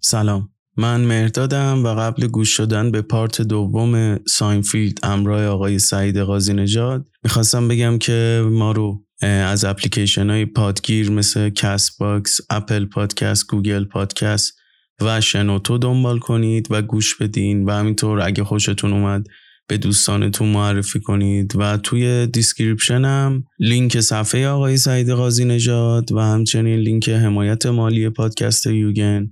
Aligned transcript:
سلام. 0.00 0.48
من 0.76 1.00
مهردادم 1.00 1.84
و 1.84 1.94
قبل 1.94 2.26
گوش 2.26 2.48
دادن 2.48 2.90
به 2.90 3.02
پارت 3.02 3.42
دوم 3.42 4.18
ساینفیلد 4.28 4.98
همراه 5.02 5.46
آقای 5.46 5.78
سعید 5.78 6.18
قاضی 6.18 6.52
نژاد 6.52 7.06
می‌خواستم 7.24 7.68
بگم 7.68 7.98
که 7.98 8.46
ما 8.50 8.72
رو 8.72 9.04
از 9.22 9.64
اپلیکیشن 9.64 10.30
های 10.30 10.46
پادگیر 10.46 11.10
مثل 11.10 11.50
Castbox، 11.50 12.40
Apple 12.50 12.84
Podcast، 12.84 13.46
Google 13.50 13.84
Podcast 13.84 14.52
و 15.00 15.20
شنوتو 15.20 15.78
دنبال 15.78 16.18
کنید 16.18 16.66
و 16.70 16.82
گوش 16.82 17.16
بدین 17.16 17.64
و 17.64 17.72
همینطور 17.72 18.20
اگه 18.20 18.44
خوشتون 18.44 18.92
اومد 18.92 19.26
به 19.68 19.78
دوستانتون 19.78 20.48
معرفی 20.48 21.00
کنید. 21.00 21.52
و 21.56 21.76
توی 21.76 22.26
description 22.26 23.04
هم 23.04 23.44
لینک 23.58 24.00
صفحه 24.00 24.48
آقای 24.48 24.76
سعید 24.76 25.10
قاضی 25.10 25.44
نژاد 25.44 26.12
و 26.12 26.20
همچنین 26.20 26.78
لینک 26.78 27.08
حمایت 27.08 27.66
مالی 27.66 28.08
پادکست 28.08 28.66
یوگن 28.66 29.30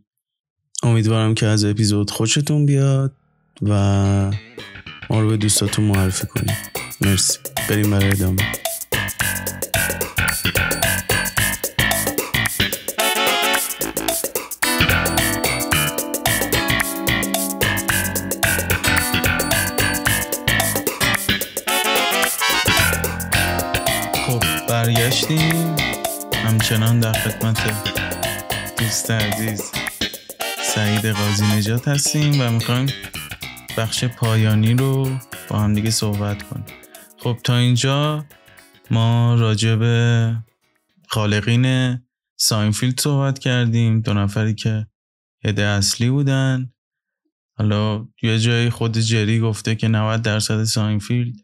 امیدوارم 0.82 1.34
که 1.34 1.46
از 1.46 1.64
اپیزود 1.64 2.10
خوشتون 2.10 2.66
بیاد 2.66 3.12
و 3.62 3.74
ما 5.10 5.20
رو 5.20 5.28
به 5.28 5.36
دوستاتون 5.36 5.84
معرفی 5.84 6.26
کنید. 6.26 6.56
مرسی. 7.00 7.38
بریم 7.68 7.90
برای 7.90 8.10
ادامه. 8.10 8.42
خب 24.26 24.42
برگشتیم. 24.68 25.76
همچنان 26.32 27.00
در 27.00 27.12
خدمت 27.12 27.58
دوست 28.78 29.10
عزیز. 29.10 29.77
سعید 30.78 31.06
قاضی 31.06 31.46
نژاد 31.46 31.88
هستیم 31.88 32.40
و 32.40 32.50
می‌خوایم 32.50 32.86
بخش 33.78 34.04
پایانی 34.04 34.74
رو 34.74 35.18
با 35.48 35.58
هم 35.58 35.74
دیگه 35.74 35.90
صحبت 35.90 36.42
کنیم. 36.42 36.64
خب 37.18 37.38
تا 37.44 37.56
اینجا 37.56 38.26
ما 38.90 39.34
راجع 39.34 39.76
به 39.76 40.36
خالقین 41.08 41.96
ساینفیلد 42.36 43.00
صحبت 43.00 43.38
کردیم. 43.38 44.00
دو 44.00 44.14
نفری 44.14 44.54
که 44.54 44.86
head 45.44 45.62
اصلی 45.62 46.10
بودن. 46.10 46.72
حالا 47.56 48.08
یه 48.22 48.38
جایی 48.38 48.70
خود 48.70 48.98
جری 48.98 49.40
گفته 49.40 49.74
که 49.74 49.88
90 49.88 50.22
درصد 50.22 50.64
ساینفیلد 50.64 51.36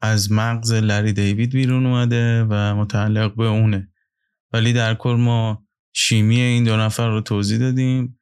از 0.00 0.32
مغز 0.32 0.72
لری 0.72 1.12
دیوید 1.12 1.52
بیرون 1.52 1.86
اومده 1.86 2.44
و 2.44 2.74
متعلق 2.74 3.34
به 3.34 3.46
اونه. 3.46 3.92
ولی 4.52 4.72
در 4.72 4.94
کل 4.94 5.16
ما 5.16 5.63
شیمی 5.96 6.40
این 6.40 6.64
دو 6.64 6.76
نفر 6.76 7.08
رو 7.08 7.20
توضیح 7.20 7.58
دادیم 7.58 8.18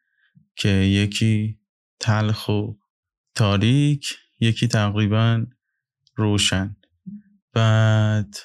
که 0.57 0.69
یکی 0.69 1.59
تلخ 2.01 2.49
و 2.49 2.73
تاریک 3.35 4.17
یکی 4.41 4.69
تقریبا 4.69 5.47
روشن. 6.17 6.77
بعد 7.53 8.37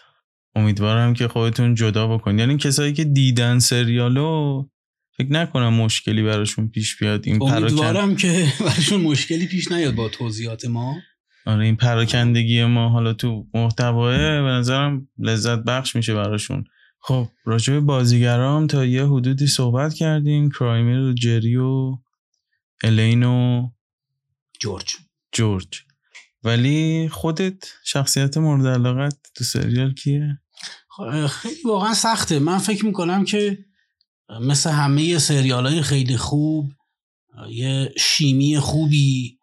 امیدوارم 0.55 1.13
که 1.13 1.27
خودتون 1.27 1.75
جدا 1.75 2.07
بکنید. 2.07 2.39
یعنی 2.39 2.57
کسایی 2.57 2.93
که 2.93 3.03
دیدن 3.03 3.59
سریالو 3.59 4.63
فکر 5.17 5.31
نکنم 5.31 5.73
مشکلی 5.73 6.23
براشون 6.23 6.67
پیش 6.67 6.97
بیاد. 6.97 7.27
این 7.27 7.43
امیدوارم 7.43 8.15
که 8.15 8.53
براشون 8.59 9.01
مشکلی 9.01 9.47
پیش 9.47 9.71
نیاد 9.71 9.95
با 9.95 10.09
توضیحات 10.09 10.65
ما. 10.65 10.95
آره 11.45 11.65
این 11.65 11.75
پراکندگی 11.75 12.65
ما 12.65 12.89
حالا 12.89 13.13
تو 13.13 13.47
محتواه 13.53 14.17
به 14.17 14.49
نظرم 14.49 15.07
لذت 15.19 15.59
بخش 15.59 15.95
میشه 15.95 16.13
براشون. 16.13 16.63
خب 16.99 17.27
راجع 17.45 17.73
به 17.73 17.79
بازیگرام 17.79 18.67
تا 18.67 18.85
یه 18.85 19.05
حدودی 19.05 19.47
صحبت 19.47 19.93
کردیم. 19.93 20.49
کرایمر 20.49 20.99
و 20.99 21.13
جری 21.13 21.55
و 21.55 21.97
الین 22.83 23.23
و 23.23 23.67
جورج. 24.59 24.95
جورج. 25.31 25.83
ولی 26.43 27.09
خودت 27.09 27.73
شخصیت 27.85 28.37
مورد 28.37 28.67
علاقت 28.67 29.17
تو 29.35 29.43
سریال 29.43 29.93
کیه؟ 29.93 30.39
خیلی 31.29 31.61
واقعا 31.65 31.93
سخته. 31.93 32.39
من 32.39 32.57
فکر 32.57 32.85
می‌کنم 32.85 33.25
که 33.25 33.57
مثل 34.41 34.69
همه 34.69 35.17
سریال 35.17 35.67
های 35.67 35.81
خیلی 35.81 36.17
خوب 36.17 36.71
یه 37.49 37.93
شیمی 37.97 38.59
خوبی 38.59 39.39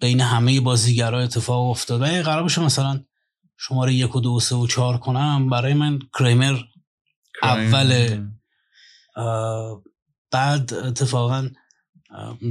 بین 0.00 0.20
همه 0.20 0.60
بازیگرها 0.60 1.20
اتفاق 1.20 1.70
افتاده 1.70 2.08
اگه 2.08 2.22
قرار 2.22 2.42
باشه 2.42 2.62
مثلا 2.62 3.04
شماره 3.56 3.94
یک 3.94 4.16
و 4.16 4.20
دو 4.20 4.30
و 4.30 4.40
سه 4.40 4.56
و 4.56 4.66
چهار 4.66 4.98
کنم 4.98 5.50
برای 5.50 5.74
من 5.74 5.98
کریمر 6.18 6.58
اول 7.42 8.20
بعد 10.30 10.74
اتفاقا 10.74 11.50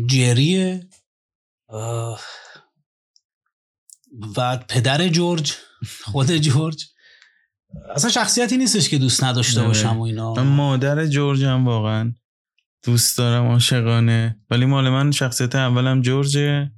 جریه 0.07 0.89
بعد 4.35 4.67
پدر 4.67 5.07
جورج 5.07 5.53
خود 6.03 6.31
جورج. 6.31 6.85
اصلا 7.95 8.09
شخصیتی 8.09 8.57
نیستش 8.57 8.89
که 8.89 8.97
دوست 8.97 9.23
نداشته 9.23 9.63
باشم 9.63 9.97
و 9.97 10.01
اینا. 10.01 10.33
من 10.33 10.47
مادر 10.47 11.05
جورج 11.05 11.43
هم 11.43 11.67
واقعا 11.67 12.13
دوست 12.83 13.17
دارم 13.17 13.47
عاشقانه. 13.47 14.39
ولی 14.49 14.65
مال 14.65 14.89
من 14.89 15.11
شخصیت 15.11 15.55
اولم 15.55 16.01
جورجه 16.01 16.71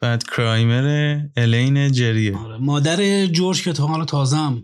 بعد 0.00 0.22
کرایمر 0.22 1.20
الین 1.36 1.92
جریه. 1.92 2.36
آره، 2.36 2.56
مادر 2.56 3.26
جورج 3.26 3.62
که 3.62 3.72
تا 3.72 3.86
حالا 3.86 4.04
تازم 4.04 4.62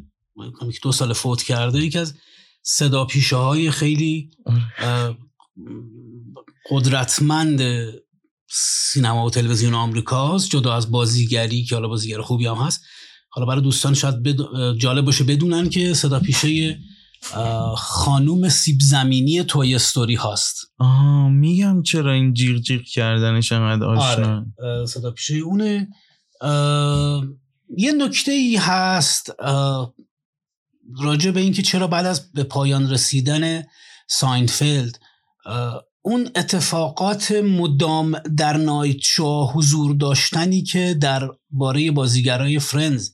دو 0.82 0.92
سال 0.92 1.12
فوت 1.12 1.42
کرده 1.42 1.78
یکی 1.78 1.98
از 1.98 2.14
صدا 2.62 3.04
پیشه 3.04 3.36
های 3.36 3.70
خیلی 3.70 4.30
آره. 4.46 5.16
قدرتمند 6.70 7.60
سینما 8.50 9.26
و 9.26 9.30
تلویزیون 9.30 9.74
آمریکاست 9.74 10.50
جدا 10.50 10.74
از 10.74 10.90
بازیگری 10.90 11.64
که 11.64 11.74
حالا 11.74 11.88
بازیگر 11.88 12.20
خوبی 12.20 12.46
هم 12.46 12.56
هست. 12.56 12.82
حالا 13.28 13.46
برای 13.46 13.62
دوستان 13.62 13.94
شاید 13.94 14.36
جالب 14.78 15.04
باشه 15.04 15.24
بدونن 15.24 15.68
که 15.68 15.94
صدا 15.94 16.20
پیشه 16.20 16.78
خانوم 17.76 18.48
سیب 18.48 18.78
زمینی 18.80 19.42
توی 19.42 19.74
استوری 19.74 20.14
هاست. 20.14 20.56
آه 20.78 21.28
میگم 21.28 21.82
چرا 21.82 22.12
این 22.12 22.34
جیغ 22.34 22.60
جیغ 22.60 22.82
کردنش 22.82 23.52
انقدر 23.52 23.86
آشنا؟ 23.86 24.46
آره 24.58 24.86
صدا 24.86 25.10
پیشه 25.10 25.34
اونه. 25.34 25.88
یه 27.76 27.92
نکته 27.92 28.32
ای 28.32 28.56
هست 28.56 29.32
راجع 31.00 31.30
به 31.30 31.40
اینکه 31.40 31.62
چرا 31.62 31.86
بعد 31.86 32.06
از 32.06 32.32
به 32.32 32.44
پایان 32.44 32.90
رسیدن 32.90 33.64
ساینفیلد 34.08 34.98
اون 36.02 36.30
اتفاقات 36.36 37.32
مدام 37.32 38.18
در 38.18 38.56
night 38.56 39.00
show 39.00 39.46
حضور 39.46 39.96
داشتنی 39.96 40.62
که 40.62 40.96
در 41.00 41.28
باره 41.50 41.90
بازیگرای 41.90 42.58
Friends 42.58 43.10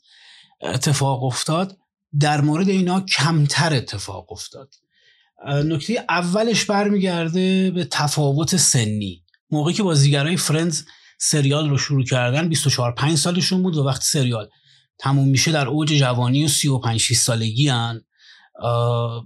اتفاق 0.62 1.24
افتاد 1.24 1.76
در 2.20 2.40
مورد 2.40 2.68
اینا 2.68 3.00
کمتر 3.00 3.74
اتفاق 3.74 4.32
افتاد. 4.32 4.74
نکته 5.46 6.04
اولش 6.08 6.64
برمیگرده 6.64 7.70
به 7.70 7.84
تفاوت 7.84 8.56
سنی. 8.56 9.24
موقعی 9.50 9.74
که 9.74 9.82
بازیگرای 9.82 10.36
فرندز 10.36 10.82
سریال 11.18 11.70
رو 11.70 11.78
شروع 11.78 12.04
کردن 12.04 12.48
24 12.48 12.92
5 12.92 13.18
سالشون 13.18 13.62
بود 13.62 13.76
و 13.76 13.84
وقتی 13.84 14.04
سریال 14.04 14.48
تموم 14.98 15.28
میشه 15.28 15.52
در 15.52 15.68
اوج 15.68 15.92
جوانی 15.92 16.44
و 16.44 16.48
35 16.48 17.00
6 17.00 17.16
سالگی 17.16 17.68
هن. 17.68 18.00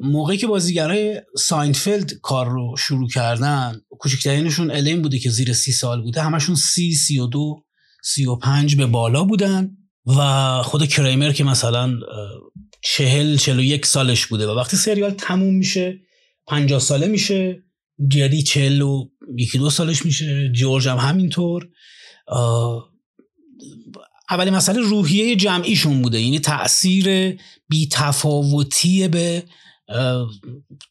موقعی 0.01 0.37
که 0.37 0.47
بازیگرای 0.47 1.23
ساینفیلد 1.37 2.13
کار 2.13 2.49
رو 2.49 2.77
شروع 2.79 3.09
کردن 3.09 3.81
کوچکترینشون 3.99 4.71
الین 4.71 5.03
بوده 5.03 5.19
که 5.19 5.31
زیر 5.31 5.53
سی 5.53 5.73
سال 5.73 6.03
بوده 6.03 6.23
همشون 6.23 6.55
سی 6.55 6.93
سی 6.93 7.19
و 7.19 7.27
دو 7.27 7.65
سی 8.03 8.27
و 8.27 8.37
پنج 8.37 8.77
به 8.77 8.87
بالا 8.87 9.25
بودن 9.25 9.77
و 10.07 10.63
خود 10.63 10.89
کریمر 10.89 11.33
که 11.33 11.45
مثلا 11.45 11.93
چهل 12.83 13.37
چهل 13.37 13.59
و 13.59 13.63
یک 13.63 13.87
سالش 13.87 14.27
بوده 14.27 14.47
و 14.47 14.51
وقتی 14.51 14.77
سریال 14.77 15.11
تموم 15.11 15.55
میشه 15.55 16.01
پنجاه 16.47 16.81
ساله 16.81 17.07
میشه 17.07 17.63
جری 18.09 18.43
چهل 18.43 18.83
و 18.83 19.09
یکی 19.37 19.59
دو 19.59 19.71
سالش 19.71 20.05
میشه 20.07 20.53
جورج 20.53 20.89
هم 20.89 20.97
همینطور 20.97 21.69
اولی 24.33 24.51
مسئله 24.51 24.81
روحیه 24.81 25.37
جمعیشون 25.37 26.03
بوده. 26.03 26.21
یعنی 26.21 26.39
تاثیر 26.39 27.37
بیتفاوتی 27.69 29.09
به 29.09 29.43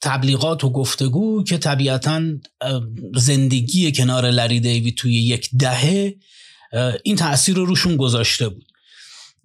تبلیغات 0.02 0.64
و 0.64 0.70
گفتگو 0.70 1.44
که 1.44 1.58
طبیعتا 1.58 2.22
زندگی 3.16 3.92
کنار 3.92 4.30
لری 4.30 4.60
دیوی 4.60 4.92
توی 4.92 5.14
یک 5.14 5.50
دهه 5.60 6.16
این 7.04 7.16
تاثیر 7.16 7.56
رو 7.56 7.66
روشون 7.66 7.98
گذاشته 7.98 8.50
بود. 8.50 8.66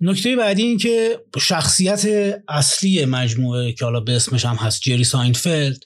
نکته 0.01 0.37
بعدی 0.37 0.63
این 0.63 0.79
که 0.79 1.19
شخصیت 1.41 2.07
اصلی 2.49 3.05
مجموعه 3.05 3.73
که 3.73 3.85
حالا 3.85 4.01
به 4.01 4.17
اسمش 4.17 4.45
هم 4.45 4.57
هست 4.57 4.81
جری 4.83 5.05
ساینفلد 5.05 5.79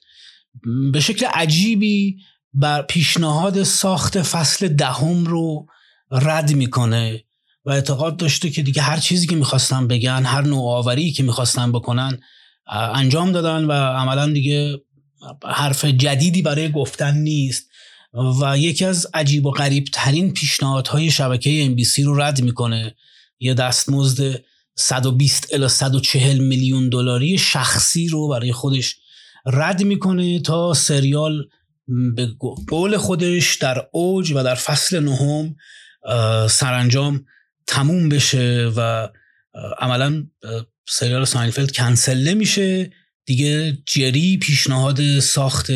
به 0.92 1.00
شکل 1.00 1.26
عجیبی 1.26 2.16
بر 2.54 2.82
پیشنهاد 2.82 3.62
ساخت 3.62 4.22
فصل 4.22 4.68
دهم 4.68 5.24
رو 5.24 5.66
رد 6.10 6.54
می‌کنه. 6.54 7.24
و 7.64 7.70
اعتقاد 7.70 8.16
داشته 8.16 8.50
که 8.50 8.62
دیگه 8.62 8.82
هر 8.82 8.96
چیزی 8.96 9.26
که 9.26 9.36
می‌خواستن 9.36 9.88
بگن 9.88 10.24
هر 10.24 10.42
نوآوری 10.42 11.12
که 11.12 11.22
می‌خواستن 11.22 11.72
بکنن 11.72 12.20
انجام 12.72 13.32
دادن 13.32 13.64
و 13.64 13.72
عملا 13.72 14.32
دیگه 14.32 14.78
حرف 15.44 15.84
جدیدی 15.84 16.42
برای 16.42 16.72
گفتن 16.72 17.16
نیست. 17.16 17.70
و 18.42 18.58
یکی 18.58 18.84
از 18.84 19.06
عجیب 19.14 19.46
و 19.46 19.50
غریب 19.50 19.84
ترین 19.92 20.32
پیشنهادهای 20.32 21.10
شبکه 21.10 21.64
ام 21.64 21.76
رو 22.06 22.20
رد 22.20 22.42
می‌کنه. 22.42 22.94
یه 23.40 23.54
دستمزد 23.54 24.42
120 24.76 25.54
الی 25.54 25.68
140 25.68 26.38
میلیون 26.38 26.88
دلاری 26.88 27.38
شخصی 27.38 28.08
رو 28.08 28.28
برای 28.28 28.52
خودش 28.52 28.96
رد 29.46 29.82
می‌کنه 29.82 30.40
تا 30.40 30.74
سریال 30.74 31.48
به 32.16 32.28
قول 32.68 32.96
خودش 32.96 33.54
در 33.54 33.86
اوج 33.92 34.32
و 34.32 34.42
در 34.42 34.54
فصل 34.54 35.00
نهم 35.00 35.56
سرانجام 36.48 37.24
تموم 37.66 38.08
بشه 38.08 38.72
و 38.76 39.08
عملا 39.78 40.26
سریال 40.88 41.24
ساینفلد 41.24 41.70
کنسل 41.70 42.28
نمیشه. 42.28 42.90
دیگه 43.26 43.78
جری 43.86 44.36
پیشنهاد 44.36 45.20
ساخت 45.20 45.70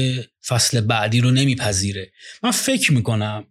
فصل 0.46 0.80
بعدی 0.80 1.20
رو 1.20 1.30
نمیپذیره. 1.30 2.12
من 2.42 2.50
فکر 2.50 2.92
می‌کنم 2.92 3.46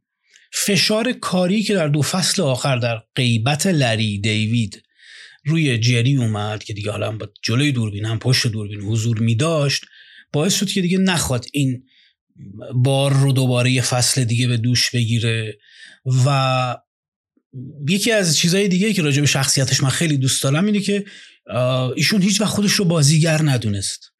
فشار 0.53 1.11
کاری 1.11 1.63
که 1.63 1.73
در 1.73 1.87
دو 1.87 2.01
فصل 2.01 2.41
آخر 2.41 2.77
در 2.77 3.01
غیبت 3.15 3.67
لری 3.67 4.19
دیوید 4.19 4.83
روی 5.45 5.77
جری 5.77 6.15
اومد 6.15 6.63
که 6.63 6.73
دیگه 6.73 6.91
حالا 6.91 7.11
با 7.11 7.29
جلوی 7.43 7.71
دوربین 7.71 8.05
هم 8.05 8.19
پشت 8.19 8.47
دوربین 8.47 8.81
حضور 8.81 9.19
می 9.19 9.35
داشت 9.35 9.85
باعث 10.33 10.59
شد 10.59 10.69
که 10.69 10.81
دیگه 10.81 10.97
نخواد 10.97 11.45
این 11.53 11.83
بار 12.73 13.13
رو 13.13 13.31
دوباره 13.31 13.71
یه 13.71 13.81
فصل 13.81 14.23
دیگه 14.23 14.47
به 14.47 14.57
دوش 14.57 14.89
بگیره 14.91 15.57
و 16.25 16.77
یکی 17.89 18.11
از 18.11 18.37
چیزهای 18.37 18.67
دیگه 18.67 18.93
که 18.93 19.01
راجع 19.01 19.21
به 19.21 19.27
شخصیتش 19.27 19.83
من 19.83 19.89
خیلی 19.89 20.17
دوست 20.17 20.43
دارم 20.43 20.65
اینه 20.65 20.79
که 20.79 21.05
ایشون 21.95 22.21
هیچ 22.21 22.41
وقت 22.41 22.49
خودش 22.49 22.71
رو 22.71 22.85
بازیگر 22.85 23.41
ندونست. 23.41 24.11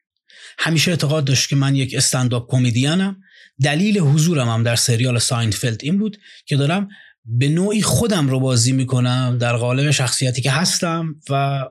همیشه 0.58 0.90
اعتقاد 0.90 1.24
داشت 1.24 1.48
که 1.48 1.56
من 1.56 1.76
یک 1.76 1.94
استنداپ 1.94 2.50
کمدینم. 2.50 3.16
دلیل 3.62 3.98
حضورم 3.98 4.48
هم 4.48 4.62
در 4.62 4.76
سریال 4.76 5.18
ساینفلد 5.18 5.80
این 5.82 5.98
بود 5.98 6.18
که 6.46 6.56
دارم 6.56 6.88
به 7.24 7.48
نوعی 7.48 7.82
خودم 7.82 8.28
رو 8.28 8.40
بازی 8.40 8.72
می‌کنم 8.72 9.38
در 9.40 9.56
قالب 9.56 9.90
شخصیتی 9.90 10.42
که 10.42 10.50
هستم 10.50 11.14
و 11.30 11.64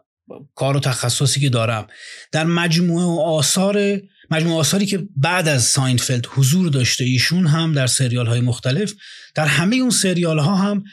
کار 0.56 0.78
و 0.78 0.80
تخصصی 0.80 1.40
که 1.40 1.50
دارم. 1.50 1.88
در 2.32 2.44
مجموعه 2.44 3.22
آثار 3.24 4.02
مجموعه 4.32 4.60
آثاری 4.60 4.86
که 4.86 5.08
بعد 5.18 5.48
از 5.48 5.64
ساینفلد 5.64 6.26
حضور 6.26 6.70
داشته 6.70 7.04
ایشون 7.04 7.48
هم 7.48 7.74
در 7.74 7.88
سریال 7.88 8.28
های 8.28 8.42
مختلف 8.42 8.94
در 9.36 9.46
همه 9.46 9.76
اون 9.76 9.90
سریال 9.90 10.40
ها 10.40 10.56
هم 10.56 10.84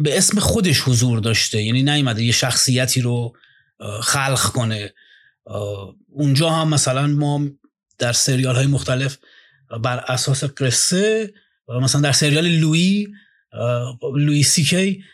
به 0.00 0.18
اسم 0.18 0.40
خودش 0.40 0.80
حضور 0.80 1.20
داشته. 1.20 1.62
یعنی 1.62 1.82
نیومده 1.82 2.24
یه 2.24 2.32
شخصیتی 2.32 3.00
رو 3.00 3.36
خلق 4.02 4.40
کنه. 4.40 4.94
اونجا 6.08 6.50
هم 6.50 6.68
مثلا 6.68 7.06
ما 7.06 7.40
در 7.98 8.12
سریال 8.12 8.56
های 8.56 8.66
مختلف 8.66 9.18
بر 9.82 9.98
اساس 9.98 10.44
قصه 10.44 11.34
مثلا 11.82 12.00
در 12.00 12.12
سریال 12.12 12.48
لویی 12.48 13.08
لویی 14.14 14.42
سی 14.42 14.67
کی 14.67 15.04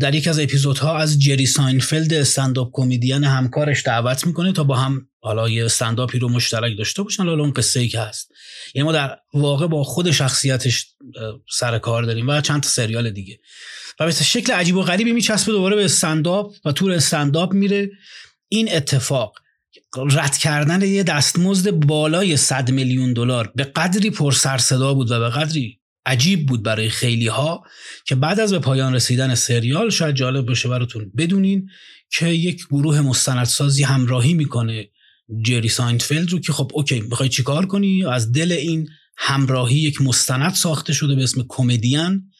در 0.00 0.14
یک 0.14 0.28
از 0.28 0.38
اپیزودها 0.38 0.98
از 0.98 1.18
جری 1.18 1.46
ساینفلد 1.46 2.14
استنداپ 2.14 2.70
کمدین 2.72 3.24
همکارش 3.24 3.86
دعوت 3.86 4.26
می‌کنه 4.26 4.52
تا 4.52 4.64
با 4.64 4.76
هم 4.76 5.08
حالا 5.20 5.48
یه 5.48 5.64
استنداپی 5.64 6.18
رو 6.18 6.28
مشترک 6.28 6.78
داشته 6.78 7.02
باشن 7.02 7.22
حالا 7.22 7.42
اون 7.42 7.52
قصه 7.52 7.80
ای 7.80 7.88
که 7.88 8.00
هست. 8.00 8.32
یعنی 8.74 8.86
ما 8.86 8.92
در 8.92 9.18
واقع 9.34 9.66
با 9.66 9.84
خود 9.84 10.10
شخصیتش 10.10 10.86
سر 11.50 11.78
کار 11.78 12.02
داریم 12.02 12.28
و 12.28 12.40
چند 12.40 12.62
تا 12.62 12.68
سریال 12.68 13.10
دیگه. 13.10 13.38
و 14.00 14.04
به 14.04 14.12
شکل 14.12 14.52
عجیب 14.52 14.76
و 14.76 14.82
غریبی 14.82 15.12
میچسبه 15.12 15.52
دوباره 15.52 15.76
به 15.76 15.84
استنداپ 15.84 16.54
و 16.64 16.72
تور 16.72 16.92
استنداپ 16.92 17.52
میره. 17.52 17.90
این 18.48 18.72
اتفاق 18.72 19.38
رد 20.10 20.36
کردن 20.36 20.82
یه 20.82 21.02
دستمزد 21.02 21.70
بالای 21.70 22.36
100 22.36 22.70
میلیون 22.70 23.12
دلار 23.12 23.52
به 23.54 23.64
قدری 23.64 24.10
پر 24.10 24.32
سر 24.32 24.58
صدا 24.58 24.94
بود 24.94 25.10
و 25.10 25.20
به 25.20 25.28
قدری 25.28 25.80
عجیب 26.06 26.46
بود 26.46 26.62
برای 26.62 26.88
خیلی 26.88 27.26
ها 27.26 27.64
که 28.06 28.14
بعد 28.14 28.40
از 28.40 28.52
به 28.52 28.58
پایان 28.58 28.94
رسیدن 28.94 29.34
سریال 29.34 29.90
شاید 29.90 30.14
جالب 30.14 30.46
باشه 30.46 30.68
براتون 30.68 31.12
بدونین 31.16 31.70
که 32.10 32.28
یک 32.28 32.66
گروه 32.70 33.00
مستندسازی 33.00 33.82
همراهی 33.82 34.34
می‌کنه 34.34 34.90
جری 35.44 35.68
ساینفلد 35.68 36.30
رو 36.30 36.38
که 36.38 36.52
خب 36.52 36.70
اوکی 36.74 37.00
می‌خوای 37.00 37.28
چیکار 37.28 37.66
کنی؟ 37.66 38.04
از 38.04 38.32
دل 38.32 38.52
این 38.52 38.88
همراهی 39.16 39.78
یک 39.78 40.02
مستند 40.02 40.54
ساخته 40.54 40.92
شده 40.92 41.14
به 41.14 41.22
اسم 41.22 41.44
کمدین 41.48 42.30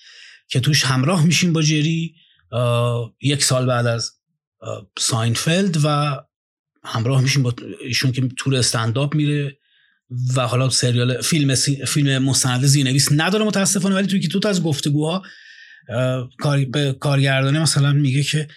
که 0.49 0.61
توش 0.61 0.85
همراه 0.85 1.27
میشین 1.27 1.53
با 1.53 1.63
جری 1.63 2.15
یک 3.23 3.45
سال 3.45 3.67
بعد 3.67 3.87
از 3.87 4.13
ساینفلد 4.99 5.79
و 5.85 6.17
همراه 6.85 7.21
میشیم 7.21 7.43
با 7.43 7.55
ایشون 7.81 8.13
که 8.13 8.29
تور 8.37 8.57
استنداپ 8.57 9.15
میره. 9.15 9.59
و 10.37 10.41
حالا 10.41 10.69
سریال 10.69 11.23
فیلم 11.23 11.55
فیلم 11.87 12.25
مستند 12.25 12.65
زیرنویس 12.65 13.09
نداره 13.11 13.45
متاسفانه 13.45 13.95
ولی 13.95 14.07
توی 14.07 14.21
که 14.21 14.29
تو 14.29 14.49
از 14.49 14.63
گفتگوها 14.63 15.23
کار 16.39 16.65
به 16.65 16.93
کارگردانه 16.93 17.59
مثلا 17.59 17.93
میگه 17.93 18.23
که 18.23 18.49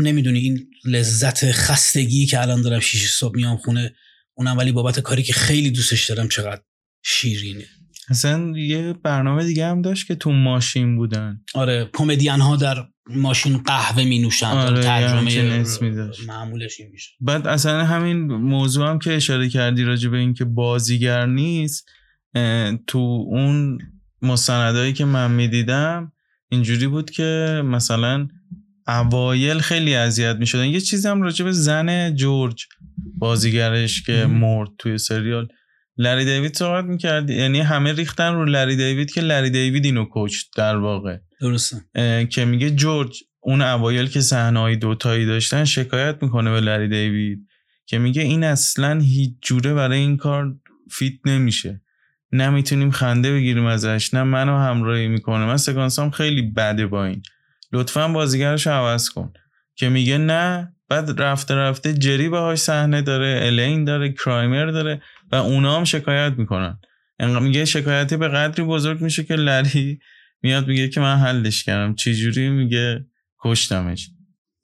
نمی‌دونی 0.00 0.38
این 0.38 0.66
لذت 0.84 1.52
خستگی 1.52 2.26
که 2.26 2.40
الان 2.40 2.62
دارم 2.62 2.80
شیش 2.80 3.10
صبح 3.10 3.36
میام 3.36 3.56
خونه 3.56 3.94
اونم 4.34 4.58
ولی 4.58 4.72
بابت 4.72 5.00
کاری 5.00 5.22
که 5.22 5.32
خیلی 5.32 5.70
دوستش 5.70 6.10
دارم 6.10 6.28
چقدر 6.28 6.62
شیرینه. 7.02 7.66
اصلا 8.10 8.58
یه 8.58 8.92
برنامه 8.92 9.44
دیگه 9.44 9.66
هم 9.66 9.82
داشت 9.82 10.06
که 10.06 10.14
تو 10.14 10.32
ماشین 10.32 10.96
بودن. 10.96 11.40
آره 11.54 11.90
کمدین 11.92 12.30
ها 12.30 12.56
در 12.56 12.76
ماشین 13.10 13.58
قهوه 13.58 14.04
می 14.04 14.18
نوشن 14.18 14.46
آره 14.46 14.82
ترجمه 14.82 15.64
معمولش 16.26 16.80
این 16.80 16.90
میشه. 16.90 17.10
بعد 17.20 17.46
اصلا 17.46 17.84
همین 17.84 18.16
موضوع 18.26 18.88
هم 18.88 18.98
که 18.98 19.14
اشاره 19.14 19.48
کردی 19.48 19.84
راجع 19.84 20.08
به 20.08 20.18
اینکه 20.18 20.44
بازیگر 20.44 21.26
نیست 21.26 21.88
تو 22.86 22.98
اون 23.28 23.78
مستندایی 24.22 24.92
که 24.92 25.04
من 25.04 25.30
می‌دیدم 25.30 26.12
اینجوری 26.50 26.86
بود 26.86 27.10
که 27.10 27.62
مثلا 27.64 28.28
اوایل 28.86 29.58
خیلی 29.58 29.94
اذیت 29.94 30.36
می 30.36 30.46
شدن 30.46 30.66
یه 30.66 30.80
چیزی 30.80 31.08
هم 31.08 31.22
راجع 31.22 31.44
به 31.44 31.52
زن 31.52 32.14
جورج 32.14 32.66
بازیگرش 33.18 34.02
که 34.02 34.26
مرد 34.26 34.68
توی 34.78 34.98
سریال. 34.98 35.48
لری 36.00 36.24
دیوید 36.24 36.56
صحبت 36.56 36.84
می‌کرد 36.84 37.30
یعنی 37.30 37.60
همه 37.60 37.92
ریختن 37.92 38.34
رو 38.34 38.44
لری 38.44 38.76
دیوید 38.76 39.12
که 39.12 39.20
لری 39.20 39.50
دیوید 39.50 39.84
اینو 39.84 40.04
کوچ 40.04 40.36
در 40.56 40.76
واقع. 40.76 41.16
درسته. 41.40 41.76
که 42.30 42.44
میگه 42.44 42.70
جورج 42.70 43.16
اون 43.40 43.62
اوایل 43.62 44.06
که 44.06 44.20
صحنه‌های 44.20 44.76
دوتایی 44.76 45.26
داشتن 45.26 45.64
شکایت 45.64 46.16
می‌کنه 46.22 46.50
به 46.50 46.60
لری 46.60 46.88
دیوید 46.88 47.46
که 47.86 47.98
میگه 47.98 48.22
این 48.22 48.44
اصلا 48.44 49.00
هیچ 49.00 49.34
جوره 49.42 49.74
برای 49.74 49.98
این 49.98 50.16
کار 50.16 50.54
فیت 50.90 51.12
نمیشه. 51.26 51.80
نمی‌تونیم 52.32 52.90
خنده 52.90 53.32
بگیریم 53.32 53.64
ازش 53.64 54.14
نه 54.14 54.22
منو 54.22 54.58
همراهی 54.58 55.08
می‌کنه. 55.08 55.44
من 55.44 55.56
سکانسام 55.56 56.10
خیلی 56.10 56.42
بده 56.42 56.86
با 56.86 57.04
این. 57.04 57.22
لطفا 57.72 58.08
بازیگرش 58.08 58.66
عوض 58.66 59.10
کن. 59.10 59.32
که 59.74 59.88
میگه 59.88 60.18
نه 60.18 60.74
بعد 60.88 61.20
رفته 61.22 61.54
رفته 61.54 61.94
جری 61.94 62.28
باهاش 62.28 62.58
صحنه 62.58 63.02
داره 63.02 63.40
الین 63.42 63.84
داره 63.84 64.12
کرایمر 64.12 64.66
داره. 64.66 65.02
و 65.32 65.36
اونا 65.36 65.76
هم 65.76 65.84
شکایت 65.84 66.32
می‌کنن. 66.38 66.78
میگه 67.40 67.64
شکایتی 67.64 68.16
به 68.16 68.28
قدری 68.28 68.62
بزرگ 68.62 69.00
میشه 69.00 69.24
که 69.24 69.34
لری 69.34 70.00
میاد 70.42 70.68
میگه 70.68 70.88
که 70.88 71.00
من 71.00 71.16
حلش 71.16 71.64
کردم. 71.64 71.94
چجوری 71.94 72.48
میگه؟ 72.48 73.06
کشتمش. 73.38 74.10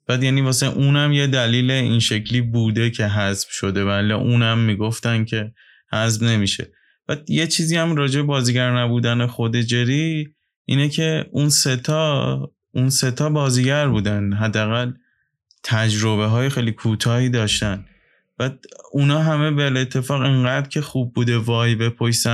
بعد 0.07 0.23
یعنی 0.23 0.41
واسه 0.41 0.65
اونم 0.65 1.13
یه 1.13 1.27
دلیل 1.27 1.71
این 1.71 1.99
شکلی 1.99 2.41
بوده 2.41 2.89
که 2.89 3.07
حذف 3.07 3.49
شده 3.49 3.83
ولی 3.83 4.13
اونم 4.13 4.57
می‌گفتن 4.57 5.25
که 5.25 5.51
حذف 5.91 6.23
نمیشه. 6.23 6.71
بعد 7.07 7.29
یه 7.29 7.47
چیزی 7.47 7.75
هم 7.75 7.95
راجع 7.95 8.21
بازیگر 8.21 8.77
نبودن 8.77 9.27
خود 9.27 9.61
جری 9.61 10.35
اینه 10.65 10.89
که 10.89 11.25
اون 11.31 11.49
ستا 11.49 12.51
اون 12.71 12.89
ستا 12.89 13.29
بازیگر 13.29 13.87
بودن. 13.87 14.33
حداقل 14.33 14.91
تجربه 15.63 16.25
های 16.25 16.49
خیلی 16.49 16.71
کوتاهی 16.71 17.29
داشتن. 17.29 17.85
بعد 18.37 18.65
اونا 18.91 19.23
همه 19.23 19.51
به 19.51 19.81
اتفاق 19.81 20.21
انقدر 20.21 20.69
که 20.69 20.81
خوب 20.81 21.13
بوده 21.13 21.37
وای 21.37 21.75
به 21.75 21.89
پشت 21.89 22.27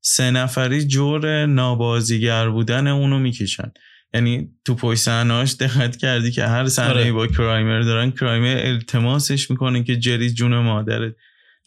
سه 0.00 0.30
نفری 0.30 0.84
جور 0.86 1.46
نابازیگر 1.46 2.48
بودن 2.48 2.86
اونو 2.86 3.18
می‌کشن. 3.18 3.72
یعنی 4.14 4.48
تو 4.64 4.74
پشت 4.74 5.08
دقت 5.08 5.96
کردی 5.96 6.30
که 6.30 6.46
هر 6.46 6.68
صحنه 6.68 6.90
آره. 6.90 7.12
با 7.12 7.26
کرایمر 7.26 7.80
دارن 7.80 8.10
کرایمر 8.10 8.60
التماسش 8.64 9.50
می‌کنه 9.50 9.82
که 9.82 9.96
جری 9.96 10.30
جون 10.30 10.58
مادرت. 10.58 11.12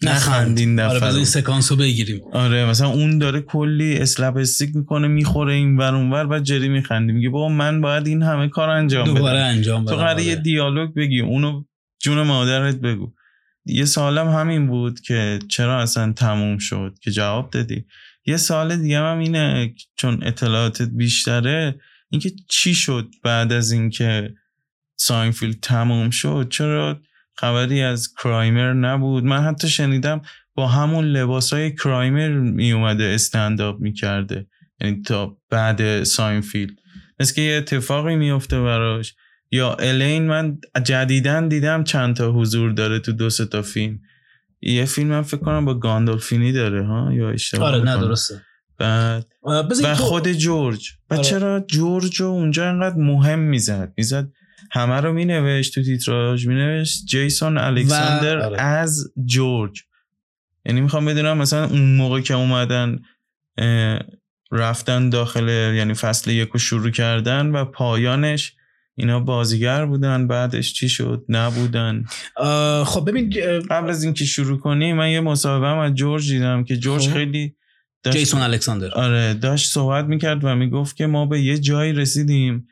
نخندین 0.02 0.80
آره 0.80 1.16
این 1.16 1.26
سکانسو 1.26 1.76
بگیریم. 1.76 2.22
آره 2.34 2.66
مثلا 2.66 2.88
اون 2.88 3.18
داره 3.18 3.42
کلی 3.42 3.98
slapstick 3.98 4.76
می‌کنه 4.76 5.08
می‌خوره 5.08 5.54
این 5.54 5.78
ور 5.78 5.96
اون 5.96 6.12
ور 6.12 6.26
بعد 6.26 6.44
جری 6.44 6.70
میخنده 6.70 7.14
میگه 7.14 7.30
بابا 7.30 7.50
من 7.50 7.82
باید 7.82 8.08
این 8.08 8.24
همه 8.24 8.50
کار 8.50 8.70
انجام 8.70 9.04
بدم. 9.04 9.14
دوباره 9.14 9.40
انجام 9.40 9.86
بدم 9.86 9.92
تو 9.92 9.98
قراره 9.98 10.24
یه 10.24 10.32
آره. 10.34 10.42
دیالوگ 10.42 10.94
بگی 10.94 11.22
اونو 11.22 11.64
جون 12.04 12.22
مادرت 12.22 12.76
بگو. 12.76 13.14
یه 13.68 13.86
سوالم 13.86 14.28
همین 14.28 14.68
بود 14.68 15.00
که 15.00 15.40
چرا 15.50 15.82
اصلا 15.82 16.14
تموم 16.14 16.58
شد 16.58 16.96
که 17.02 17.12
جواب 17.12 17.50
دادی. 17.50 17.86
یه 18.26 18.38
سوال 18.38 18.76
دیگه 18.76 19.00
هم 19.00 19.20
اینه 19.20 19.76
چون 19.96 20.24
اطلاعاتت 20.24 20.90
بیشتره 20.90 21.80
اینکه 22.10 22.32
چی 22.50 22.76
شد 22.76 23.08
بعد 23.24 23.54
از 23.54 23.72
اینکه 23.72 24.34
ساینفیلد 24.96 25.60
تموم 25.62 26.10
شد؟ 26.10 26.48
چرا 26.50 27.02
خبری 27.34 27.82
از 27.82 28.14
کرایمر 28.14 28.74
نبود؟ 28.74 29.24
من 29.24 29.44
حتی 29.44 29.70
شنیدم 29.70 30.22
با 30.56 30.68
همون 30.68 31.06
لباس 31.06 31.54
های 31.54 31.76
کرایمر 31.76 32.30
می 32.30 32.72
اومده 32.72 33.04
استنداپ 33.04 33.80
می‌کرده 33.80 34.48
یعنی 34.82 35.02
تا 35.02 35.38
بعد 35.50 36.04
ساینفیلد. 36.04 36.76
مثل 37.20 37.36
که 37.36 37.42
یه 37.42 37.58
اتفاقی 37.58 38.16
میفته 38.16 38.62
براش. 38.62 39.16
یا 39.52 39.74
الین 39.74 40.28
من 40.28 40.58
جدیدا 40.84 41.48
دیدم 41.48 41.84
چند 41.84 42.16
تا 42.16 42.32
حضور 42.32 42.72
داره 42.72 43.00
تو 43.00 43.12
دو 43.12 43.30
تا 43.30 43.62
فیلم. 43.62 44.00
یه 44.62 44.86
فیلم 44.86 45.10
من 45.10 45.22
فکر 45.22 45.38
کنم 45.38 45.66
با 45.66 45.74
گاندولفینی 45.74 46.52
داره 46.52 46.86
ها؟ 46.86 47.14
یا 47.14 47.30
اشتباه 47.30 47.68
آره 47.68 47.84
نه 47.84 47.98
درسته. 47.98 48.42
بعد 48.78 49.26
و 49.84 49.96
خود 49.96 50.32
جورج. 50.32 50.92
و 51.10 51.14
آره. 51.14 51.24
چرا 51.24 51.60
جورج 51.60 52.22
اونجا 52.22 52.70
انقدر 52.70 52.96
مهم 52.96 53.40
می‌زد؟ 53.40 53.94
می‌زد 53.98 54.32
همه 54.72 55.02
رو 55.02 55.14
مینوشت 55.14 55.76
تو 55.76 55.84
تیتراژ 55.84 56.48
مینوشت 56.48 57.06
جیسون 57.06 57.58
الکساندر 57.58 58.40
آره. 58.40 58.62
از 58.62 59.14
جورج. 59.26 59.84
یعنی 60.66 60.82
می‌خوام 60.82 61.06
بدونم 61.06 61.38
مثلا 61.38 61.66
اون 61.66 61.96
موقع 61.96 62.22
که 62.22 62.34
اومدن 62.34 63.00
رفتن 64.52 65.10
داخل 65.10 65.50
یعنی 65.76 65.94
فصل 65.94 66.32
یک 66.32 66.58
شروع 66.58 66.90
کردن 66.90 67.46
و 67.46 67.66
پایانش 67.66 68.54
اینا 69.00 69.20
بازیگر 69.20 69.86
بودن 69.86 70.28
بعدش 70.28 70.74
چی 70.74 70.90
شد؟ 70.90 71.26
نبودن. 71.30 72.04
خب 72.86 73.10
ببین 73.10 73.30
قبل 73.70 73.90
از 73.90 74.04
اینکه 74.04 74.26
شروع 74.26 74.58
کنی 74.58 74.94
من 74.94 75.10
یه 75.10 75.20
مصاحبه 75.20 75.68
از 75.68 75.94
جورج 75.94 76.32
دیدم 76.32 76.64
که 76.64 76.78
جورج 76.78 77.08
خب. 77.08 77.14
خیلی 77.14 77.56
جیسون 78.12 78.42
الکساندر. 78.42 78.92
آره 78.92 79.34
داشت 79.34 79.72
صحبت 79.72 80.06
می‌کرد 80.06 80.44
و 80.44 80.56
می‌گفت 80.56 80.96
که 80.96 81.08
ما 81.08 81.26
به 81.26 81.42
یه 81.42 81.58
جایی 81.58 81.94
رسیدیم 81.94 82.68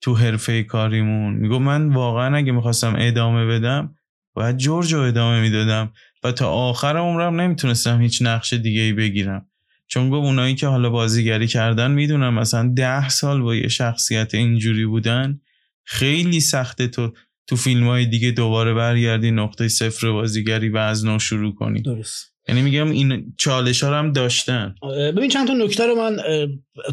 تو 0.00 0.14
حرفه 0.14 0.62
کاریمون. 0.62 1.34
می‌گفت 1.34 1.60
من 1.60 1.88
واقعا 1.88 2.36
اگه 2.36 2.52
می‌خواستم 2.52 2.94
ادامه 2.98 3.46
بدم 3.46 3.94
باید 4.34 4.56
جورج 4.56 4.94
رو 4.94 5.00
ادامه 5.00 5.40
می‌دادم 5.40 5.92
و 6.24 6.32
تا 6.32 6.50
آخر 6.50 6.96
عمرم 6.96 7.40
نمی‌تونستم 7.40 8.00
هیچ 8.00 8.22
نقش 8.22 8.52
دیگه 8.52 8.80
ای 8.80 8.92
بگیرم. 8.92 9.46
چون 9.88 10.10
گفت 10.10 10.26
اونایی 10.26 10.54
که 10.54 10.66
حالا 10.66 10.90
بازیگری 10.90 11.46
کردن 11.46 11.90
می‌دونم 11.90 12.34
مثلا 12.34 12.72
ده 12.76 13.08
سال 13.08 13.42
با 13.42 13.54
یه 13.54 13.68
شخصیت 13.68 14.34
اینجوری 14.34 14.86
بودن 14.86 15.40
خیلی 15.86 16.40
سخته 16.40 16.88
تو 16.88 17.12
تو 17.46 17.56
فیلم 17.56 17.88
های 17.88 18.06
دیگه 18.06 18.30
دوباره 18.30 18.74
برگردی 18.74 19.30
نقطه 19.30 19.68
صفر 19.68 20.10
بازیگری 20.10 20.68
و 20.68 20.76
از 20.76 21.04
نو 21.04 21.18
شروع 21.18 21.54
کنی. 21.54 21.82
درست. 21.82 22.32
یعنی 22.48 22.62
میگم 22.62 22.90
این 22.90 23.34
چالش 23.38 23.82
ها 23.82 23.98
هم 23.98 24.12
داشتن. 24.12 24.74
ببین 25.16 25.28
چند 25.28 25.46
تا 25.46 25.52
نکته 25.54 25.86
رو 25.86 25.94
من 25.94 26.18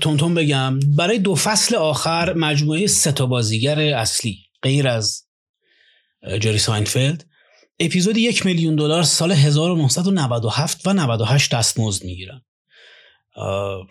بهتون 0.02 0.34
بگم. 0.34 0.80
برای 0.98 1.20
دو 1.20 1.36
فصل 1.36 1.76
آخر 1.76 2.34
مجموعه 2.34 2.88
سه 2.88 3.12
تا 3.12 3.26
بازیگر 3.26 3.80
اصلی 3.80 4.38
غیر 4.62 4.88
از 4.88 5.28
جری 6.40 6.58
ساینفلد 6.58 7.26
اپیزود 7.80 8.18
یک 8.18 8.46
میلیون 8.46 8.76
دلار 8.76 9.04
سال 9.04 9.32
1997 9.32 10.88
و 10.88 10.94
98 10.94 11.52
دستمزد 11.52 12.06
می‌گیرن. 12.06 12.42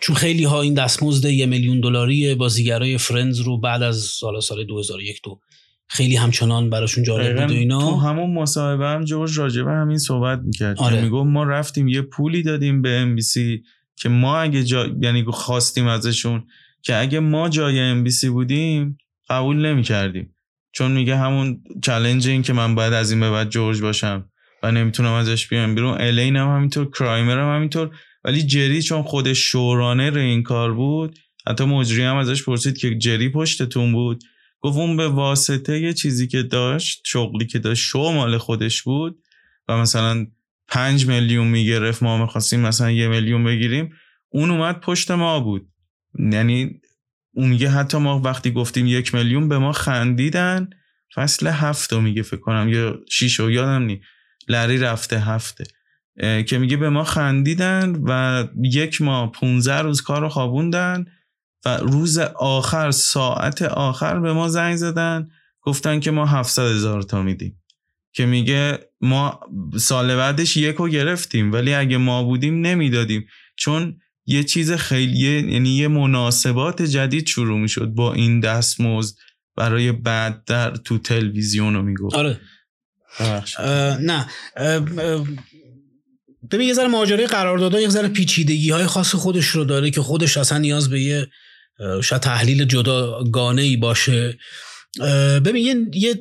چون 0.00 0.16
خیلی 0.16 0.44
ها 0.44 0.62
این 0.62 0.74
دستمزد 0.74 1.24
یه 1.24 1.46
میلیون 1.46 1.80
دلاری 1.80 2.34
بازیگرای 2.34 2.98
فرندز 2.98 3.40
رو 3.40 3.60
بعد 3.60 3.82
از 3.82 3.96
سال 3.96 4.40
سال 4.40 4.64
2001 4.64 5.22
تو 5.22 5.40
خیلی 5.88 6.16
همچنان 6.16 6.70
براشون 6.70 7.04
جالب 7.04 7.40
بود 7.40 7.50
و 7.50 7.54
اینا. 7.54 7.80
تو 7.80 7.96
همون 7.96 8.34
مصاحبه 8.34 8.86
هم 8.86 9.04
جورج 9.04 9.38
راجبه 9.38 9.70
همین 9.70 9.98
صحبت 9.98 10.38
می‌کرد 10.38 10.78
آره. 10.78 10.96
که 10.96 11.02
می‌گفت 11.02 11.26
ما 11.26 11.44
رفتیم 11.44 11.88
یه 11.88 12.02
پولی 12.02 12.42
دادیم 12.42 12.82
به 12.82 12.90
ام 12.90 13.16
که 13.96 14.08
ما 14.08 14.38
اگه 14.38 14.64
جا... 14.64 14.86
یعنی 15.00 15.24
خواستیم 15.24 15.86
ازشون 15.86 16.44
که 16.82 16.96
اگه 16.96 17.20
ما 17.20 17.48
جای 17.48 17.80
ام 17.80 18.04
بودیم 18.32 18.98
قبول 19.28 19.56
نمی‌کردیم. 19.56 20.34
چون 20.72 20.92
میگه 20.92 21.16
همون 21.16 21.60
چلنج 21.82 22.28
این 22.28 22.42
که 22.42 22.52
من 22.52 22.74
باید 22.74 22.92
از 22.92 23.10
این 23.10 23.20
به 23.20 23.30
بعد 23.30 23.48
جورج 23.48 23.80
باشم 23.80 24.30
و 24.62 24.72
نمی‌تونم 24.72 25.12
ازش 25.12 25.48
بیام 25.48 25.74
بیرون. 25.74 26.00
الین 26.00 26.36
هم 26.36 26.56
همینطور 26.56 26.90
کرایمر 26.90 27.38
هم 27.38 27.56
همینطور. 27.56 27.90
ولی 28.24 28.42
جری 28.42 28.82
چون 28.82 29.02
خودش 29.02 29.38
شورانه 29.38 30.20
این 30.20 30.42
کار 30.42 30.74
بود 30.74 31.18
حتی 31.46 31.64
مجری 31.64 32.02
هم 32.02 32.16
ازش 32.16 32.42
پرسید 32.42 32.78
که 32.78 32.98
جری 32.98 33.28
پشتتون 33.28 33.92
بود؟ 33.92 34.24
گفت 34.60 34.78
اون 34.78 34.96
به 34.96 35.08
واسطه 35.08 35.80
یه 35.80 35.92
چیزی 35.92 36.28
که 36.28 36.42
داشت 36.42 37.02
شغلی 37.06 37.46
که 37.46 37.58
داشت 37.58 37.84
شو 37.84 38.12
مال 38.12 38.38
خودش 38.38 38.82
بود 38.82 39.18
و 39.68 39.76
مثلا 39.76 40.26
پنج 40.68 41.06
میلیون 41.06 41.46
می‌گرفت 41.46 42.02
ما 42.02 42.18
می‌خواستیم 42.18 42.60
مثلا 42.60 42.90
یه 42.90 43.08
میلیون 43.08 43.44
بگیریم 43.44 43.92
اون 44.28 44.50
اومد 44.50 44.80
پشت 44.80 45.10
ما 45.10 45.40
بود. 45.40 45.68
یعنی 46.32 46.80
اون 47.34 47.48
میگه 47.48 47.70
حتی 47.70 47.98
ما 47.98 48.20
وقتی 48.20 48.50
گفتیم 48.50 48.86
یک 48.86 49.14
میلیون 49.14 49.48
به 49.48 49.58
ما 49.58 49.72
خندیدن 49.72 50.70
فصل 51.14 51.46
هفت 51.46 51.92
میگه 51.92 52.22
فکر 52.22 52.40
کنم 52.40 52.68
یا 52.68 52.98
شیش 53.10 53.40
و 53.40 53.50
یادم 53.50 53.82
نی. 53.82 54.00
لری 54.48 54.78
رفته 54.78 55.20
هفته. 55.20 55.64
که 56.20 56.58
میگه 56.58 56.76
به 56.76 56.88
ما 56.88 57.04
خندیدن 57.04 58.02
و 58.06 58.44
یک 58.62 59.02
ماه 59.02 59.32
15 59.32 59.78
روز 59.78 60.02
کار 60.02 60.20
رو 60.20 60.28
خوابوندن 60.28 61.04
و 61.64 61.76
روز 61.76 62.18
آخر 62.34 62.90
ساعت 62.90 63.62
آخر 63.62 64.20
به 64.20 64.32
ما 64.32 64.48
زنگ 64.48 64.76
زدن 64.76 65.28
گفتن 65.60 66.00
که 66.00 66.10
ما 66.10 66.26
700 66.26 66.62
هزار 66.62 67.02
تا 67.02 67.22
میدیم. 67.22 67.62
که 68.14 68.26
میگه 68.26 68.78
ما 69.00 69.40
سال 69.78 70.16
بعدش 70.16 70.56
یک 70.56 70.76
رو 70.76 70.88
گرفتیم 70.88 71.52
ولی 71.52 71.74
اگه 71.74 71.96
ما 71.96 72.22
بودیم 72.22 72.60
نمی‌دادیم. 72.60 73.26
چون 73.56 73.96
یه 74.26 74.44
چیز 74.44 74.72
خیلی 74.72 75.50
یعنی 75.52 75.68
یه 75.68 75.88
مناسبات 75.88 76.82
جدید 76.82 77.26
شروع 77.26 77.58
می‌شد 77.58 77.86
با 77.86 78.14
این 78.14 78.40
دستمزد 78.40 79.16
برای 79.56 79.92
بعد 79.92 80.44
در 80.44 80.70
تو 80.70 80.98
تلویزیون 80.98 81.74
رو 81.74 81.82
می‌گفت. 81.82 82.14
آره. 82.14 82.40
نه. 84.00 84.26
ببین 86.50 86.68
یه 86.68 86.74
ذره 86.74 86.88
ماجرای 86.88 87.26
قراردادها 87.26 87.80
یه 87.80 87.88
ذره 87.88 88.08
پیچیدگی 88.08 88.70
های 88.70 88.86
خاص 88.86 89.14
خودش 89.14 89.46
رو 89.46 89.64
داره 89.64 89.90
که 89.90 90.00
خودش 90.00 90.36
اصلا 90.36 90.58
نیاز 90.58 90.90
به 90.90 91.00
یه 91.00 91.28
شاید 92.02 92.22
تحلیل 92.22 92.64
جداگانه 92.64 93.62
ای 93.62 93.76
باشه 93.76 94.38
ببین 95.44 95.56
یه, 95.56 95.76
یه 95.94 96.20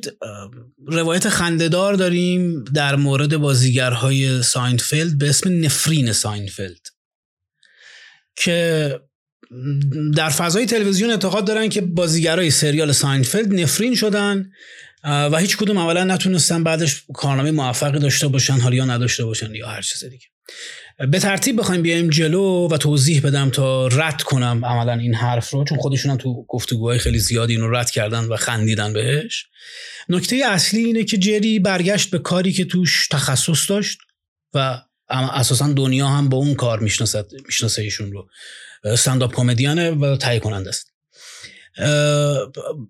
روایت 0.86 1.28
خندهدار 1.28 1.94
داریم 1.94 2.64
در 2.64 2.96
مورد 2.96 3.36
بازیگرهای 3.36 4.42
ساینفلد 4.42 5.18
به 5.18 5.28
اسم 5.28 5.64
نفرین 5.64 6.12
ساینفلد 6.12 6.86
که 8.36 9.00
در 10.16 10.28
فضای 10.28 10.66
تلویزیون 10.66 11.10
اعتقاد 11.10 11.46
دارن 11.46 11.68
که 11.68 11.80
بازیگرای 11.80 12.50
سریال 12.50 12.92
ساینفلد 12.92 13.54
نفرین 13.54 13.94
شدن 13.94 14.50
و 15.04 15.38
هیچ 15.38 15.56
کدوم 15.56 15.78
اولا 15.78 16.04
نتونستن 16.04 16.64
بعدش 16.64 17.04
کارنامه 17.14 17.50
موفقی 17.50 17.98
داشته 17.98 18.28
باشن 18.28 18.60
حالا 18.60 18.76
یا 18.76 18.84
نداشته 18.84 19.24
باشن 19.24 19.54
یا 19.54 19.68
هر 19.68 19.82
چیز 19.82 20.04
دیگه. 20.04 20.26
به 21.10 21.18
ترتیب 21.18 21.60
بخوایم 21.60 21.82
بیایم 21.82 22.10
جلو 22.10 22.68
و 22.68 22.76
توضیح 22.76 23.20
بدم 23.20 23.50
تا 23.50 23.86
رد 23.86 24.22
کنم 24.22 24.64
عملا 24.64 24.92
این 24.92 25.14
حرف 25.14 25.50
رو 25.50 25.64
چون 25.64 25.78
خودشون 25.78 26.10
هم 26.10 26.16
تو 26.16 26.44
گفتگوهای 26.48 26.98
خیلی 26.98 27.18
زیادی 27.18 27.52
اینو 27.54 27.70
رد 27.70 27.90
کردن 27.90 28.24
و 28.24 28.36
خندیدن 28.36 28.92
بهش. 28.92 29.46
نکته 30.08 30.36
اصلی 30.46 30.84
اینه 30.84 31.04
که 31.04 31.18
جری 31.18 31.58
برگشت 31.58 32.10
به 32.10 32.18
کاری 32.18 32.52
که 32.52 32.64
توش 32.64 33.08
تخصص 33.08 33.70
داشت 33.70 33.98
و 34.54 34.82
اساسا 35.08 35.72
دنیا 35.72 36.08
هم 36.08 36.28
با 36.28 36.36
اون 36.36 36.54
کار 36.54 36.78
می‌شناسه 36.78 37.24
ایشون 37.78 38.12
رو. 38.12 38.28
استنداپ 38.84 39.34
کمدیانه 39.34 39.90
و 39.90 40.16
تهیه 40.16 40.40
کننده 40.40 40.68
است. 40.68 40.91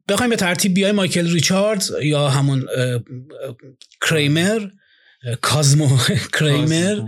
بخوایم 0.08 0.30
به 0.30 0.36
ترتیب 0.36 0.74
بیای 0.74 0.92
مایکل 0.92 1.32
ریچاردز 1.32 1.92
یا 2.02 2.28
همون 2.28 2.66
کریمر 4.08 4.60
کازمو 5.40 5.98
کریمر 6.38 7.00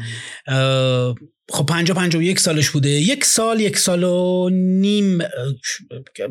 خب 1.53 1.67
پنجا 1.67 1.95
پنجا 1.95 2.19
و 2.19 2.23
یک 2.23 2.41
سالش 2.41 2.71
بوده. 2.71 2.89
یک 2.89 3.25
سال 3.25 3.61
یک 3.61 3.79
سال 3.79 4.05
و 4.05 4.49
نیم 4.53 5.19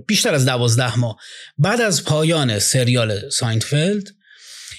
بیشتر 0.08 0.34
از 0.34 0.46
دوازده 0.46 1.00
ماه. 1.00 1.18
بعد 1.58 1.82
از 1.82 2.04
پایان 2.04 2.60
سریال 2.60 3.30
ساینتفلد 3.30 4.04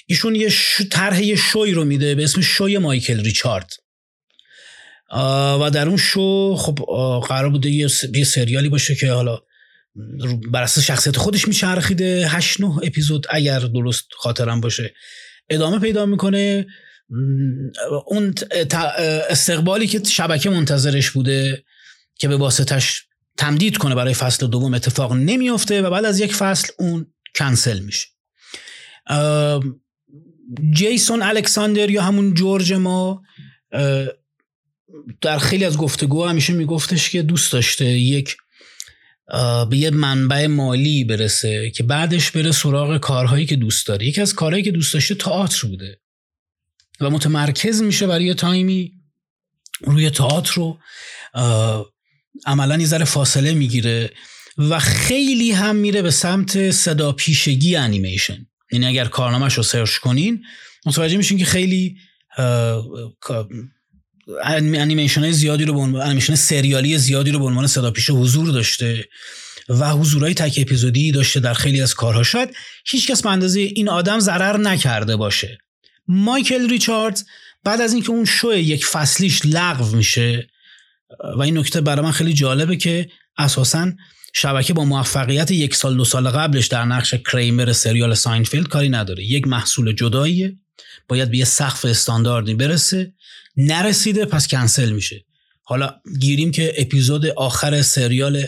ایشون 0.06 0.34
یه 0.34 0.52
طرح 0.90 1.22
یه 1.22 1.36
شوی 1.36 1.72
رو 1.72 1.84
میده 1.84 2.14
به 2.14 2.24
اسم 2.24 2.40
شوی 2.40 2.78
مایکل 2.78 3.20
ریچارد. 3.20 3.70
و 5.60 5.70
در 5.72 5.88
اون 5.88 5.96
شو 5.96 6.56
خب 6.56 6.74
قرار 7.28 7.50
بوده 7.50 7.70
یه 8.14 8.24
سریالی 8.24 8.68
باشه 8.68 8.94
که 8.94 9.12
حالا 9.12 9.38
بر 10.52 10.62
اساس 10.62 10.84
شخصیت 10.84 11.16
خودش 11.16 11.48
میچرخیده. 11.48 12.28
هشت 12.28 12.60
نه 12.60 12.78
اپیزود 12.82 13.26
اگر 13.30 13.58
درست 13.58 14.04
خاطرم 14.16 14.60
باشه 14.60 14.94
ادامه 15.50 15.78
پیدا 15.78 16.06
می‌کنه. 16.06 16.66
اون 18.06 18.34
استقبالی 19.28 19.86
که 19.86 20.04
شبکه 20.04 20.50
منتظرش 20.50 21.10
بوده 21.10 21.64
که 22.14 22.28
به 22.28 22.36
واسطش 22.36 23.02
تمدید 23.36 23.76
کنه 23.76 23.94
برای 23.94 24.14
فصل 24.14 24.46
دوم 24.46 24.74
اتفاق 24.74 25.12
نمیافته 25.12 25.82
و 25.82 25.90
بعد 25.90 26.04
از 26.04 26.20
یک 26.20 26.34
فصل 26.34 26.72
اون 26.78 27.06
کنسل 27.34 27.78
میشه. 27.78 28.06
جیسون 30.74 31.22
الکساندر 31.22 31.90
یا 31.90 32.02
همون 32.02 32.34
جورج 32.34 32.72
ما 32.72 33.22
در 35.20 35.38
خیلی 35.38 35.64
از 35.64 35.78
گفتگو 35.78 36.24
همیشه 36.24 36.52
میگفتش 36.52 37.10
که 37.10 37.22
دوست 37.22 37.52
داشته 37.52 37.84
یک 37.84 38.36
به 39.70 39.76
یه 39.76 39.90
منبع 39.90 40.46
مالی 40.46 41.04
برسه 41.04 41.70
که 41.70 41.82
بعدش 41.82 42.30
بره 42.30 42.52
سراغ 42.52 42.98
کارهایی 42.98 43.46
که 43.46 43.56
دوست 43.56 43.86
داره 43.86 44.06
یکی 44.06 44.20
از 44.20 44.34
کارهایی 44.34 44.64
که 44.64 44.70
دوست 44.70 44.94
داشته 44.94 45.14
تئاتر 45.14 45.68
بوده 45.68 46.00
و 47.00 47.10
متمرکز 47.10 47.82
میشه 47.82 48.06
برای 48.06 48.34
time 48.34 48.81
ی 48.81 48.92
روی 49.80 50.10
تئاتر 50.10 50.54
رو 50.54 50.78
عملا 52.46 52.78
یه 52.78 52.86
ذره 52.86 53.04
فاصله 53.04 53.54
می‌گیره 53.54 54.10
و 54.58 54.78
خیلی 54.78 55.52
هم 55.52 55.76
میره 55.76 56.02
به 56.02 56.10
سمت 56.10 56.70
صدا 56.70 57.12
پیشگی 57.12 57.76
انیمیشن. 57.76 58.46
یعنی 58.72 58.86
اگر 58.86 59.04
کارنامهش 59.04 59.54
رو 59.54 59.62
search 59.62 59.96
کنین 59.96 60.44
متوجه 60.86 61.16
میشین 61.16 61.38
که 61.38 61.44
خیلی 61.44 61.96
انیمیشن 64.44 65.20
های 65.20 65.32
زیادی 65.32 65.64
رو 65.64 65.74
به 65.74 65.80
عنوان 65.80 66.02
انیمیشن 66.02 66.34
سریالی 66.34 66.98
زیادی 66.98 67.30
رو 67.30 67.38
به 67.38 67.44
عنوان 67.44 67.66
صدا 67.66 67.90
پیشه 67.90 68.12
حضور 68.12 68.50
داشته 68.50 69.04
و 69.68 69.90
حضورهای 69.90 70.34
تک 70.34 70.58
اپیزودی 70.58 71.12
داشته 71.12 71.40
در 71.40 71.54
خیلی 71.54 71.80
از 71.80 71.94
کارها. 71.94 72.22
شاید 72.22 72.56
هیچکس 72.86 73.22
به 73.22 73.30
اندازه 73.30 73.60
این 73.60 73.88
آدم 73.88 74.20
ضرر 74.20 74.56
نکرده 74.56 75.16
باشه. 75.16 75.58
مایکل 76.08 76.68
ریچاردز 76.68 77.24
بعد 77.64 77.80
از 77.80 77.92
اینکه 77.92 78.10
اون 78.10 78.24
شو 78.24 78.52
یک 78.52 78.86
فصلیش 78.86 79.40
لغو 79.44 79.96
میشه 79.96 80.48
و 81.36 81.42
این 81.42 81.58
نکته 81.58 81.80
برای 81.80 82.04
من 82.04 82.12
خیلی 82.12 82.32
جالبه 82.32 82.76
که 82.76 83.08
اساسا 83.38 83.92
شبکه 84.32 84.72
با 84.72 84.84
موفقیت 84.84 85.50
یک 85.50 85.74
سال 85.74 85.96
دو 85.96 86.04
سال 86.04 86.28
قبلش 86.28 86.66
در 86.66 86.84
نقش 86.84 87.14
کریمر 87.14 87.72
سریال 87.72 88.14
ساینفیلد 88.14 88.68
کاری 88.68 88.88
نداره. 88.88 89.24
یک 89.24 89.46
محصول 89.46 89.92
جداییه. 89.92 90.56
باید 91.08 91.30
به 91.30 91.38
یه 91.38 91.44
سقف 91.44 91.84
استانداردی 91.84 92.54
برسه. 92.54 93.12
نرسیده 93.56 94.24
پس 94.24 94.48
کنسل 94.48 94.90
میشه. 94.92 95.24
حالا 95.62 95.94
گیریم 96.20 96.50
که 96.50 96.74
اپیزود 96.78 97.26
آخر 97.26 97.82
سریال 97.82 98.46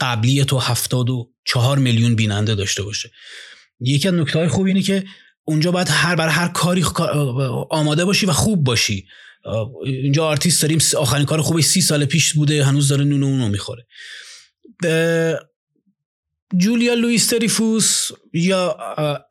قبلی 0.00 0.44
تو 0.44 0.58
هفتاد 0.58 1.10
و 1.10 1.32
چهار 1.44 1.78
میلیون 1.78 2.14
بیننده 2.14 2.54
داشته 2.54 2.82
باشه. 2.82 3.10
یکی 3.80 4.08
از 4.08 4.14
نکته 4.14 4.48
خوب 4.48 4.66
اینه 4.66 4.82
که 4.82 5.04
اونجا 5.44 5.70
باید 5.70 5.88
هر 5.90 6.16
بر 6.16 6.28
هر 6.28 6.48
کاری 6.48 6.84
آماده 7.70 8.04
باشی 8.04 8.26
و 8.26 8.32
خوب 8.32 8.64
باشی. 8.64 9.06
اینجا 9.84 10.26
آرتیست 10.26 10.62
داریم 10.62 10.78
آخرین 10.96 11.26
کار 11.26 11.42
خوبش 11.42 11.64
سی 11.64 11.80
سال 11.80 12.04
پیش 12.04 12.32
بوده 12.34 12.64
هنوز 12.64 12.88
داره 12.88 13.04
نون 13.04 13.22
اونو 13.22 13.48
می‌خوره. 13.48 13.86
جولیا 16.56 16.94
لویی 16.94 17.26
دریفوس 17.26 18.10
یا 18.32 18.76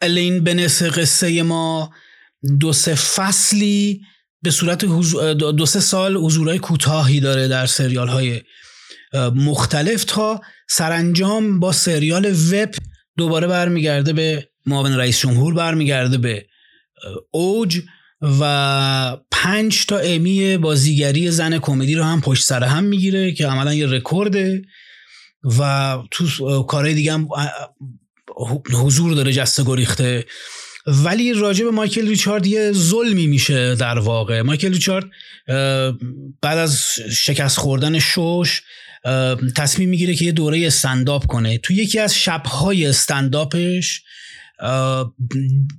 الین 0.01 0.43
بنس 0.43 0.83
قصه 0.83 1.43
ما 1.43 1.93
دو 2.59 2.73
سه 2.73 2.95
فصلی 2.95 4.01
به 4.47 4.51
صورت 4.51 4.85
دو 5.35 5.65
سه 5.65 5.79
سال 5.79 6.17
حضورهای 6.17 6.59
کوتاهی 6.59 7.19
داره 7.19 7.47
در 7.47 7.65
سریال 7.65 8.07
های 8.07 8.41
مختلف 9.35 10.03
تا 10.03 10.41
سرانجام 10.69 11.59
با 11.59 11.71
سریال 11.71 12.35
وب 12.51 12.69
دوباره 13.17 13.47
برمیگرده 13.47 14.13
به 14.13 14.49
معاون 14.65 14.97
رئیس 14.97 15.19
جمهور 15.19 15.53
برمیگرده 15.53 16.17
به 16.17 16.45
اوج 17.31 17.81
و 18.41 19.17
پنج 19.31 19.85
تا 19.85 19.97
امی 19.97 20.57
بازیگری 20.57 21.31
زن 21.31 21.59
کمدی 21.59 21.95
رو 21.95 22.03
هم 22.03 22.21
پشت 22.21 22.45
سر 22.45 22.63
هم 22.63 22.83
می‌گیره 22.83 23.31
که 23.31 23.47
عملا 23.47 23.73
یه 23.73 23.87
رکورده 23.87 24.61
و 25.59 25.97
تو 26.11 26.63
کارهای 26.63 26.93
دیگه 26.93 27.13
هم 27.13 27.27
حضور 28.73 29.13
داره 29.13 29.33
جسته 29.33 29.63
گریخته. 29.63 30.25
ولی 30.87 31.33
راجع 31.33 31.65
به 31.65 31.71
مایکل 31.71 32.07
ریچارد 32.07 32.45
یه 32.47 32.71
ظلمی 32.71 33.27
میشه 33.27 33.75
در 33.75 33.99
واقع. 33.99 34.41
مایکل 34.41 34.73
ریچارد 34.73 35.05
بعد 36.41 36.57
از 36.57 36.83
شکست 37.11 37.57
خوردن 37.57 37.99
شوش 37.99 38.61
تصمیم 39.55 39.89
می‌گیره 39.89 40.15
که 40.15 40.25
یه 40.25 40.31
دوره 40.31 40.67
استنداپ 40.67 41.27
کنه. 41.27 41.57
تو 41.57 41.73
یکی 41.73 41.99
از 41.99 42.15
شبهای 42.15 42.85
استنداپش 42.85 44.01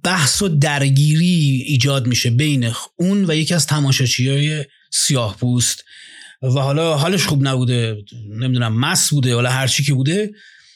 بحث 0.05 0.43
و 0.43 0.49
درگیری 0.49 1.65
ایجاد 1.67 2.07
میشه 2.07 2.31
بین 2.31 2.73
اون 2.97 3.25
و 3.31 3.35
یکی 3.35 3.55
از 3.55 3.67
تماشاچی 3.67 4.29
های 4.29 4.65
سیاه 4.91 5.37
پوست 5.37 5.85
و 6.43 6.49
حالا 6.49 6.97
حالش 6.97 7.27
خوب 7.27 7.49
نبوده 7.49 7.97
نمی‌دونم 8.31 8.81
مس 8.81 9.11
بوده 9.11 9.35
حالا 9.35 9.51
هرچی 9.51 9.85
که 9.85 9.95
بوده. 9.95 10.31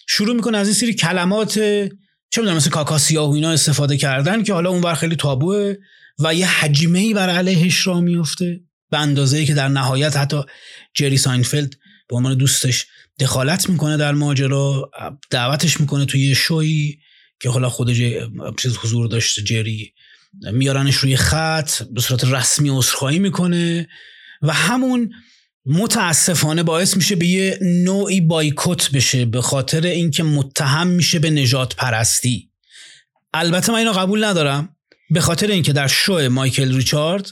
شروع 0.06 0.34
می‌کنه 0.34 0.58
از 0.58 0.66
این 0.66 0.76
سری 0.76 0.94
کلمات 0.94 1.60
چه 2.32 2.40
می‌دونم 2.40 2.56
مثل 2.56 2.70
کاکا 2.70 2.98
سیاه 2.98 3.30
و 3.30 3.32
اینا 3.32 3.50
استفاده 3.50 3.96
کردن 3.96 4.42
که 4.42 4.52
حالا 4.52 4.70
اون 4.70 4.94
خیلی 4.94 5.16
تابوه 5.16 5.74
و 6.18 6.34
یه 6.34 6.46
حجمه 6.46 6.98
ای 6.98 7.14
بر 7.14 7.30
علیهش 7.30 7.86
را 7.86 8.00
میفته 8.00 8.60
به 8.90 8.98
اندازه 8.98 9.44
که 9.44 9.54
در 9.54 9.68
نهایت 9.68 10.16
حتی 10.16 10.42
جری 10.94 11.16
ساینفلد 11.16 11.74
به 12.08 12.16
عنوان 12.16 12.38
دوستش 12.38 12.86
دخالت 13.20 13.68
می‌کنه 13.68 13.96
در 13.96 14.12
ماجرا 14.12 14.90
دعوتش 15.30 15.80
می‌کنه 15.80 16.04
توی 16.04 16.20
یه 16.20 16.34
شوی 16.34 16.98
که 17.40 17.50
حالا 17.50 17.68
خود 17.68 17.92
چیز 18.58 18.76
حضور 18.76 19.08
داشته 19.08 19.42
جری. 19.42 19.92
میارنش 20.52 20.96
روی 20.96 21.16
خط 21.16 21.82
به 21.82 22.00
صورت 22.00 22.24
رسمی 22.24 22.70
عذرخواهی 22.70 23.18
می‌کنه 23.18 23.88
و 24.42 24.52
همون 24.52 25.10
متاسفانه 25.66 26.62
باعث 26.62 26.96
میشه 26.96 27.16
به 27.16 27.26
یه 27.26 27.58
نوعی 27.62 28.20
بایکوت 28.20 28.90
بشه 28.90 29.24
به 29.24 29.40
خاطر 29.40 29.80
اینکه 29.80 30.22
متهم 30.22 30.86
میشه 30.86 31.18
به 31.18 31.30
نجات 31.30 31.76
پرستی 31.76 32.50
البته 33.34 33.72
من 33.72 33.78
اینو 33.78 33.92
قبول 33.92 34.24
ندارم 34.24 34.76
به 35.10 35.20
خاطر 35.20 35.46
اینکه 35.46 35.72
در 35.72 35.86
شو 35.86 36.28
مایکل 36.30 36.76
ریچارد 36.76 37.30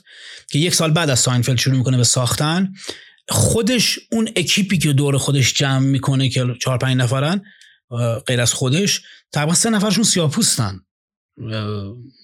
که 0.51 0.59
یک 0.59 0.75
سال 0.75 0.91
بعد 0.91 1.11
از 1.11 1.21
ساینفلد 1.21 1.59
شروع 1.59 1.77
می‌کنه 1.77 1.97
به 1.97 2.05
ساختن 2.05 2.73
خودش 3.29 3.99
اون 4.13 4.29
اکیپی 4.37 4.79
که 4.79 4.93
دور 4.93 5.19
خودش 5.19 5.55
جمع 5.55 5.87
می‌کنه 5.87 6.29
که 6.29 6.47
چهار 6.61 6.79
پنج 6.79 6.97
نفرن 6.97 7.43
غیر 8.27 8.41
از 8.41 8.53
خودش 8.53 9.03
تقریبا 9.33 9.55
سه 9.55 9.71
نفرشون 9.71 10.05
سیاپوستن. 10.05 10.81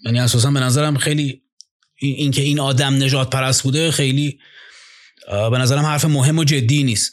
یعنی 0.04 0.18
اساسا 0.18 0.50
به 0.50 0.60
نظرم 0.60 0.98
خیلی 0.98 1.42
اینکه 2.00 2.42
این 2.42 2.60
آدم 2.60 2.94
نژاد 2.94 3.30
پرست 3.30 3.62
بوده 3.62 3.90
خیلی 3.90 4.38
به 5.30 5.58
نظرم 5.58 5.84
حرف 5.84 6.04
مهم 6.04 6.38
و 6.38 6.44
جدی 6.44 6.84
نیست. 6.84 7.12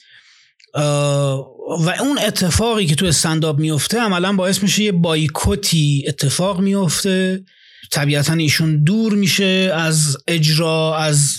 و 0.73 1.93
اون 1.99 2.19
اتفاقی 2.27 2.85
که 2.85 2.95
تو 2.95 3.05
استنداپ 3.05 3.59
میفته 3.59 3.99
عملا 3.99 4.33
باعث 4.33 4.63
میشه 4.63 4.83
یه 4.83 4.91
بایکوتی 4.91 6.05
اتفاق 6.07 6.59
میفته. 6.59 7.43
طبیعتا 7.91 8.33
ایشون 8.33 8.83
دور 8.83 9.13
میشه 9.13 9.71
از 9.73 10.17
اجرا 10.27 10.97
از 10.97 11.33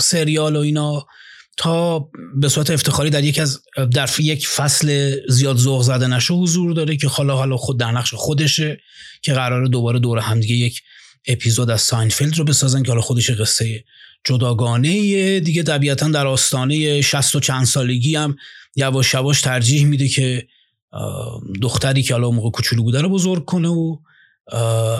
سریال 0.00 0.56
و 0.56 0.58
اینا 0.58 1.06
تا 1.56 2.10
به 2.36 2.48
صورت 2.48 2.70
افتخاری 2.70 3.10
در 3.10 3.24
یک 3.24 3.38
از 3.38 3.60
در 3.94 4.10
یک 4.18 4.48
فصل 4.48 5.16
زیاد 5.28 5.56
ذوق 5.56 5.82
زده 5.82 6.06
نشه 6.06 6.34
حضور 6.34 6.72
داره 6.72 6.96
که 6.96 7.08
حالا 7.08 7.36
حالا 7.36 7.56
خود 7.56 7.80
در 7.80 7.90
نقش 7.90 8.14
خودشه 8.14 8.80
که 9.22 9.32
قراره 9.32 9.68
دوباره 9.68 9.98
دور 9.98 10.18
همدیگه 10.18 10.54
یک 10.54 10.82
اپیزود 11.26 11.70
از 11.70 11.80
ساینفیلد 11.80 12.38
رو 12.38 12.44
بسازن 12.44 12.82
که 12.82 12.88
حالا 12.88 13.00
خودش 13.00 13.30
قصه 13.30 13.84
جداگانه 14.24 15.40
دیگه 15.40 15.62
طبیعتا 15.62 16.08
در 16.08 16.26
آستانه 16.26 17.00
شست 17.00 17.36
و 17.36 17.40
چند 17.40 17.64
سالگی 17.64 18.16
هم 18.16 18.36
یواش 18.76 19.14
یواش 19.14 19.40
ترجیح 19.40 19.86
میده 19.86 20.08
که 20.08 20.46
دختری 21.62 22.02
که 22.02 22.14
حالا 22.14 22.30
موقع 22.30 22.50
کوچولو 22.50 22.82
بوده 22.82 23.00
رو 23.00 23.08
بزرگ 23.08 23.44
کنه 23.44 23.68
و 23.68 23.96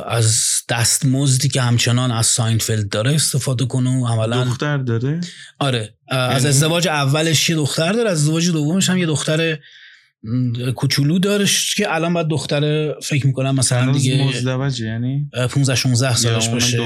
از 0.06 0.36
دستمزدی 0.68 1.48
که 1.48 1.62
همچنان 1.62 2.10
از 2.10 2.26
ساینفلد 2.26 2.88
داره 2.88 3.14
استفاده 3.14 3.64
کنه 3.64 3.90
و 3.90 4.06
عملا 4.06 4.44
دختر 4.44 4.76
داره؟ 4.76 5.20
آره. 5.58 5.94
از 6.08 6.44
یعنی؟ 6.44 6.48
ازدواج 6.48 6.88
اولش 6.88 7.50
یه 7.50 7.56
دختر 7.56 7.92
داره 7.92 8.10
از 8.10 8.18
ازدواج 8.18 8.50
دومش 8.50 8.90
هم 8.90 8.98
یه 8.98 9.06
دختر 9.06 9.58
کوچولو 10.76 11.18
دارش 11.18 11.74
که 11.74 11.94
الان 11.94 12.14
باید 12.14 12.28
دختر 12.28 12.94
فکر 13.00 13.26
می‌کنم 13.26 13.54
مثلا 13.54 13.92
دیگه 13.92 14.24
مزدوجه 14.24 14.86
یعنی؟ 14.86 15.30
15 15.50 15.74
16 15.74 16.16
سالش 16.16 16.48
باشه. 16.48 16.78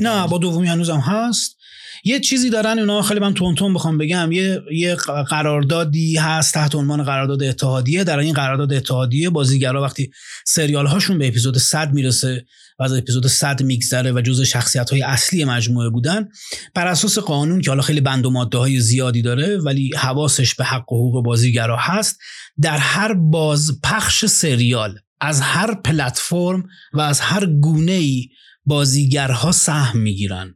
نه 0.00 0.26
با 0.26 0.38
دومی 0.38 0.68
هنوزم 0.68 0.98
هست. 0.98 1.56
یه 2.04 2.20
چیزی 2.20 2.50
دارن 2.50 2.78
اونا 2.78 3.02
خیلی 3.02 3.20
من 3.20 3.34
تون 3.34 3.74
بخوام 3.74 3.98
بگم. 3.98 4.32
یه 4.32 4.62
یه 4.72 4.94
قراردادی 5.28 6.16
هست 6.16 6.54
تحت 6.54 6.74
عنوان 6.74 7.02
قرارداد 7.02 7.42
اتحادیه. 7.42 8.04
در 8.04 8.18
این 8.18 8.34
قرارداد 8.34 8.72
اتحادیه 8.72 9.30
بازیگرا 9.30 9.82
وقتی 9.82 10.10
سریال 10.46 10.86
هاشون 10.86 11.18
به 11.18 11.28
اپیزود 11.28 11.58
100 11.58 11.92
می‌رسه 11.92 12.44
و 12.78 12.82
از 12.82 12.92
اپیزود 12.92 13.26
100 13.26 13.62
میگذره 13.62 14.12
و 14.12 14.20
جزء 14.20 14.44
شخصیت 14.44 14.90
های 14.90 15.02
اصلی 15.02 15.44
مجموعه 15.44 15.90
بودن 15.90 16.28
بر 16.74 16.86
اساس 16.86 17.18
قانون 17.18 17.60
که 17.60 17.70
حالا 17.70 17.82
خیلی 17.82 18.00
بند 18.00 18.26
و 18.26 18.30
ماده 18.30 18.58
های 18.58 18.80
زیادی 18.80 19.22
داره 19.22 19.58
ولی 19.58 19.90
حواسش 19.96 20.54
به 20.54 20.64
حق 20.64 20.92
و 20.92 20.96
حقوق 20.96 21.24
بازیگرا 21.24 21.76
هست 21.76 22.18
در 22.60 22.78
هر 22.78 23.14
باز 23.14 23.80
پخش 23.84 24.24
سریال 24.24 24.98
از 25.20 25.40
هر 25.40 25.74
پلتفرم 25.74 26.64
و 26.92 27.00
از 27.00 27.20
هر 27.20 27.46
گونه 27.46 27.92
ای 27.92 28.28
بازیگرها 28.64 29.52
سهم 29.52 29.98
می‌گیرن. 29.98 30.54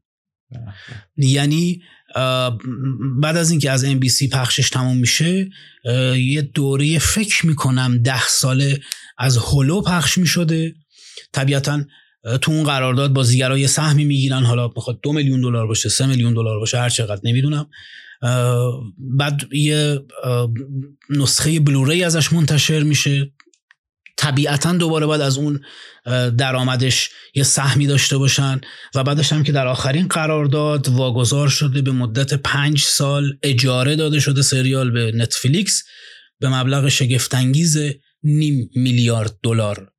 یعنی 1.17 1.83
بعد 3.23 3.37
از 3.37 3.51
اینکه 3.51 3.71
از 3.71 3.85
ام 3.85 3.99
بی 3.99 4.09
سی 4.09 4.29
پخشش 4.29 4.71
تموم 4.71 4.97
میشه 4.97 5.51
یه 6.19 6.43
دوره 6.43 6.99
فکر 6.99 7.47
می‌کنم 7.47 8.03
ده 8.03 8.27
ساله 8.29 8.81
از 9.19 9.37
هولو 9.37 9.83
پخش 9.83 10.19
می‌شده. 10.19 10.75
طبیعتا 11.33 11.85
تو 12.41 12.53
اون 12.53 12.65
قرارداد 12.65 13.13
بازیگرا 13.13 13.59
یه 13.59 13.67
سهمی 13.67 14.05
می‌گیرن. 14.05 14.43
حالا 14.43 14.69
بخواد 14.69 15.01
دو 15.03 15.13
میلیون 15.13 15.41
دلار 15.41 15.67
باشه 15.67 15.89
سه 15.89 16.07
میلیون 16.07 16.35
دلار 16.35 16.59
باشه 16.59 16.79
هر 16.79 16.89
چقدر 16.89 17.21
نمی‌دونم. 17.25 17.69
بعد 18.99 19.41
یه 19.53 20.01
نسخه 21.11 21.61
بلوری 21.61 22.05
ازش 22.05 22.33
منتشر 22.33 22.83
میشه. 22.83 23.33
طبیعتا 24.17 24.73
دوباره 24.73 25.07
باید 25.07 25.21
از 25.21 25.39
اون 25.39 25.61
درآمدش 26.39 27.11
یه 27.35 27.43
سهمی 27.43 27.87
داشته 27.87 28.19
باشن 28.19 28.61
و 28.95 29.05
بعدش 29.05 29.33
هم 29.33 29.43
که 29.43 29.53
در 29.53 29.67
آخرین 29.67 30.09
قرارداد 30.09 30.89
واگذار 30.89 31.49
شده 31.49 31.83
به 31.83 31.93
مدت 31.93 32.35
پنج 32.35 32.81
سال 32.81 33.39
اجاره 33.43 33.97
داده 33.97 34.21
شده 34.21 34.43
سریال 34.43 34.91
به 34.91 35.13
نتفلیکس 35.15 35.83
به 36.41 36.49
مبلغ 36.49 36.89
شگفتانگیز 36.89 37.77
نیم 38.23 38.71
میلیارد 38.75 39.39
دلار. 39.43 39.93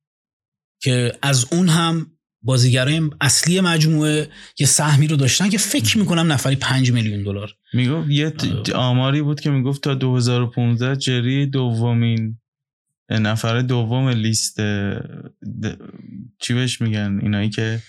که 0.82 1.12
از 1.22 1.46
اون 1.52 1.68
هم 1.68 2.06
بازیگرای 2.42 3.10
اصلی 3.20 3.60
مجموعه 3.60 4.28
یه 4.58 4.66
سهمی 4.66 5.06
رو 5.06 5.16
داشتن 5.16 5.48
که 5.48 5.58
فکر 5.58 5.98
می‌کنم 5.98 6.32
نفری 6.32 6.56
5 6.56 6.92
میلیون 6.92 7.22
دلار. 7.22 7.54
می‌گفت 7.72 8.10
یه 8.10 8.32
آماری 8.74 9.22
بود 9.22 9.40
که 9.40 9.50
می‌گفت 9.50 9.82
تا 9.82 9.94
2015 9.94 10.96
جری 10.96 11.46
دومین 11.46 12.38
نفر 13.10 13.60
دوم 13.60 14.08
لیست 14.08 14.60
چی 16.38 16.54
بهش 16.54 16.80
میگن؟ 16.80 17.18
اینایی 17.22 17.50
که 17.50 17.82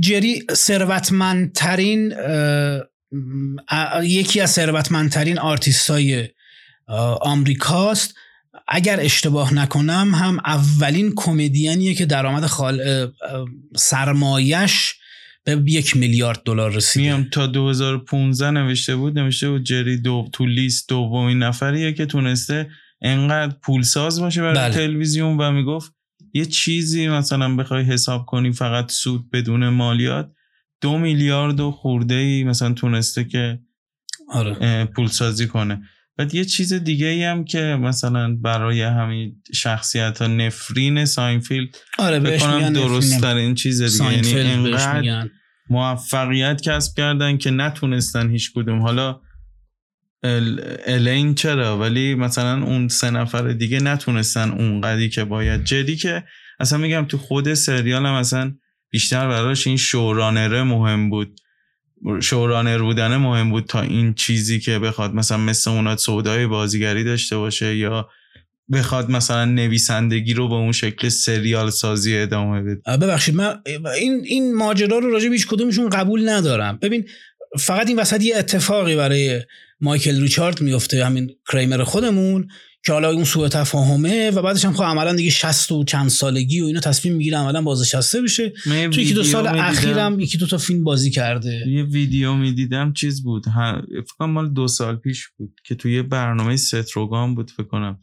جری 0.00 0.42
ثروتمندترین 0.52 2.14
یکی 4.02 4.40
از 4.40 4.50
ثروتمندترین 4.50 5.38
آرتیستای 5.38 6.28
آمریکاست. 7.20 8.14
اگر 8.68 9.00
اشتباه 9.00 9.54
نکنم 9.54 10.14
هم 10.14 10.38
اولین 10.44 11.12
کمدینیه 11.16 11.94
که 11.94 12.06
درآمد 12.06 12.46
خال 12.46 13.06
سرمایش 13.76 14.94
به 15.44 15.62
یک 15.66 15.96
میلیارد 15.96 16.42
دلار 16.44 16.72
رسید 16.72 17.02
میام 17.02 17.28
تا 17.32 17.46
2015 17.46 18.50
نوشته 18.50 18.96
بود 18.96 19.18
نوشته 19.18 19.48
بود 19.50 19.64
جری 19.64 19.96
دو 19.96 20.28
تو 20.32 20.46
لیست 20.46 20.88
دومین 20.88 21.38
نفریه 21.38 21.92
که 21.92 22.06
تونسته 22.06 22.70
انقدر 23.02 23.54
پولساز 23.62 24.20
باشه 24.20 24.42
برای 24.42 24.54
بله. 24.54 24.74
تلویزیون 24.74 25.36
و 25.36 25.52
می‌گفت 25.52 25.92
یه 26.34 26.44
چیزی 26.44 27.08
مثلا 27.08 27.56
بخوای 27.56 27.84
حساب 27.84 28.26
کنی 28.26 28.52
فقط 28.52 28.90
سود 28.90 29.30
بدون 29.30 29.68
مالیات 29.68 30.32
دو 30.80 30.98
میلیارد 30.98 31.60
و 31.60 31.70
خورده 31.70 32.14
ای 32.14 32.44
مثلا 32.44 32.72
تونسته 32.72 33.24
که 33.24 33.58
آره. 34.32 34.84
پولسازی 34.84 35.46
کنه. 35.46 35.82
بعد 36.16 36.34
یه 36.34 36.44
چیز 36.44 36.72
دیگه 36.72 37.06
ای 37.06 37.24
هم 37.24 37.44
که 37.44 37.60
مثلا 37.60 38.34
برای 38.34 38.82
همین 38.82 39.42
شخصیت 39.54 40.22
ها 40.22 40.26
نفرین 40.26 41.04
ساینفیلد 41.04 41.76
آره 41.98 42.20
بکنم 42.20 42.72
درست 42.72 43.24
این 43.24 43.54
چیز 43.54 43.82
دیگه. 43.82 44.28
یعنی 44.28 44.50
انقدر 44.50 45.28
موفقیت 45.70 46.60
کسب 46.62 46.96
کردن 46.96 47.36
که 47.36 47.50
نتونستن 47.50 48.30
هیچ 48.30 48.52
کدوم. 48.54 48.82
حالا 48.82 49.20
الین 50.22 51.34
چرا؟ 51.34 51.78
ولی 51.78 52.14
مثلا 52.14 52.64
اون 52.64 52.88
سه 52.88 53.10
نفر 53.10 53.48
دیگه 53.48 53.80
نتونستن 53.80 54.50
اونقدی 54.50 55.08
که 55.08 55.24
باید. 55.24 55.64
جدی 55.64 55.96
که 55.96 56.24
اصلا 56.60 56.78
میگم 56.78 57.04
تو 57.04 57.18
خود 57.18 57.54
سریال 57.54 58.06
هم 58.06 58.12
اصلا 58.12 58.54
بیشتر 58.90 59.28
براش 59.28 59.66
این 59.66 59.76
شورانره 59.76 60.62
مهم 60.62 61.10
بود. 61.10 61.40
شورانر 62.22 62.78
بودن 62.78 63.16
مهم 63.16 63.50
بود 63.50 63.64
تا 63.64 63.80
این 63.80 64.14
چیزی 64.14 64.60
که 64.60 64.78
بخواد 64.78 65.14
مثلا 65.14 65.38
مثل 65.38 65.70
اونا 65.70 65.96
سودای 65.96 66.46
بازیگری 66.46 67.04
داشته 67.04 67.36
باشه 67.36 67.76
یا 67.76 68.08
بخواد 68.72 69.10
مثلا 69.10 69.44
نویسندگی 69.44 70.34
رو 70.34 70.48
به 70.48 70.54
اون 70.54 70.72
شکل 70.72 71.08
سریال 71.08 71.70
سازی 71.70 72.18
ادامه 72.18 72.62
بده. 72.62 72.96
ببخشید 72.96 73.34
من 73.34 73.62
این 73.96 74.22
این 74.24 74.54
ماجرا 74.54 74.98
رو 74.98 75.10
راجع 75.10 75.28
به 75.28 75.34
هیچ 75.34 75.46
کدومشون 75.46 75.88
قبول 75.88 76.28
ندارم. 76.28 76.78
ببین 76.82 77.04
فقط 77.58 77.88
این 77.88 77.98
وسط 77.98 78.22
یه 78.22 78.36
اتفاقی 78.36 78.96
برای 78.96 79.42
مایکل 79.80 80.20
ریچارد 80.20 80.60
میفته 80.60 81.04
همین 81.04 81.30
کریمر 81.52 81.84
خودمون 81.84 82.48
که 82.86 82.92
حالا 82.92 83.10
اون 83.10 83.24
سوء 83.24 83.48
تفاهمه 83.48 84.30
و 84.30 84.42
بعدش 84.42 84.64
هم 84.64 84.72
خب 84.72 84.82
عملا 84.82 85.12
دیگه 85.12 85.30
60 85.30 85.72
و 85.72 85.84
چند 85.84 86.08
سالگی 86.08 86.60
و 86.60 86.64
اینا 86.64 86.80
تصمیم 86.80 87.14
می‌گیره 87.14 87.38
عملا 87.38 87.62
بازنشسته 87.62 88.22
بشه. 88.22 88.52
تو 88.64 89.00
یکی 89.00 89.14
دو 89.14 89.22
سال 89.22 89.46
اخیرم 89.46 90.20
یکی 90.20 90.38
دو 90.38 90.46
تا 90.46 90.58
فیلم 90.58 90.84
بازی 90.84 91.10
کرده. 91.10 91.64
یه 91.68 91.82
ویدیو 91.82 92.34
می‌دیدم 92.34 92.92
چیز 92.92 93.22
بود؟ 93.22 93.44
فکر 93.88 94.26
مال 94.26 94.52
دو 94.52 94.68
سال 94.68 94.96
پیش 94.96 95.28
بود 95.28 95.60
که 95.64 95.74
توی 95.74 96.02
برنامه 96.02 96.56
ستروگان 96.56 97.34
بود 97.34 97.50
فکر 97.50 97.66
کنم. 97.66 97.98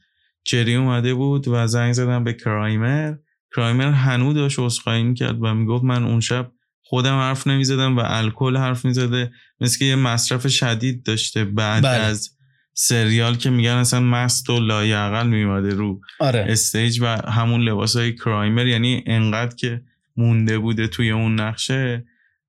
جری 0.45 0.75
اومده 0.75 1.13
بود 1.13 1.47
و 1.47 1.67
زنگ 1.67 1.93
زدم 1.93 2.23
به 2.23 2.33
کرایمر. 2.33 3.13
کرایمر 3.55 3.91
هنو 3.91 4.33
داشت 4.33 4.59
عذرخواهی 4.59 5.03
می‌کرد 5.03 5.37
و 5.41 5.53
می‌گفت 5.53 5.83
من 5.83 6.03
اون 6.03 6.19
شب 6.19 6.51
خودم 6.87 7.19
حرف 7.19 7.47
نمی‌زدم 7.47 7.97
و 7.97 8.01
الکل 8.05 8.57
حرف 8.57 8.85
می‌زده 8.85 9.31
مثل 9.61 9.79
که 9.79 9.85
یه 9.85 9.95
مصرف 9.95 10.47
شدید 10.47 11.03
داشته 11.03 11.45
بعد 11.45 11.83
بله. 11.83 11.91
از 11.91 12.29
سریال 12.73 13.35
که 13.35 13.49
میگن 13.49 13.71
اصلا 13.71 13.99
مست 13.99 14.49
و 14.49 14.59
لایعقل 14.59 15.27
میومده 15.27 15.73
رو 15.73 16.01
آره. 16.19 16.45
stage 16.49 16.99
و 17.01 17.05
همون 17.31 17.61
لباس 17.61 17.95
های 17.95 18.13
کرایمر 18.13 18.67
یعنی 18.67 19.03
انقدر 19.05 19.55
که 19.55 19.81
مونده 20.17 20.59
بوده 20.59 20.87
توی 20.87 21.11
اون 21.11 21.39
نقشه 21.39 22.05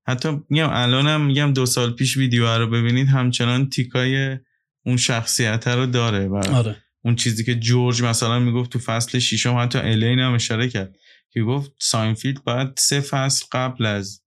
حتی 0.07 0.41
میگم 0.49 0.69
الانم 0.73 1.21
میگم 1.21 1.53
دو 1.53 1.67
سال 1.67 1.93
پیش 1.93 2.17
ویدیو 2.17 2.59
رو 2.59 2.67
ببینید 2.67 3.09
همچنان 3.09 3.69
تیکای 3.71 4.39
اون 4.87 4.97
شخصیت 4.97 5.69
رو 5.69 5.87
داره 5.87 6.29
و 6.29 6.35
آره. 6.35 6.77
اون 7.05 7.17
چیزی 7.17 7.45
که 7.45 7.55
جورج 7.55 8.03
مثلا 8.03 8.39
می‌گفت 8.39 8.71
تو 8.71 8.79
فصل 8.79 9.19
ششم 9.19 9.59
حتی 9.59 9.79
الین 9.79 10.19
هم 10.19 10.33
اشاره 10.33 10.69
کرد 10.69 10.97
که 11.31 11.43
گفت 11.43 11.73
ساینفیلد 11.79 12.45
باید 12.45 12.69
سه 12.77 13.01
فصل 13.01 13.47
قبل 13.53 13.87
از 13.87 14.26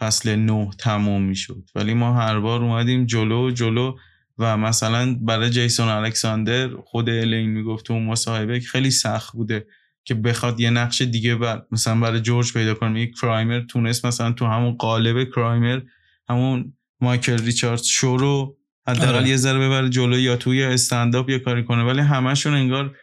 فصل 0.00 0.36
نه 0.36 0.70
تموم 0.78 1.22
می‌شد. 1.22 1.64
ولی 1.74 1.94
ما 1.94 2.20
هر 2.20 2.40
بار 2.40 2.62
اومدیم 2.62 3.06
جلو 3.06 3.50
جلو 3.50 3.96
و 4.38 4.56
مثلا 4.56 5.14
برای 5.20 5.50
جیسون 5.50 5.88
الکساندر 5.88 6.68
خود 6.68 7.10
الین 7.10 7.50
می‌گفت 7.50 7.86
تو 7.86 7.92
اون 7.92 8.06
مصاحبه 8.06 8.60
خیلی 8.60 8.90
سخت 8.90 9.32
بوده 9.32 9.66
که 10.04 10.14
بخواد 10.14 10.60
یه 10.60 10.70
نقش 10.70 11.02
دیگه 11.02 11.34
بر 11.34 11.62
مثلا 11.70 12.00
برای 12.00 12.20
جورج 12.20 12.52
پیدا 12.52 12.74
کنه. 12.74 13.00
یک 13.00 13.14
کرایمر 13.20 13.60
تونست 13.60 14.06
مثلا 14.06 14.32
تو 14.32 14.46
همون 14.46 14.72
قالب 14.72 15.30
کرایمر 15.30 15.80
همون 16.28 16.72
مایکل 17.00 17.38
ریچارد 17.38 17.82
شو 17.82 18.16
رو 18.16 18.56
حداقل 18.88 19.14
آره. 19.14 19.28
یه 19.28 19.36
ذره 19.36 19.58
ببره 19.58 19.88
جلو 19.88 20.18
یا 20.18 20.36
توی 20.36 20.62
استنداپ 20.62 21.30
یه 21.30 21.38
کاری 21.38 21.64
کنه. 21.64 21.82
ولی 21.82 22.00
همشون 22.00 22.54
انگار 22.54 22.96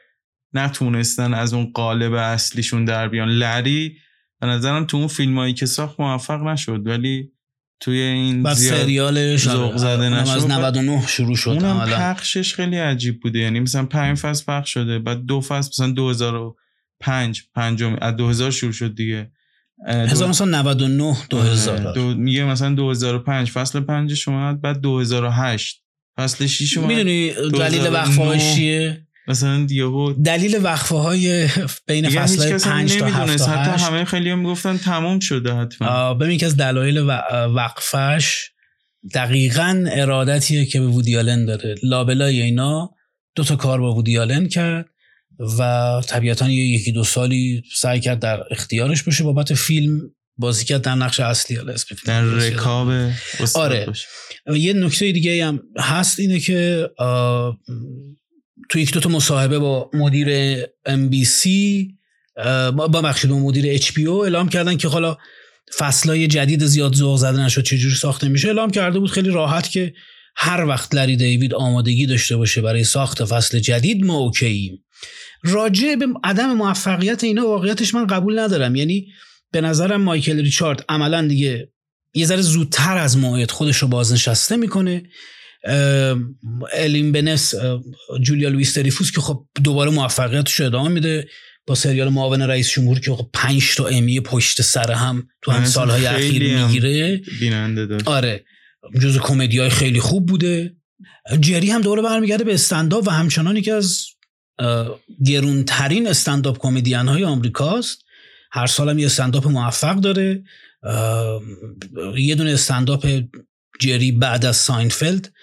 نتونستن 0.54 1.34
از 1.34 1.54
اون 1.54 1.72
قالب 1.74 2.14
اصلیشون 2.14 2.86
در 2.86 3.08
بیان. 3.08 3.30
لری 3.30 3.98
به 4.42 4.48
نظرم 4.48 4.86
تو 4.86 4.98
اون 4.98 5.08
فیلمایی 5.08 5.54
که 5.54 5.66
ساخت 5.66 6.00
موفق 6.00 6.42
نشد 6.44 6.88
ولی 6.88 7.32
توی 7.80 8.00
این 8.00 8.44
بعد 8.44 8.56
سریالش 8.56 9.50
ذوق 9.50 9.78
زده 9.78 10.10
نشد 10.10 10.30
از 10.30 10.48
99 10.48 11.08
شروع 11.08 11.36
شد 11.36 11.50
اونم 11.50 11.86
پخشش 11.86 12.54
خیلی 12.54 12.78
عجیب 12.78 13.20
بوده 13.20 13.40
یعنی 13.40 13.60
مثلا 13.60 13.86
پنج 13.86 14.18
فصل 14.18 14.44
پخش 14.48 14.74
شده 14.74 15.00
بعد 15.00 15.26
دو 15.26 15.42
فصل 15.42 15.70
مثلا 15.70 15.92
2005 15.92 17.44
پنجم 17.56 17.96
از 18.02 18.16
2000 18.16 18.52
شروع 18.52 18.72
شد 18.72 18.96
دیگه. 18.96 19.32
1999 19.88 21.18
2000 21.30 21.88
آره، 21.88 21.94
دو 21.94 22.14
میگه 22.14 22.46
مثلا 22.46 22.76
2005 22.76 23.52
فصل 23.52 23.80
5 23.80 24.14
شما 24.14 24.54
بعد 24.54 24.82
2008 24.82 25.84
فصل 26.18 26.46
6 26.46 26.78
اومد 26.78 26.90
می‌دونی 26.90 27.34
دلیل 27.54 27.88
وقفه 27.88 28.40
چیه؟ 28.40 29.07
مثلا 29.28 29.68
یهو 29.70 30.14
دلیل 30.14 30.60
وقفه 30.64 30.96
های 30.96 31.50
بین 31.88 32.10
فصل 32.10 32.58
5 32.58 32.98
تا 32.98 33.06
7 33.06 33.38
تا 33.38 33.46
حتی 33.46 33.84
همه 33.84 34.06
خیلی 34.06 34.30
هم 34.30 34.40
می‌گفتن 34.40 34.78
تموم 34.78 35.20
شده 35.20 35.54
حتما. 35.54 36.14
ببین 36.14 36.38
که 36.38 36.46
از 36.46 36.58
دلایل 36.58 36.98
وقفش 37.56 38.50
دقیقا 39.14 39.86
ارادتیه 39.92 40.66
که 40.66 40.80
به 40.80 40.88
وودیالن 40.88 41.46
داره 41.46 41.76
لابلای 41.84 42.42
اینا 42.42 42.90
دو 43.36 43.44
تا 43.44 43.56
کار 43.56 43.82
با 43.82 43.94
وودیالن 43.94 44.48
کرد 44.48 44.86
و 45.60 46.02
طبیعتا 46.08 46.50
یه 46.50 46.68
یکی 46.68 46.92
دو 46.92 47.04
سالی 47.04 47.64
سعی 47.76 48.00
کرد 48.00 48.20
در 48.20 48.44
اختیارش 48.52 49.04
باشه. 49.04 49.24
بابت 49.24 49.54
فیلم 49.54 50.02
بازی 50.38 50.66
کرد 50.66 50.82
در 50.82 50.96
نقش 50.96 51.20
اصلی 51.20 51.58
حالا 51.58 51.76
در 52.06 52.22
رکاب 52.22 52.88
آره. 53.56 53.88
یه 54.56 54.74
نکته 54.74 55.12
دیگه 55.12 55.46
هم 55.46 55.60
هست 55.78 56.20
اینه 56.20 56.40
که 56.40 56.90
تو 58.70 58.80
یک 58.80 58.94
دو 58.94 59.00
تا 59.00 59.10
مصاحبه 59.10 59.60
با 59.60 59.90
مدیر 59.94 60.58
MBC 60.90 61.48
با 62.76 62.88
بخشید 62.88 63.32
مدیر 63.32 63.78
HBO 63.78 64.08
اعلام 64.08 64.50
کردن 64.50 64.78
که 64.78 64.88
حالا 64.88 65.18
فصلای 65.78 66.28
جدید 66.28 66.66
زیاد 66.66 66.96
ذوق 66.96 67.18
زده 67.18 67.42
نشد 67.42 67.64
چجوری 67.64 67.96
ساخته 67.96 68.28
میشه. 68.28 68.48
اعلام 68.48 68.72
کرده 68.72 69.00
بود 69.00 69.12
خیلی 69.12 69.30
راحت 69.30 69.72
که 69.72 69.94
هر 70.36 70.66
وقت 70.66 70.96
لری 70.96 71.16
دیوید 71.16 71.54
آمادگی 71.54 72.06
داشته 72.06 72.38
باشه 72.38 72.62
برای 72.62 72.84
ساخت 72.84 73.26
فصل 73.26 73.60
جدید 73.60 74.06
ما 74.06 74.18
اوکییم 74.18 74.84
راجع 75.44 75.96
به 75.96 76.08
عدم 76.24 76.54
موفقیت 76.54 77.24
اینا 77.24 77.48
واقعیتش 77.48 77.94
من 77.94 78.08
قبول 78.08 78.40
ندارم. 78.40 78.76
یعنی 78.76 79.08
به 79.52 79.62
نظرم 79.62 80.02
مایکل 80.02 80.38
ریچارد 80.38 80.86
عملا 80.90 81.28
دیگه 81.28 81.72
یه 82.14 82.26
ذره 82.26 82.42
زودتر 82.42 82.98
از 82.98 83.18
موعد 83.18 83.52
خودش 83.52 83.78
رو 83.78 83.88
بازنشسته 83.88 84.58
می‌کنه. 84.58 85.04
الین 86.74 87.12
بنس 87.12 87.54
جولیا 88.22 88.50
لویس 88.50 88.74
تریفوس 88.74 89.12
که 89.12 89.22
خب 89.22 89.46
دوباره 89.64 89.92
موفقیتش 89.92 90.62
ادامه 90.62 90.90
میده 90.90 91.28
با 91.68 91.76
سریال 91.76 92.10
معاون 92.10 92.42
رئیس 92.42 92.70
جمهور 92.70 93.00
که 93.00 93.12
خب 93.12 93.30
5 93.34 93.76
تا 93.76 93.88
امی 93.88 94.20
پشت 94.20 94.62
سر 94.62 94.92
هم 94.92 95.28
تو 95.42 95.52
هم 95.52 95.66
سالهای 95.66 96.06
اخیر 96.06 96.66
می‌گیره. 96.66 97.22
بیننده 97.40 97.98
آره 98.06 98.46
جز 99.02 99.18
کمدی 99.18 99.60
های 99.60 99.70
خیلی 99.70 100.00
خوب 100.00 100.26
بوده. 100.26 100.76
جری 101.40 101.72
هم 101.72 101.82
دوباره 101.82 102.02
برمیگرده 102.02 102.44
به 102.44 102.54
استنداپ 102.54 103.08
و 103.08 103.12
همچنان 103.12 103.62
که 103.62 103.74
از 103.74 104.06
گرونترین 105.26 106.08
استنداپ 106.08 106.58
کمدین 106.60 106.96
های 106.96 107.24
آمریکاست. 107.24 108.04
هر 108.52 108.68
سال 108.68 108.90
هم 108.90 109.00
یه 109.00 109.06
استنداپ 109.06 109.48
موفق 109.48 109.96
داره. 109.96 110.44
یه 112.18 112.36
دونه 112.36 112.52
استنداپ 112.52 113.22
جری 113.80 114.12
بعد 114.12 114.46
از 114.46 114.58
ساینفلد 114.58 115.34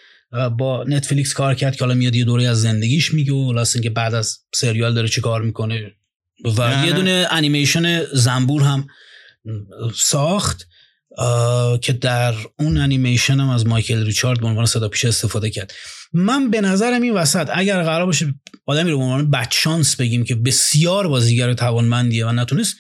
با 0.59 0.85
نتفلیکس 0.89 1.33
کار 1.33 1.55
کرد 1.55 1.77
که 1.77 1.85
حالا 1.85 1.95
میاد 1.95 2.15
یه 2.15 2.25
دوره 2.25 2.49
از 2.49 2.63
زندگیش 2.63 3.15
میگه 3.15 3.33
و 3.33 3.65
اینکه 3.75 3.91
بعد 3.91 4.15
از 4.15 4.39
سریال 4.55 4.95
داره 4.95 5.09
چی 5.09 5.21
کار 5.21 5.43
می‌کنه. 5.43 5.93
و 6.59 6.87
یه 6.87 6.93
دونه 6.93 7.27
انیمیشن 7.31 8.05
زنبور 8.05 8.63
هم 8.63 8.87
ساخت 9.95 10.69
که 11.83 11.93
در 11.93 12.35
اون 12.59 12.77
انیمیشن 12.77 13.41
هم 13.41 13.49
از 13.49 13.67
مایکل 13.67 14.05
ریچارد 14.05 14.41
به 14.41 14.47
عنوان 14.47 14.67
صداپیشه 14.67 15.05
استفاده 15.05 15.51
کرد. 15.51 15.73
من 16.13 16.51
به 16.51 16.61
نظرم 16.61 17.03
این 17.03 17.15
وسط 17.15 17.51
اگر 17.53 17.83
قرار 17.83 18.07
باشه 18.07 18.35
آدمی 18.67 18.91
رو 18.91 18.99
به 18.99 19.05
عنوان 19.05 19.31
بچانس 19.31 19.97
بگیم 19.97 20.25
که 20.25 20.35
بسیار 20.35 21.09
بازیگر 21.09 21.53
توانمندیه 21.53 22.27
و 22.27 22.33
نتونست 22.33 22.77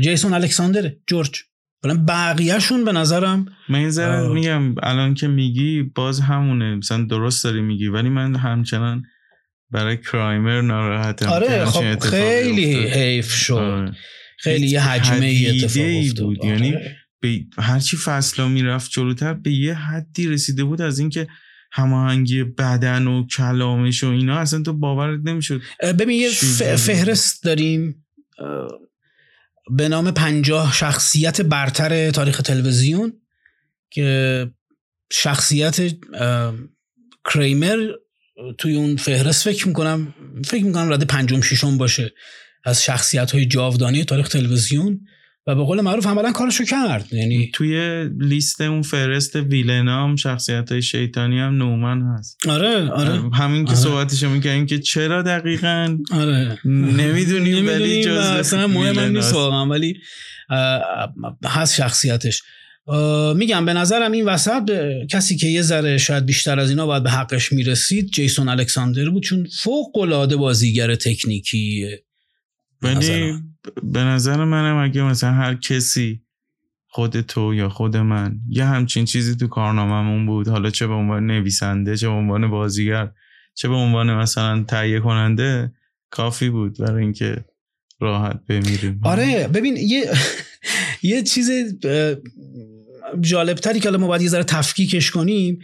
جیسون 0.00 0.34
الکساندر 0.34 0.92
جورج. 1.06 1.40
بقیهشون 1.92 2.84
به 2.84 2.92
نظرم 2.92 3.46
من 3.68 3.78
این 3.78 4.32
میگم 4.32 4.74
الان 4.82 5.14
که 5.14 5.28
میگی 5.28 5.82
باز 5.82 6.20
همونه. 6.20 6.74
مثلا 6.74 7.04
درست 7.04 7.44
داری 7.44 7.60
میگی 7.60 7.86
ولی 7.86 8.08
من 8.08 8.36
همچنان 8.36 9.02
برای 9.70 9.96
کرایمر 9.96 10.60
ناراحتم. 10.60 11.26
آره 11.26 11.64
خب 11.64 11.98
خیلی 11.98 12.74
حیف 12.74 13.30
شد. 13.30 13.54
آره. 13.54 13.92
خیلی 14.38 14.66
یه 14.66 14.88
حجمه 14.88 15.46
اتفاق 15.48 16.26
بود. 16.26 16.44
یعنی 16.44 16.74
آره. 16.74 16.96
به 17.20 17.40
هرچی 17.58 17.96
فصلا 17.96 18.48
می‌رفت 18.48 18.90
جلوتر 18.90 19.34
به 19.34 19.50
یه 19.50 19.74
حدی 19.74 20.28
رسیده 20.28 20.64
بود 20.64 20.82
از 20.82 20.98
اینکه 20.98 21.26
هماهنگی 21.72 22.44
بدن 22.44 23.06
و 23.06 23.26
کلامش 23.26 24.04
و 24.04 24.08
اینا 24.08 24.38
اصلا 24.38 24.62
تو 24.62 24.72
باورت 24.72 25.20
نمی‌شد 25.24 25.60
ببین 25.98 26.20
یه 26.20 26.30
فهرست 26.76 27.44
داریم. 27.44 28.04
به 29.70 29.88
نام 29.88 30.10
پنجاه 30.10 30.72
شخصیت 30.72 31.40
برتر 31.40 32.10
تاریخ 32.10 32.42
تلویزیون 32.42 33.12
که 33.90 34.50
شخصیت 35.12 35.94
کریمر 37.32 37.78
توی 38.58 38.76
اون 38.76 38.96
فهرست 38.96 39.44
فکر 39.44 39.68
می‌کنم 39.68 40.14
فکر 40.44 40.64
می‌کنم 40.64 40.92
رده 40.92 41.04
پنجم 41.04 41.40
ششم 41.40 41.78
باشه 41.78 42.12
از 42.64 42.84
شخصیت 42.84 43.32
های 43.32 43.46
جاودانی 43.46 44.04
تاریخ 44.04 44.28
تلویزیون. 44.28 45.06
و 45.46 45.54
به 45.54 45.62
قول 45.62 45.80
معروف 45.80 46.06
عملا 46.06 46.32
کارشو 46.32 46.64
کرد. 46.64 47.12
یعنی 47.12 47.50
توی 47.54 48.04
لیست 48.18 48.60
اون 48.60 48.82
فرست 48.82 49.36
ویلنام 49.36 50.16
شخصیت 50.16 50.72
های 50.72 50.82
شیطانی 50.82 51.38
هم 51.38 51.54
نومن 51.54 52.02
هست. 52.02 52.48
آره 52.48 52.88
آره. 52.88 53.30
همین 53.34 53.64
که 53.64 53.70
آره. 53.70 53.80
صحبتشو 53.80 54.30
می‌کنیم 54.30 54.66
که 54.66 54.78
چرا 54.78 55.22
دقیقا؟ 55.22 55.98
آره. 56.12 56.58
نمی‌دونیم 56.64 57.66
ولی 57.66 58.04
جز 58.04 58.16
اصلا 58.16 58.66
مهم 58.66 59.16
نیست 59.16 59.32
واقعا 59.32 59.66
ولی 59.66 59.96
هست 61.44 61.74
شخصیتش. 61.74 62.42
میگم 63.36 63.66
به 63.66 63.72
نظرم 63.72 64.12
این 64.12 64.24
وسط 64.24 64.70
کسی 65.10 65.36
که 65.36 65.46
یه 65.46 65.62
ذره 65.62 65.98
شاید 65.98 66.26
بیشتر 66.26 66.60
از 66.60 66.70
اینا 66.70 66.86
باید 66.86 67.02
به 67.02 67.10
حقش 67.10 67.52
می‌رسید 67.52 68.10
جیسون 68.10 68.48
الکساندر 68.48 69.10
بود 69.10 69.22
چون 69.22 69.48
فوق 69.62 69.98
العاده 69.98 70.36
بازیگر 70.36 70.94
تکنیکیه 70.94 72.04
ولی 72.82 73.32
به 73.82 74.04
نظر 74.04 74.44
منم 74.44 74.84
اگه 74.84 75.02
مثلا 75.02 75.32
هر 75.32 75.54
کسی 75.54 76.22
خود 76.88 77.20
تو 77.20 77.54
یا 77.54 77.68
خود 77.68 77.96
من 77.96 78.38
یه 78.48 78.64
همچین 78.64 79.04
چیزی 79.04 79.36
تو 79.36 79.46
کارنامهمون 79.46 80.26
بود 80.26 80.48
حالا 80.48 80.70
چه 80.70 80.86
به 80.86 80.94
عنوان 80.94 81.26
نویسنده 81.26 81.96
چه 81.96 82.08
به 82.08 82.14
عنوان 82.14 82.50
بازیگر 82.50 83.10
چه 83.54 83.68
به 83.68 83.74
عنوان 83.74 84.14
مثلا 84.14 84.64
تهیه 84.68 85.00
کننده 85.00 85.72
کافی 86.10 86.50
بود 86.50 86.78
برای 86.78 87.02
اینکه 87.02 87.44
راحت 88.00 88.40
بمیریم. 88.48 89.00
آره 89.04 89.48
ببین 89.48 89.76
یه 89.76 90.12
یه 91.02 91.22
چیز 91.22 91.50
جالبتری 93.20 93.80
که 93.80 93.88
حالا 93.88 93.98
ما 93.98 94.06
باید 94.06 94.22
یه 94.22 94.28
ذره 94.28 94.44
تفکیکش 94.44 95.10
کنیم. 95.10 95.58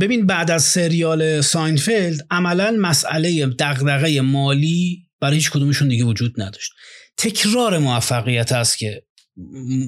ببین 0.00 0.26
بعد 0.26 0.50
از 0.50 0.62
سریال 0.62 1.40
ساینفلد 1.40 2.26
عملا 2.30 2.76
مسئله 2.80 3.46
دغدغه 3.46 4.20
مالی 4.20 5.06
برای 5.20 5.36
هیچ 5.36 5.50
کدومشون 5.50 5.88
دیگه 5.88 6.04
وجود 6.04 6.42
نداشت. 6.42 6.72
تکرار 7.20 7.78
موفقیت 7.78 8.52
است 8.52 8.78
که 8.78 9.02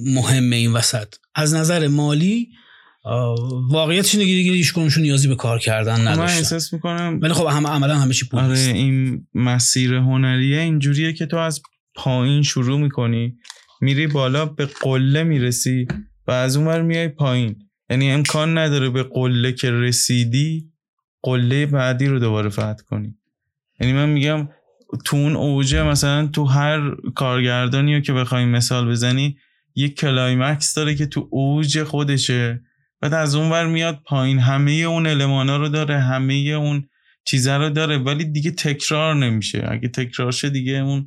مهم 0.05 0.51
این 0.51 0.73
وسط. 0.73 1.15
از 1.35 1.53
نظر 1.53 1.87
مالی 1.87 2.49
واقعیت 3.69 4.15
اینه 4.15 4.25
دیگه 4.25 4.51
هیچ 4.51 4.73
کدومشون 4.73 5.03
نیازی 5.03 5.27
به 5.27 5.35
کار 5.35 5.59
کردن 5.59 6.01
نداشتن 6.01 6.21
من 6.21 6.37
احساس 6.37 6.73
می‌کنم 6.73 7.19
ولی 7.21 7.33
خب 7.33 7.45
هم 7.45 7.67
عملا 7.67 7.95
همه 7.95 8.13
چی 8.13 8.25
آره 8.33 8.59
این 8.59 9.27
مسیر 9.33 9.93
هنریه 9.93 10.59
اینجوریه 10.59 11.13
که 11.13 11.25
تو 11.25 11.37
از 11.37 11.61
پایین 11.95 12.43
شروع 12.43 12.79
می‌کنی 12.79 13.37
میری 13.81 14.07
بالا 14.07 14.45
به 14.45 14.65
قله 14.65 15.23
می‌رسی 15.23 15.87
و 16.27 16.31
از 16.31 16.57
اونور 16.57 16.81
میای 16.81 17.07
پایین. 17.07 17.55
یعنی 17.89 18.11
امکان 18.11 18.57
نداره 18.57 18.89
به 18.89 19.03
قله 19.03 19.51
که 19.51 19.71
رسیدی 19.71 20.71
قله 21.21 21.65
بعدی 21.65 22.07
رو 22.07 22.19
دوباره 22.19 22.49
فتح 22.49 22.83
کنی. 22.89 23.17
یعنی 23.79 23.93
من 23.93 24.09
میگم 24.09 24.49
تو 25.05 25.17
اون 25.17 25.35
اوجه 25.35 25.83
مثلا 25.83 26.27
تو 26.27 26.45
هر 26.45 26.95
کارگردانی 27.15 27.95
رو 27.95 28.01
که 28.01 28.13
بخوای 28.13 28.45
مثال 28.45 28.89
بزنی 28.89 29.37
یک 29.75 29.99
climax 29.99 30.73
داره 30.73 30.95
که 30.95 31.05
تو 31.05 31.27
اوج 31.31 31.83
خودشه. 31.83 32.61
بعد 33.01 33.13
از 33.13 33.35
اون 33.35 33.51
ور 33.51 33.67
میاد 33.67 33.99
پایین. 34.05 34.39
همه 34.39 34.71
اون 34.71 35.07
المانا 35.07 35.57
رو 35.57 35.69
داره 35.69 35.99
همه 35.99 36.33
اون 36.33 36.89
چیزا 37.25 37.57
رو 37.57 37.69
داره. 37.69 37.97
ولی 37.97 38.25
دیگه 38.25 38.51
تکرار 38.51 39.15
نمیشه. 39.15 39.67
اگه 39.71 39.87
تکرار 39.87 40.31
شه 40.31 40.49
دیگه 40.49 40.73
اون 40.73 41.05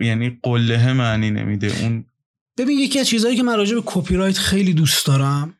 یعنی 0.00 0.38
قله 0.42 0.92
معنی 0.92 1.30
نمیده. 1.30 1.72
اون 1.82 2.04
ببین 2.58 2.78
یکی 2.78 2.98
از 2.98 3.08
چیزهایی 3.08 3.36
که 3.36 3.42
من 3.42 3.56
راجع 3.56 3.74
به 3.74 3.82
کپی 3.86 4.16
رایت 4.16 4.38
خیلی 4.38 4.74
دوست 4.74 5.06
دارم 5.06 5.54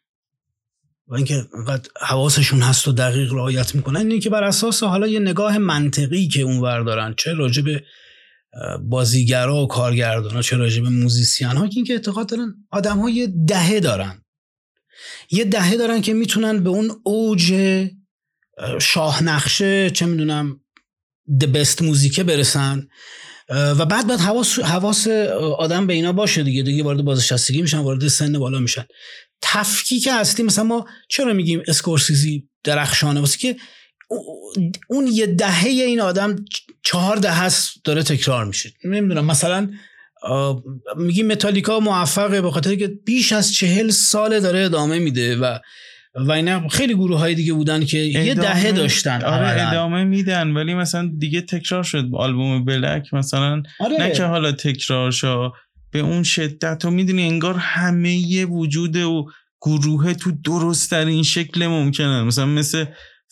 و 1.12 1.14
اینکه 1.14 1.46
انقدر 1.54 1.90
حواسشون 2.00 2.62
هست 2.62 2.88
و 2.88 2.92
دقیق 2.92 3.32
رعایت 3.32 3.74
می‌کنن 3.74 4.00
اینه 4.00 4.18
که 4.18 4.30
بر 4.30 4.44
اساس 4.44 4.82
حالا 4.82 5.06
یه 5.06 5.20
نگاه 5.20 5.58
منطقی 5.58 6.28
که 6.28 6.42
اون 6.42 6.84
دارن 6.84 7.14
چه 7.18 7.32
راجع 7.32 7.62
به 7.62 7.84
بازیگرا 8.82 9.62
و 9.62 9.66
کارگردان 9.66 10.42
چه 10.42 10.56
راجع 10.56 10.82
به 10.82 10.88
موزیسین 10.88 11.46
ها 11.46 11.68
که 11.68 11.76
اینکه 11.76 11.92
اعتقاد 11.92 12.28
دارن 12.28 12.54
آدم 12.70 12.98
ها 12.98 13.10
یه 13.10 13.26
دهه 13.46 13.80
دارن. 13.80 14.24
یه 15.30 15.44
دهه 15.44 15.76
دارن 15.76 16.00
که 16.00 16.14
می‌تونن 16.14 16.64
به 16.64 16.70
اون 16.70 16.90
اوج 17.04 17.54
شاهنقشه 18.80 19.90
چه 19.90 20.06
می‌دونم 20.06 20.60
د 21.40 21.44
بست 21.44 21.82
موزیکه 21.82 22.24
برسن. 22.24 22.88
و 23.48 23.86
بعد 23.86 24.06
بعد 24.06 24.20
حواس 24.20 24.58
حواس 24.58 25.06
آدم 25.58 25.86
به 25.86 25.92
اینا 25.92 26.12
باشه 26.12 26.42
دیگه 26.42 26.62
دیگه 26.62 26.82
وارد 26.82 27.02
بازنشستگی 27.02 27.62
میشن 27.62 27.78
وارد 27.78 28.08
سن 28.08 28.38
بالا 28.38 28.58
میشن. 28.58 28.84
تفکیک 29.42 30.08
اصلی 30.12 30.44
مثلا 30.44 30.64
ما 30.64 30.86
چرا 31.08 31.32
میگیم 31.32 31.62
اسکورسیزی 31.68 32.48
درخشانه؟ 32.64 33.20
واسه 33.20 33.38
که 33.38 33.56
اون 34.88 35.06
یه 35.06 35.26
دهه 35.26 35.66
این 35.66 36.00
آدم 36.00 36.36
چهار 36.84 37.16
دهه 37.16 37.44
هست 37.44 37.74
داره 37.84 38.02
تکرار 38.02 38.44
میشه. 38.44 38.72
نمی‌دونم 38.84 39.24
مثلا 39.24 39.70
میگیم 40.96 41.26
متالیکا 41.26 41.80
موفقه 41.80 42.40
به 42.40 42.50
خاطر 42.50 42.74
که 42.74 42.88
بیش 42.88 43.32
از 43.32 43.52
چهل 43.52 43.90
ساله 43.90 44.40
داره 44.40 44.64
ادامه 44.64 44.98
میده 44.98 45.36
و 45.36 45.58
و 46.14 46.32
اینا 46.32 46.68
خیلی 46.68 46.94
گروه 46.94 47.18
های 47.18 47.34
دیگه 47.34 47.52
بودن 47.52 47.84
که 47.84 47.98
یه 47.98 48.34
دهه 48.34 48.72
داشتن. 48.72 49.22
آره 49.22 49.68
ادامه 49.68 50.04
میدن 50.04 50.50
ولی 50.50 50.74
مثلا 50.74 51.10
دیگه 51.18 51.40
تکرار 51.40 51.82
شد. 51.82 52.04
آلبوم 52.14 52.64
بلک 52.64 53.14
مثلا 53.14 53.62
آره. 53.80 53.96
نه 53.98 54.10
که 54.10 54.24
حالا 54.24 54.52
تکرار 54.52 55.10
شد. 55.10 55.52
به 55.92 55.98
اون 55.98 56.22
شدت 56.22 56.84
و 56.84 56.90
می‌دونی 56.90 57.22
انگار 57.22 57.54
همه 57.54 58.44
وجود 58.44 58.96
و 58.96 59.26
گروه 59.60 60.14
تو 60.14 60.32
درست 60.44 60.92
این 60.92 61.22
شکل 61.22 61.66
ممکنه 61.66 62.22
مثلا 62.22 62.46
مثل 62.46 62.84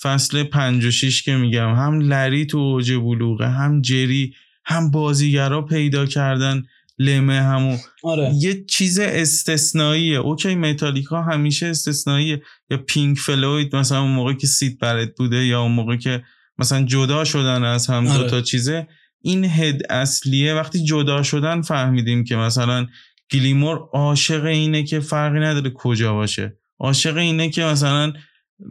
فصل 0.02 0.42
پنج 0.42 0.84
و 0.84 0.90
شیش 0.90 1.22
که 1.22 1.36
میگم 1.36 1.74
هم 1.74 2.00
لری 2.00 2.46
تو 2.46 2.58
اوج 2.58 2.92
بلوغه 2.92 3.48
هم 3.48 3.80
جری 3.80 4.34
هم 4.64 4.90
بازیگرا 4.90 5.62
پیدا 5.62 6.06
کردن 6.06 6.62
لمه 6.98 7.42
همو 7.42 7.76
آره. 8.02 8.32
یه 8.34 8.64
چیز 8.64 8.98
استثنائیه 8.98 10.18
اوکی 10.18 10.54
متالیکا 10.54 11.22
همیشه 11.22 11.66
استثنائیه 11.66 12.42
یا 12.70 12.76
پینک 12.76 13.18
فلوید 13.18 13.76
مثلا 13.76 14.00
اون 14.00 14.10
موقع 14.10 14.32
که 14.32 14.46
سید 14.46 14.78
برت 14.78 15.14
بوده 15.14 15.46
یا 15.46 15.62
اون 15.62 15.72
موقع 15.72 15.96
که 15.96 16.22
مثلا 16.58 16.82
جدا 16.82 17.24
شدن 17.24 17.64
از 17.64 17.86
هم 17.86 18.06
آره. 18.06 18.22
دوتا 18.22 18.40
چیزه 18.40 18.86
این 19.22 19.44
head 19.44 19.92
اصلیه 19.92 20.54
وقتی 20.54 20.84
جدا 20.84 21.22
شدن 21.22 21.62
فهمیدیم 21.62 22.24
که 22.24 22.36
مثلا 22.36 22.86
گیلمور 23.32 23.78
عاشق 23.92 24.44
اینه 24.44 24.82
که 24.82 25.00
فرقی 25.00 25.40
نداره 25.40 25.70
کجا 25.70 26.14
باشه 26.14 26.58
عاشق 26.78 27.16
اینه 27.16 27.50
که 27.50 27.64
مثلا 27.64 28.12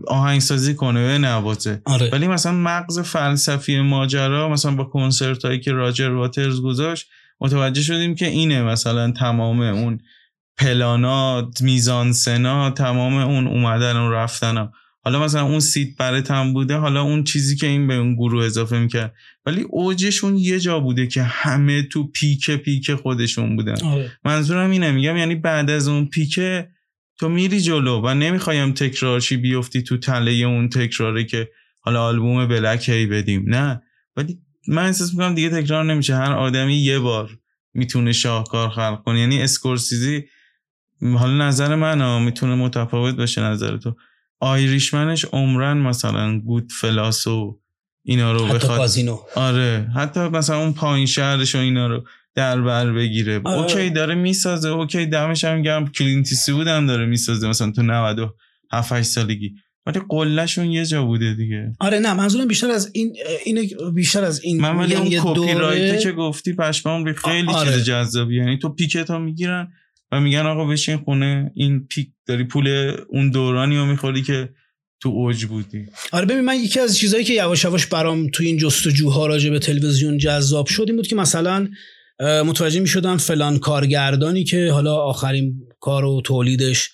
آهنگسازی 0.07 0.75
کنه 0.75 1.07
به 1.07 1.17
نوازه 1.17 1.81
آره. 1.85 2.09
ولی 2.09 2.27
مثلا 2.27 2.51
مغز 2.51 2.99
فلسفی 2.99 3.81
ماجرا 3.81 4.49
مثلا 4.49 4.75
با 4.75 4.83
کنسرت 4.83 5.45
هایی 5.45 5.59
که 5.59 5.71
راجر 5.71 6.09
واترز 6.09 6.61
گذاشت 6.61 7.07
متوجه 7.41 7.81
شدیم 7.81 8.15
که 8.15 8.27
اینه 8.27 8.61
مثلا 8.63 9.11
تمام 9.11 9.61
اون 9.61 9.99
پلانات 10.57 11.61
میزان 11.61 12.13
سنا 12.13 12.71
تمام 12.71 13.13
اون 13.13 13.47
اومدن 13.47 13.97
و 13.97 14.11
رفتن 14.11 14.69
حالا 15.01 15.23
مثلا 15.23 15.43
اون 15.43 15.59
سیت 15.59 15.97
برات 15.97 16.31
هم 16.31 16.53
بوده 16.53 16.75
حالا 16.75 17.01
اون 17.01 17.23
چیزی 17.23 17.55
که 17.55 17.67
این 17.67 17.87
به 17.87 17.93
اون 17.93 18.15
گروه 18.15 18.45
اضافه 18.45 18.79
می‌کرد. 18.79 19.13
ولی 19.45 19.65
اوجشون 19.69 20.37
یه 20.37 20.59
جا 20.59 20.79
بوده 20.79 21.07
که 21.07 21.23
همه 21.23 21.83
تو 21.83 22.07
پیک 22.07 22.51
پیک 22.51 22.93
خودشون 22.93 23.55
بودن. 23.55 23.81
آره. 23.83 24.11
منظورم 24.25 24.71
اینه 24.71 24.91
میگم 24.91 25.17
یعنی 25.17 25.35
بعد 25.35 25.69
از 25.69 25.87
اون 25.87 26.05
پیک 26.05 26.39
تو 27.19 27.29
میری 27.29 27.61
جلو 27.61 28.01
و 28.01 28.13
نمی‌خوایم 28.13 28.71
تکرارشی 28.71 29.37
بیفتی 29.37 29.81
تو 29.81 29.97
تله 29.97 30.31
اون 30.31 30.69
تکراره 30.69 31.23
که 31.23 31.49
حالا 31.81 32.03
آلبوم 32.03 32.45
بلک 32.45 32.89
هی 32.89 33.05
بدیم. 33.05 33.43
نه. 33.47 33.81
ولی 34.15 34.39
من 34.67 34.85
احساس 34.85 35.11
می‌کنم 35.11 35.35
دیگه 35.35 35.49
تکرار 35.49 35.85
نمیشه. 35.85 36.15
هر 36.15 36.31
آدمی 36.31 36.75
یه 36.75 36.99
بار 36.99 37.37
می‌تونه 37.73 38.11
شاهکار 38.11 38.69
خلق 38.69 39.03
کنه. 39.03 39.19
یعنی 39.19 39.41
اسکورسیزی 39.41 40.23
حالا 41.01 41.47
نظر 41.47 41.75
من 41.75 42.21
می‌تونه 42.21 42.55
متفاوت 42.55 43.15
باشه 43.15 43.41
نظر 43.41 43.77
تو. 43.77 43.95
آیریشمنش 44.39 45.25
عمرن 45.25 45.77
مثلا 45.77 46.39
گود 46.39 46.71
فلاس 46.81 47.27
و 47.27 47.59
اینا 48.03 48.31
رو 48.31 48.45
حتی 48.45 48.53
بخواد. 48.53 48.91
آره 49.35 49.87
حتی 49.95 50.19
مثلا 50.19 50.59
اون 50.59 50.73
پایین 50.73 51.05
شهرش 51.05 51.55
و 51.55 51.57
اینا 51.57 51.87
رو 51.87 52.03
در 52.35 52.61
بر 52.61 52.91
بگیره. 52.91 53.41
آره. 53.43 53.61
اوکی 53.61 53.89
داره 53.89 54.15
می‌سازه. 54.15 54.69
اوکی 54.69 55.05
دمش 55.05 55.43
هم 55.43 55.61
گرم. 55.61 55.87
کلینت 55.87 56.51
ایستوودم 56.51 56.85
داره 56.85 57.05
می‌سازه 57.05 57.47
مثلا 57.47 57.71
تو 57.71 57.81
97 57.81 58.91
8 58.91 59.09
سالگی. 59.09 59.55
ولی 59.85 60.01
قلهشون 60.09 60.65
یه 60.65 60.85
جا 60.85 61.05
بوده 61.05 61.33
دیگه. 61.33 61.73
آره 61.79 61.99
نه 61.99 62.13
منظورم 62.13 62.47
بیشتر 62.47 62.71
از 62.71 62.91
این 62.93 63.15
اینه 63.45 63.69
بیشتر 63.93 64.23
از 64.23 64.43
این 64.43 64.61
من 64.61 64.75
ولی 64.75 64.95
اون 64.95 65.09
کپی 65.09 65.33
دوره... 65.33 65.99
که 66.03 66.11
گفتی 66.11 66.53
پشمام 66.53 67.13
خیلی 67.13 67.47
آره. 67.47 67.73
چیز 67.73 67.83
جذابی 67.83 68.37
یعنی 68.37 68.57
تو 68.57 68.69
peak 68.69 69.01
ت 69.01 69.09
ها 69.09 69.19
می‌گیرن 69.19 69.71
و 70.11 70.19
میگن 70.19 70.45
آقا 70.45 70.65
بشین 70.65 70.97
خونه 70.97 71.51
این 71.55 71.87
peak 71.87 72.07
داری 72.25 72.43
پول 72.43 72.95
اون 73.09 73.29
دورانی 73.29 73.77
رو 73.77 73.85
می‌خوری 73.85 74.21
که 74.21 74.49
تو 75.01 75.09
اوج 75.09 75.45
بودی. 75.45 75.85
آره 76.11 76.25
ببین 76.25 76.41
من 76.41 76.55
یکی 76.55 76.79
از 76.79 76.97
چیزهایی 76.97 77.25
که 77.25 77.33
یواش 77.33 77.63
یواش 77.63 77.85
برام 77.85 78.29
تو 78.29 78.43
این 78.43 78.57
جستجوها 78.57 79.27
راجع 79.27 79.49
به 79.49 79.59
تلویزیون 79.59 80.17
جذاب 80.17 80.67
شد 80.67 80.83
این 80.87 80.95
بود 80.95 81.07
که 81.07 81.15
مثلا 81.15 81.69
متوجه 82.19 82.79
می‌شدم 82.79 83.17
فلان 83.17 83.59
کارگردانی 83.59 84.43
که 84.43 84.71
حالا 84.71 84.95
آخرین 84.95 85.61
کار 85.79 86.05
و 86.05 86.21
تولیدش 86.21 86.89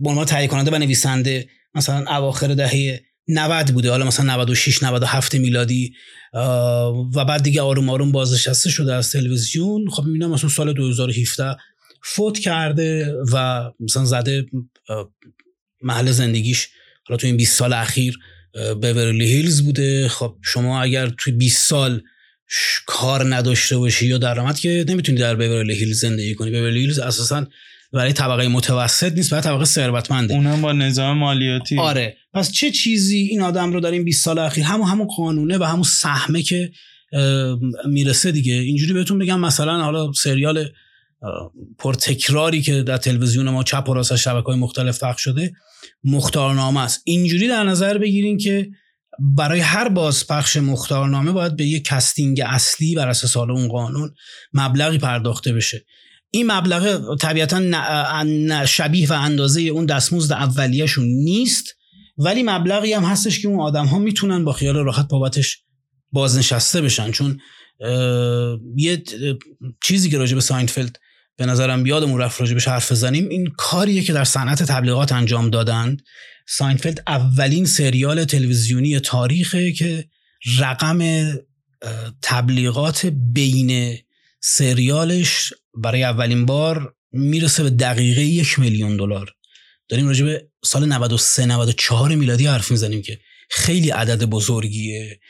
به 0.00 0.08
عنوان 0.08 0.24
تهیه 0.24 0.46
کننده 0.48 0.70
و 0.70 0.78
نویسنده 0.78 1.48
مثلا 1.74 2.16
اواخر 2.16 2.54
دهه 2.54 3.00
90 3.28 3.70
بوده. 3.70 3.90
حالا 3.90 4.04
مثلا 4.04 4.34
96 4.34 4.82
97 4.82 5.34
میلادی 5.34 5.92
و 7.14 7.24
بعد 7.28 7.42
دیگه 7.42 7.62
آروم 7.62 7.90
آروم 7.90 8.12
بازنشسته 8.12 8.70
شده 8.70 8.94
از 8.94 9.12
تلویزیون. 9.12 9.90
خب 9.90 10.04
می‌بینم 10.04 10.30
مثلا 10.30 10.50
سال 10.50 10.72
2017 10.72 11.56
فوت 12.04 12.38
کرده 12.38 13.14
و 13.32 13.64
مثلا 13.80 14.04
زده 14.04 14.46
محل 15.82 16.10
زندگیش 16.10 16.68
حالا 17.08 17.16
تو 17.16 17.26
این 17.26 17.36
20 17.36 17.58
سال 17.58 17.72
اخیر 17.72 18.18
بورلی 18.74 19.26
هیلز 19.26 19.62
بوده. 19.62 20.08
خب 20.08 20.36
شما 20.42 20.82
اگر 20.82 21.08
توی 21.18 21.32
20 21.32 21.68
سال 21.68 22.02
کار 22.86 23.34
نداشته 23.34 23.78
باشی 23.78 24.06
یا 24.06 24.18
درآمد 24.18 24.58
که 24.58 24.84
نمی‌تونی 24.88 25.18
در 25.18 25.34
بورلی 25.34 25.74
هیلز 25.74 26.00
زندگی 26.00 26.34
کنی. 26.34 26.50
بورلی 26.50 26.80
هیلز 26.80 26.98
اساسا 26.98 27.46
برای 27.92 28.12
طبقه 28.12 28.48
متوسط 28.48 29.12
نیست 29.12 29.30
برای 29.30 29.42
طبقه 29.42 29.64
ثروتمنده. 29.64 30.34
اونم 30.34 30.62
با 30.62 30.72
نظام 30.72 31.18
مالیاتی. 31.18 31.78
آره. 31.78 32.16
پس 32.34 32.52
چه 32.52 32.70
چیزی 32.70 33.18
این 33.18 33.42
آدم 33.42 33.72
رو 33.72 33.80
در 33.80 33.90
این 33.90 34.04
20 34.04 34.24
سال 34.24 34.38
اخیر 34.38 34.64
همون 34.64 34.88
همون 34.88 35.06
قانونه 35.06 35.58
و 35.58 35.64
همون 35.64 35.82
سهمه 35.82 36.42
که 36.42 36.72
می‌رسه 37.88 38.32
دیگه. 38.32 38.54
اینجوری 38.54 38.92
بهتون 38.92 39.18
بگم 39.18 39.40
مثلا 39.40 39.82
حالا 39.82 40.12
سریال 40.12 40.68
پرتکراری 41.78 42.62
که 42.62 42.82
در 42.82 42.96
تلویزیون 42.96 43.50
ما 43.50 43.62
چپ 43.62 43.88
و 43.88 43.94
راست 43.94 44.16
شبکه 44.16 44.46
های 44.46 44.56
مختلف 44.56 45.04
پخش 45.04 45.22
شده 45.22 45.52
مختارنامه 46.04 46.80
است. 46.80 47.02
اینجوری 47.04 47.48
در 47.48 47.64
نظر 47.64 47.98
بگیرین 47.98 48.38
که 48.38 48.70
برای 49.36 49.60
هر 49.60 49.88
بازپخش 49.88 50.56
مختارنامه 50.56 51.32
باید 51.32 51.56
به 51.56 51.66
یک 51.66 51.84
casting 51.84 52.40
اصلی 52.46 52.94
بر 52.94 53.08
اساس 53.08 53.36
اون 53.36 53.68
قانون 53.68 54.14
مبلغی 54.52 54.98
پرداخته 54.98 55.52
بشه. 55.52 55.84
این 56.30 56.52
مبلغ 56.52 57.16
طبیعتا 57.20 57.60
شبیه 58.66 59.08
و 59.08 59.12
اندازه 59.12 59.60
اون 59.60 59.86
دستمزد 59.86 60.32
اولیهشون 60.32 61.04
نیست 61.04 61.64
ولی 62.18 62.42
مبلغی 62.42 62.92
هم 62.92 63.04
هستش 63.04 63.42
که 63.42 63.48
اون 63.48 63.60
آدم 63.60 63.86
ها 63.86 63.98
می‌تونن 63.98 64.44
با 64.44 64.52
خیال 64.52 64.76
راحت 64.76 65.08
بابتش 65.08 65.58
بازنشسته 66.12 66.80
بشن. 66.80 67.10
چون 67.10 67.40
یه 68.76 69.02
چیزی 69.84 70.10
که 70.10 70.18
راجع 70.18 70.34
به 70.34 70.40
ساینفلد 70.40 70.98
به 71.36 71.46
نظرم 71.46 71.82
بیادمون 71.82 72.20
رفت 72.20 72.40
راجع 72.40 72.54
بهش 72.54 72.68
حرف 72.68 72.92
بزنیم. 72.92 73.28
این 73.28 73.52
کاریه 73.56 74.02
که 74.02 74.12
در 74.12 74.24
صنعت 74.24 74.62
تبلیغات 74.62 75.12
انجام 75.12 75.50
دادند 75.50 76.02
ساینفلد 76.48 77.02
اولین 77.06 77.64
سریال 77.64 78.24
تلویزیونی 78.24 79.00
تاریخه 79.00 79.72
که 79.72 80.04
رقم 80.58 81.32
تبلیغات 82.22 83.06
بین 83.06 83.98
سریالش 84.40 85.52
برای 85.74 86.04
اولین 86.04 86.46
بار 86.46 86.94
می‌رسه 87.12 87.62
به 87.62 87.70
دقیقه 87.70 88.22
یک 88.22 88.58
میلیون 88.58 88.96
دلار. 88.96 89.34
داریم 89.88 90.06
راجع 90.06 90.24
به 90.24 90.48
سال 90.64 90.86
93 90.86 91.46
94 91.46 92.14
میلادی 92.14 92.46
حرف 92.46 92.70
می‌زنیم 92.70 93.02
که 93.02 93.18
خیلی 93.50 93.90
عدد 93.90 94.24
بزرگیه 94.24 95.20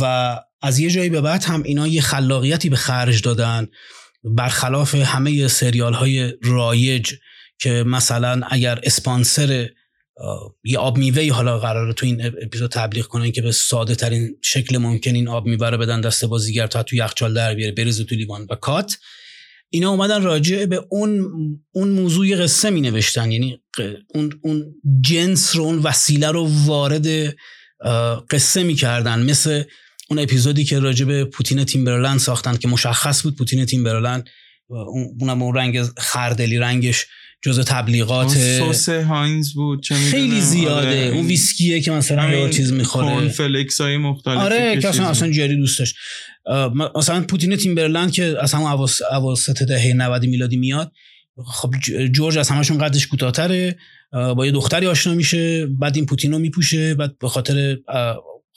و 0.00 0.36
از 0.62 0.78
یه 0.78 0.90
جایی 0.90 1.10
به 1.10 1.20
بعد 1.20 1.44
هم 1.44 1.62
اینا 1.62 1.86
یه 1.86 2.00
خلاقیتی 2.00 2.68
به 2.68 2.76
خرج 2.76 3.22
دادن. 3.22 3.66
برخلاف 4.24 4.94
همه 4.94 5.48
سریال 5.48 5.94
های 5.94 6.32
رایج 6.42 7.14
که 7.58 7.84
مثلا 7.86 8.40
اگر 8.50 8.80
اسپانسر 8.82 9.68
یه 10.64 10.78
آب 10.78 10.98
میوه 10.98 11.32
حالا 11.32 11.58
قراره 11.58 11.92
تو 11.92 12.06
این 12.06 12.26
اپیزود 12.26 12.70
تبلیغ 12.70 13.06
کنن 13.06 13.32
که 13.32 13.42
به 13.42 13.52
ساده 13.52 13.94
ترین 13.94 14.36
شکل 14.42 14.78
ممکن 14.78 15.14
این 15.14 15.28
آب 15.28 15.46
میوه 15.46 15.70
رو 15.70 15.78
بدن 15.78 16.00
دست 16.00 16.24
بازیگر 16.24 16.66
تا 16.66 16.82
تو 16.82 16.96
یخچال 16.96 17.34
در 17.34 17.54
بیاره 17.54 17.72
بریزه 17.72 18.04
تو 18.04 18.14
لیوان 18.14 18.46
و 18.50 18.54
کات. 18.54 18.98
اینا 19.70 19.90
اومدن 19.90 20.22
راجع 20.22 20.66
به 20.66 20.84
اون 20.90 21.26
اون 21.72 21.88
موضوع 21.88 22.36
قصه 22.36 22.70
می 22.70 22.80
نوشتن 22.80 23.32
یعنی 23.32 23.62
اون 24.14 24.40
اون 24.42 24.74
جنس 25.00 25.56
رو 25.56 25.62
اون 25.62 25.78
وسیله 25.78 26.30
رو 26.30 26.48
وارد 26.66 27.34
قصه 28.30 28.62
می‌کردن. 28.62 29.22
مثل 29.22 29.62
اون 30.10 30.18
اپیزودی 30.18 30.64
که 30.64 30.78
راجع 30.78 31.04
به 31.04 31.24
پوتین 31.24 31.64
تیمبرلند 31.64 32.18
ساختن 32.18 32.56
که 32.56 32.68
مشخص 32.68 33.22
بود 33.22 33.36
پوتین 33.36 33.64
تیمبرلند 33.64 34.28
اونم 35.20 35.42
اون 35.42 35.54
رنگ 35.54 35.82
خردلی 35.98 36.58
رنگش 36.58 37.06
جز 37.42 37.60
تبلیغات 37.60 38.28
سس 38.28 38.88
هاینز 38.88 39.54
بود 39.54 39.82
چه 39.82 39.94
خیلی 39.94 40.40
زیاده. 40.40 40.86
آره. 40.86 41.12
اون 41.14 41.26
ویسکیه 41.26 41.80
که 41.80 41.90
مثلا 41.90 42.34
یه 42.34 42.50
چیز 42.50 42.72
می‌خوره. 42.72 43.28
flakes 43.28 43.80
های 43.80 43.96
مختلف 43.96 44.38
آره 44.38 44.80
که 44.80 44.88
اصلا 44.88 45.08
اصلا 45.08 45.30
جری 45.30 45.56
دوست 45.56 45.78
داشت. 45.78 45.96
مثلا 46.96 47.20
پوتین 47.20 47.56
تیمبرلند 47.56 48.12
که 48.12 48.36
از 48.40 48.54
همون 48.54 48.88
اواسط 49.10 49.62
دهه 49.62 49.92
90 49.92 50.26
میلادی 50.26 50.56
میاد 50.56 50.92
خب 51.46 51.74
جورج 52.12 52.38
از 52.38 52.48
همشون 52.48 52.78
قدش 52.78 53.06
کوتاه‌تره 53.06 53.76
با 54.12 54.46
یه 54.46 54.52
دختری 54.52 54.86
آشنا 54.86 55.14
میشه 55.14 55.66
بعد 55.66 55.96
این 55.96 56.06
پوتین 56.06 56.32
رو 56.32 56.38
میپوشه 56.38 56.94
بعد 56.94 57.18
به 57.18 57.28
خاطر 57.28 57.76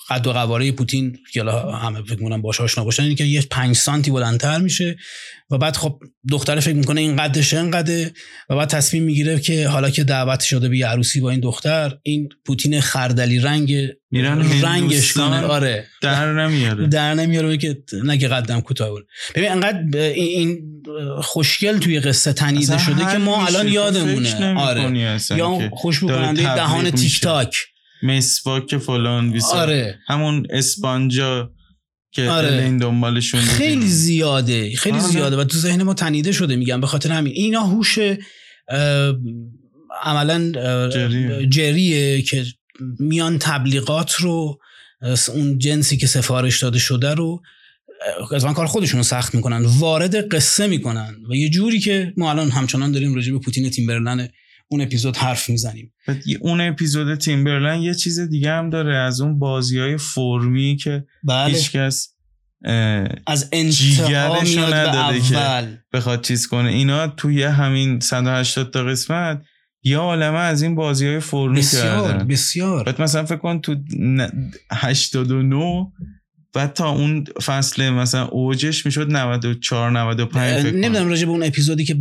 قد 0.10 0.28
و 0.28 0.34
قواره 0.34 0.72
پوتین 0.72 1.18
که 1.34 1.44
همه 1.84 2.02
فکر 2.02 2.20
می‌کنن 2.20 2.42
باش 2.42 2.62
آشنا 2.62 2.84
باشن 2.84 3.04
اینه 3.04 3.16
که 3.16 3.24
یه 3.24 3.42
5 3.42 3.76
سانتی 3.76 4.12
بلندتر 4.12 4.58
میشه 4.58 4.96
و 5.52 5.58
بعد 5.58 5.78
خب 5.78 6.00
دختره 6.32 6.60
فکر 6.60 6.76
می‌کنه 6.76 7.02
این 7.02 7.16
قدش 7.16 7.54
انقدره 7.54 8.12
و 8.50 8.56
بعد 8.56 8.70
تصمیم 8.70 9.04
می‌گیره 9.04 9.40
که 9.40 9.68
حالا 9.68 9.90
که 9.90 10.04
دعوت 10.04 10.40
شده 10.40 10.70
به 10.70 10.86
عروسی 10.86 11.20
با 11.20 11.30
این 11.30 11.40
دختر 11.40 11.98
این 12.04 12.30
پوتین 12.46 12.82
خردلی 12.82 13.40
رنگ 13.40 13.88
میرن 14.12 14.62
رنگش 14.62 15.14
کنه. 15.14 15.42
آره. 15.42 15.88
در 16.02 16.34
نمیاره. 16.34 16.88
در 16.88 17.14
نمیاره 17.14 17.58
که 17.58 17.84
نه 18.04 18.18
که 18.18 18.28
قدم 18.28 18.62
کوتاه 18.62 18.90
بود 18.90 19.08
ببین 19.36 19.52
انقدر 19.52 20.00
این 20.00 20.62
خوشگل 21.22 21.80
توی 21.80 22.00
قصه 22.00 22.34
تنیده 22.34 22.78
شده 22.78 23.12
که 23.12 23.18
ما 23.18 23.46
الان 23.46 23.68
یادمونه. 23.68 24.60
آره. 24.60 25.20
یا 25.36 25.70
خوشبو 25.74 26.08
کننده 26.08 26.56
دهان 26.56 26.92
تیک 26.92 27.22
تاک. 27.22 27.56
مسواک 28.04 28.78
فلان 28.78 29.42
آره. 29.54 30.00
همون 30.08 30.48
اسپانجا 30.50 31.52
که 32.12 32.30
آره. 32.30 32.64
این 32.64 32.78
دنبالشون 32.78 33.42
خیلی 33.42 33.88
زیاده 33.88 34.76
خیلی 34.76 34.98
آره. 34.98 35.08
زیاده 35.08 35.36
و 35.36 35.44
تو 35.44 35.58
ذهن 35.58 35.84
ما 35.84 35.94
تنیده 35.94 36.32
شده 36.32 36.56
میگم 36.56 36.82
به 36.82 36.88
خاطر 36.88 37.12
همین 37.12 37.34
اینا 37.36 37.62
هوش 37.62 38.00
عملا 40.04 40.52
جریه. 40.90 41.48
جریه 41.50 42.22
که 42.22 42.46
میان 43.00 43.40
تبلیغات 43.40 44.14
رو 44.14 44.60
اون 45.34 45.58
جنسی 45.58 45.98
که 45.98 46.08
سفارش 46.08 46.64
داده 46.64 46.80
شده 46.80 47.14
رو 47.14 47.42
از 48.32 48.46
من 48.46 48.54
کار 48.54 48.66
خودشون 48.66 48.98
رو 48.98 49.04
سخت 49.04 49.36
می‌کنن 49.36 49.66
وارد 49.66 50.36
قصه 50.36 50.68
می‌کنن 50.68 51.16
و 51.30 51.36
یه 51.36 51.50
جوری 51.50 51.80
که 51.80 52.14
ما 52.18 52.30
الان 52.30 52.50
همچنان 52.50 52.92
داریم 52.92 53.16
راجع 53.16 53.32
به 53.34 53.40
پوتین 53.40 53.70
تیمبرلن 53.70 54.30
اون 54.68 54.82
اپیزود 54.82 55.18
حرف 55.18 55.50
می‌زنیم. 55.50 55.94
اون 56.42 56.62
اپیزود 56.62 57.16
تیمبرلن 57.16 57.82
یه 57.82 57.94
چیز 57.94 58.20
دیگه 58.20 58.52
هم 58.52 58.70
داره 58.70 58.96
از 58.96 59.22
اون 59.22 59.40
بازی 59.40 59.80
های 59.80 59.98
فرمی 59.98 60.76
که 60.76 61.06
بله. 61.24 61.54
هیچکس 61.54 62.10
از 63.28 63.50
انتها 63.52 64.42
میاد 64.42 64.74
نداره 64.74 65.22
که 65.22 65.80
بخواد 65.94 66.22
چیز 66.22 66.48
کنه. 66.48 66.70
اینا 66.70 67.08
توی 67.08 67.44
همین 67.44 68.00
180 68.00 68.74
تا 68.74 68.84
قسمت 68.84 69.42
یا 69.84 70.02
عالمه 70.02 70.38
از 70.38 70.62
این 70.62 70.76
بازی 70.76 71.08
های 71.08 71.20
فرمی 71.20 71.58
بسیار 71.58 72.08
کردن 72.08 72.28
بسیار. 72.28 73.02
مثلا 73.02 73.26
فکر 73.26 73.38
کن 73.38 73.62
تو 73.62 73.76
89 74.72 75.92
بعد 76.54 76.74
تا 76.74 76.90
اون 76.90 77.24
فصل 77.46 77.90
مثلا 77.90 78.26
اوجش 78.26 78.86
می‌شد 78.86 79.12
94 79.12 79.92
95 79.92 80.64
فکر 80.64 80.76
نمی‌دونم 80.76 81.10
راجع 81.10 81.26
به 81.26 81.32
اون 81.32 81.44
اپیزودی 81.44 81.86
که 81.86 81.98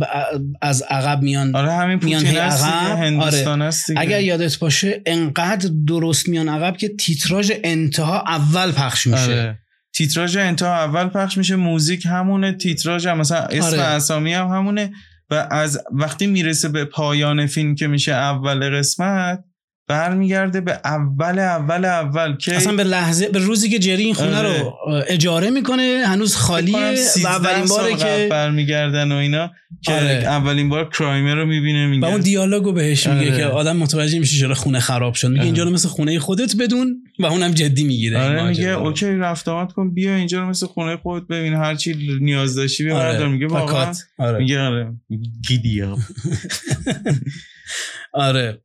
از 0.61 0.81
عقب 0.81 1.21
میان 1.21 1.55
آره 1.55 1.73
همین 1.73 1.99
میان 2.03 2.25
عقب 2.25 2.97
هندوستان 2.99 3.61
آره. 3.61 3.73
اگر 3.95 4.21
یادت 4.21 4.59
باشه 4.59 5.01
انقدر 5.05 5.69
درست 5.87 6.29
میان 6.29 6.49
عقب 6.49 6.77
که 6.77 6.89
تیتراژ 6.89 7.51
انتها 7.63 8.23
اول 8.27 8.71
پخش 8.71 9.07
میشه 9.07 9.23
آره. 9.23 9.59
تیتراژ 9.93 10.37
انتها 10.37 10.75
اول 10.75 11.07
پخش 11.07 11.37
میشه 11.37 11.55
موزیک 11.55 12.05
همونه 12.05 12.51
تیتراژ 12.51 13.07
هم 13.07 13.17
مثلا 13.17 13.37
اسم 13.37 13.67
آره. 13.67 13.81
اسامی 13.81 14.33
هم 14.33 14.47
همونه 14.47 14.91
و 15.29 15.47
از 15.51 15.79
وقتی 15.91 16.27
می‌رسه 16.27 16.69
به 16.69 16.85
پایان 16.85 17.47
فیلم 17.47 17.75
که 17.75 17.87
میشه 17.87 18.11
اول 18.11 18.77
قسمت 18.77 19.43
برمیگرده 19.87 20.61
به 20.61 20.79
اول 20.85 21.39
اول 21.39 21.85
اول 21.85 22.37
که 22.37 22.55
اصلا 22.55 22.75
به 22.75 22.83
لحظه 22.83 23.29
به 23.29 23.39
روزی 23.39 23.69
که 23.69 23.79
جری 23.79 24.03
این 24.03 24.13
خونه 24.13 24.37
آره. 24.37 24.59
رو 24.59 24.73
اجاره 25.07 25.49
می‌کنه 25.49 26.03
هنوز 26.07 26.35
خالیه 26.35 26.95
و 27.23 27.27
اولین 27.27 27.65
باره 27.65 27.95
که 27.95 28.27
برمیگردن 28.31 29.11
و 29.11 29.15
اینا 29.15 29.51
که 29.81 29.93
آره. 29.93 30.11
اولین 30.11 30.69
بار 30.69 30.89
کرایمر 30.89 31.35
رو 31.35 31.45
می‌بینه 31.45 31.87
میگه 31.87 32.07
و 32.07 32.09
اون 32.09 32.21
دیالوگو 32.21 32.71
بهش 32.71 33.07
میگه 33.07 33.27
آره. 33.27 33.37
که 33.37 33.45
آدم 33.45 33.77
متوجه 33.77 34.19
میشه 34.19 34.39
چرا 34.39 34.55
خونه 34.55 34.79
خراب 34.79 35.13
شد 35.13 35.27
میگه 35.27 35.43
اینجا 35.43 35.63
رو 35.63 35.69
مثل 35.69 35.87
خونه 35.87 36.19
خودت 36.19 36.55
بدون 36.55 37.03
و 37.19 37.25
اونم 37.25 37.51
جدی 37.51 37.83
می‌گیره 37.83 38.21
آره 38.21 38.47
میگه 38.47 38.69
اوکی 38.69 39.05
رفت 39.05 39.47
آمد 39.47 39.71
کن 39.71 39.93
بیا 39.93 40.15
اینجا 40.15 40.39
رو 40.39 40.49
مثل 40.49 40.67
خونه 40.67 40.97
خودت 40.97 41.27
ببین 41.27 41.53
هر 41.53 41.75
چی 41.75 42.17
نیاز 42.21 42.55
داشتی 42.55 42.83
بیا 42.83 42.97
آره. 42.97 43.27
میگه 43.27 43.47
واقعا 43.47 43.93
آره. 44.17 44.37
میگه 44.37 44.59
آره 44.59 44.93
گیدیا 45.47 45.97
آره 48.13 48.61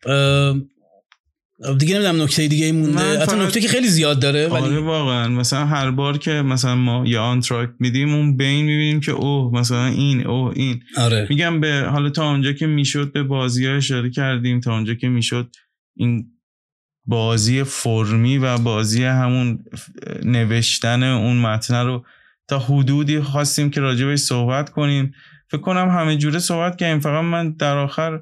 دیگه 1.79 1.95
نمی‌دونم 1.95 2.23
نکته 2.23 2.49
دیگه 2.49 2.67
ای 2.67 2.73
مونده. 2.73 3.21
حتی 3.21 3.37
نکته 3.37 3.61
که 3.61 3.69
خیلی 3.69 3.89
زیاد 3.89 4.21
داره 4.21 4.49
ولی 4.49 4.63
آره 4.63 4.81
واقعا. 4.81 5.29
مثلا 5.29 5.67
هر 5.67 5.91
بار 5.91 6.19
که 6.19 6.31
مثلا 6.31 6.75
ما 6.75 7.07
یا 7.07 7.23
آنتراک 7.23 7.71
میدیم 7.79 8.15
اون 8.15 8.37
بین 8.37 8.65
می‌بینیم 8.65 9.01
که 9.01 9.13
اوه 9.13 9.55
مثلا 9.55 9.87
این 9.87 10.27
اوه 10.27 10.53
این. 10.57 10.83
آره. 10.97 11.27
میگم 11.31 11.61
به 11.61 11.89
حالا 11.93 12.11
تا 12.11 12.31
اونجا 12.31 12.53
که 12.53 12.67
می‌شد 12.67 13.13
به 13.13 13.23
بازی 13.23 13.67
ها 13.67 13.73
اشاره 13.73 14.11
کردیم 14.11 14.61
تا 14.61 14.75
اونجا 14.75 14.95
که 14.95 15.09
می‌شد 15.09 15.51
این 15.97 16.27
بازی 17.07 17.63
فرمی 17.63 18.39
و 18.39 18.59
بازی 18.59 19.05
همون 19.05 19.65
نوشتن 20.25 21.03
اون 21.03 21.37
متن 21.37 21.87
رو 21.87 22.05
تا 22.49 22.59
حدودی 22.59 23.21
خواستیم 23.21 23.71
که 23.71 23.81
راجبش 23.81 24.19
صحبت 24.19 24.71
کنیم. 24.71 25.13
فکر 25.51 25.61
کنم 25.61 25.89
همه 25.89 26.17
جوره 26.17 26.39
صحبت 26.39 26.77
کردیم. 26.77 27.01
فقط 27.01 27.25
من 27.25 27.53
در 27.53 27.77
آخر 27.77 28.21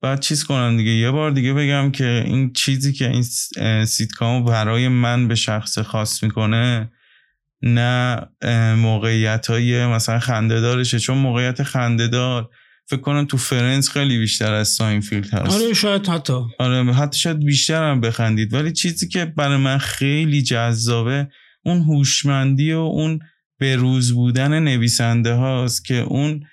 بعد 0.00 0.20
چیز 0.20 0.44
کنم 0.44 0.76
دیگه؟ 0.76 0.90
یه 0.90 1.10
بار 1.10 1.30
دیگه 1.30 1.54
بگم 1.54 1.90
که 1.90 2.22
این 2.26 2.52
چیزی 2.52 2.92
که 2.92 3.10
این 3.10 3.22
سیتکام 3.84 4.44
برای 4.44 4.88
من 4.88 5.28
به 5.28 5.34
شخصه 5.34 5.78
خاص 5.78 6.22
می‌کنه 6.22 6.90
نه 7.62 8.26
موقعیت 8.76 9.46
های 9.46 9.86
مثلا 9.86 10.18
خنده 10.18 10.60
دارشه 10.60 10.98
چون 10.98 11.18
موقعیت 11.18 11.62
خنده 11.62 12.08
دار 12.08 12.50
فکر 12.86 13.00
کنم 13.00 13.24
تو 13.24 13.36
فرندز 13.36 13.90
خیلی 13.90 14.18
بیشتر 14.18 14.54
از 14.54 14.68
ساینفیلد 14.68 15.34
هست. 15.34 15.62
آره 15.62 15.74
شاید 15.74 16.06
حتی. 16.06 16.40
آره 16.58 16.92
حتی 16.92 17.18
شاید 17.18 17.44
بیشتر 17.44 17.90
هم 17.90 18.00
بخندید. 18.00 18.54
ولی 18.54 18.72
چیزی 18.72 19.08
که 19.08 19.24
برای 19.24 19.56
من 19.56 19.78
خیلی 19.78 20.42
جذابه 20.42 21.28
اون 21.64 21.82
هوشمندی 21.82 22.72
و 22.72 22.78
اون 22.78 23.18
بروز 23.60 24.12
بودن 24.12 24.62
نویسنده 24.62 25.34
هاست 25.34 25.84
که 25.84 25.94
اون 25.94 26.44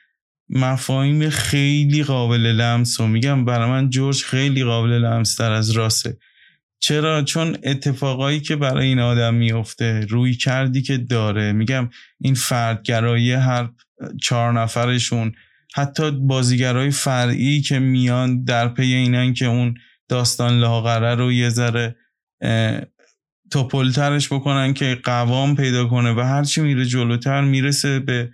مفاهیم 0.49 1.29
خیلی 1.29 2.03
قابل 2.03 2.41
لمس 2.41 2.99
و 2.99 3.07
میگم. 3.07 3.45
برای 3.45 3.69
من 3.69 3.89
جورج 3.89 4.23
خیلی 4.23 4.63
قابل 4.63 4.89
لمس 4.89 5.35
تر 5.35 5.51
از 5.51 5.71
راسه. 5.71 6.17
چرا؟ 6.79 7.21
چون 7.21 7.57
اتفاقایی 7.63 8.39
که 8.39 8.55
برای 8.55 8.87
این 8.87 8.99
آدم 8.99 9.33
میفته 9.33 10.05
روی 10.09 10.33
کردی 10.33 10.81
که 10.81 10.97
داره. 10.97 11.51
میگم 11.51 11.89
این 12.19 12.33
فردگرایی 12.33 13.31
هر 13.31 13.69
چهار 14.21 14.53
نفرشون 14.53 15.31
حتی 15.75 16.11
بازیگرای 16.11 16.91
فرعی 16.91 17.61
که 17.61 17.79
میان 17.79 18.43
در 18.43 18.67
پی 18.67 18.93
اینن 18.93 19.33
که 19.33 19.45
اون 19.45 19.73
داستان 20.09 20.59
لاغره 20.59 21.15
رو 21.15 21.31
یه 21.31 21.49
ذره 21.49 21.95
توپلترش 23.51 24.33
بکنن 24.33 24.73
که 24.73 24.99
قوام 25.03 25.55
پیدا 25.55 25.85
کنه 25.85 26.13
و 26.13 26.19
هرچی 26.19 26.61
میره 26.61 26.85
جلوتر 26.85 27.41
می‌رسه 27.41 27.99
به 27.99 28.29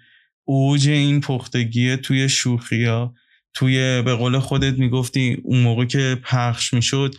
اوج 0.45 0.89
این 0.89 1.21
پختگی 1.21 1.97
توی 1.97 2.29
شوخی 2.29 2.85
ها 2.85 3.13
توی 3.53 4.01
به 4.01 4.13
قول 4.13 4.39
خودت 4.39 4.79
می‌گفتی 4.79 5.37
اون 5.43 5.61
موقع 5.61 5.85
که 5.85 6.17
پخش 6.23 6.73
می‌شد 6.73 7.15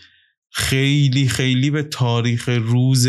خیلی 0.51 1.29
خیلی 1.29 1.71
به 1.71 1.83
تاریخ 1.83 2.49
روز 2.49 3.09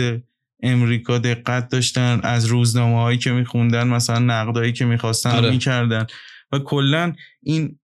امریکا 0.64 1.18
دقت 1.18 1.70
داشتن 1.70 2.20
از 2.24 2.46
روزنامه 2.46 3.02
هایی 3.02 3.18
که 3.18 3.32
میخوندن 3.32 3.88
مثلا 3.88 4.20
نقدایی 4.20 4.74
که 4.74 4.86
می‌خواستن 4.86 5.30
آره. 5.30 5.52
می‌کردن 5.52 6.06
و 6.52 6.60
کلا 6.60 7.14
این 7.44 7.80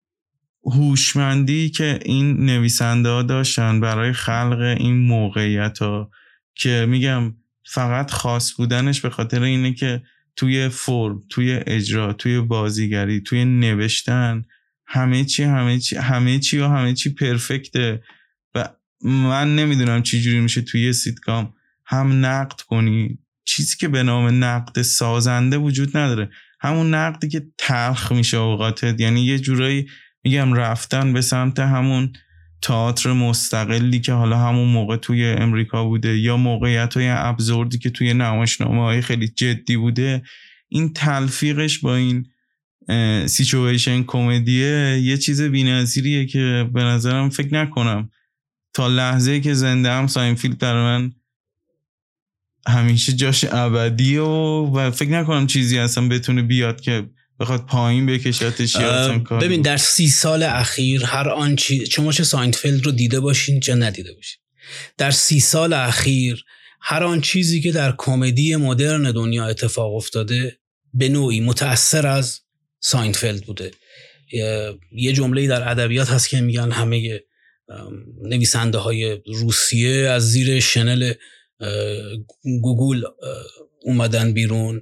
هوشمندی 0.64 1.70
که 1.70 2.00
این 2.06 2.46
نویسنده 2.46 3.10
ها 3.10 3.22
داشتن 3.22 3.80
برای 3.80 4.14
خلق 4.14 4.76
این 4.80 4.98
موقعیت 4.98 5.80
ها 5.80 6.12
که 6.56 6.86
میگم 6.90 7.36
فقط 7.66 8.12
خاص 8.12 8.54
بودنش 8.54 9.02
به 9.02 9.10
خاطر 9.10 9.42
اینه 9.42 9.74
که 9.74 10.02
توی 10.40 10.70
فرم 10.70 11.24
توی 11.30 11.60
اجرا 11.68 12.14
توی 12.14 12.42
بازیگری 12.42 13.22
توی 13.22 13.46
نوشتن 13.46 14.46
همه 14.88 15.26
چی 15.26 15.44
همه 15.44 15.80
چی 15.80 15.96
همه 15.96 16.40
چی 16.40 16.58
و 16.58 16.68
همه 16.68 16.94
چی 16.94 17.10
پرفکته. 17.10 18.04
و 18.56 18.70
من 19.04 19.56
نمی‌دونم 19.56 20.04
چی 20.04 20.22
جوری 20.22 20.40
میشه 20.40 20.62
توی 20.62 20.94
سیتکام 20.94 21.54
هم 21.86 22.26
نقد 22.26 22.62
کنی. 22.62 23.20
چیزی 23.46 23.78
که 23.78 23.88
به 23.88 24.04
نام 24.04 24.44
نقد 24.44 24.82
سازنده 24.82 25.58
وجود 25.58 25.98
نداره. 25.98 26.30
همون 26.60 26.94
نقدی 26.94 27.28
که 27.28 27.48
تلخ 27.58 28.12
میشه 28.12 28.38
اوقاتت. 28.38 29.02
یعنی 29.02 29.26
یه 29.26 29.40
جورایی 29.40 29.88
میگم 30.24 30.54
رفتن 30.54 31.14
به 31.14 31.22
سمت 31.22 31.60
همون 31.60 32.14
تئاتر 32.62 33.14
مستقلی 33.14 34.00
که 34.00 34.14
حالا 34.14 34.38
همون 34.38 34.68
موقع 34.68 34.96
توی 34.98 35.26
امریکا 35.26 35.86
بوده 35.86 36.18
یا 36.18 36.38
موقعیت 36.38 36.98
های 36.98 37.10
ابزوردی 37.10 37.78
که 37.78 37.90
توی 37.90 38.14
نمایشنامه 38.14 38.82
های 38.82 39.02
خیلی 39.02 39.28
جدی 39.28 39.78
بوده 39.78 40.22
این 40.70 40.94
تلفیقش 40.94 41.80
با 41.80 41.96
این 41.96 42.26
situation 43.28 44.04
comedy 44.04 44.88
ه 44.88 45.02
یه 45.04 45.18
چیز 45.18 45.42
بینظیریه 45.42 46.26
که 46.26 46.70
به 46.74 46.84
نظرم 46.84 47.30
فکر 47.30 47.54
نکنم 47.54 48.10
تا 48.74 48.88
لحظه 48.88 49.40
که 49.40 49.54
زنده 49.54 49.92
هم 49.92 50.08
ساینفیلد 50.08 50.58
برای 50.58 50.84
من 50.84 51.12
همیشه 52.68 53.14
جاش 53.14 53.46
ابدیه 53.52 54.22
و, 54.22 54.78
و 54.78 54.92
فکر 54.92 55.10
نکنم 55.10 55.48
چیزی 55.48 55.78
اصلا 55.78 56.08
بتونه 56.08 56.42
بیاد 56.42 56.82
که 56.82 57.10
بخواد 57.40 57.66
پایین 57.66 58.06
بکشتش 58.06 58.78
ببین 59.42 59.62
در 59.62 59.78
سی 59.78 60.08
سال 60.08 60.44
اخیر 60.44 61.06
هر 61.06 61.30
آن 61.30 61.56
چیز 61.56 61.90
شما 61.90 62.12
چه 62.12 62.24
ساینفلد 62.24 62.86
رو 62.86 62.92
دیده 62.92 63.20
باشین 63.20 63.60
چه 63.60 63.76
ندیده 63.76 64.14
باشین. 64.14 64.42
در 64.98 65.12
سی 65.12 65.40
سال 65.40 65.74
اخیر 65.74 66.44
هر 66.82 67.04
آن 67.04 67.22
چیزی 67.22 67.62
که 67.62 67.72
در 67.72 67.94
کمدی 67.98 68.56
مدرن 68.56 69.12
دنیا 69.12 69.46
اتفاق 69.48 69.96
افتاده 69.96 70.58
به 70.94 71.10
نوعی 71.10 71.40
متأثر 71.40 72.08
از 72.08 72.40
ساینفلد 72.80 73.46
بوده. 73.46 73.72
یه 74.92 75.14
جمله 75.14 75.48
در 75.48 75.70
ادبیات 75.70 76.10
هست 76.10 76.30
که 76.30 76.42
میگن 76.42 76.72
همه 76.72 77.22
نویسنده 78.22 78.78
های 78.78 79.22
روسیه 79.26 79.96
از 79.96 80.32
زیر 80.32 80.60
شنل 80.60 81.14
گوگول 82.62 83.04
اومدن 83.84 84.34
بیرون. 84.34 84.82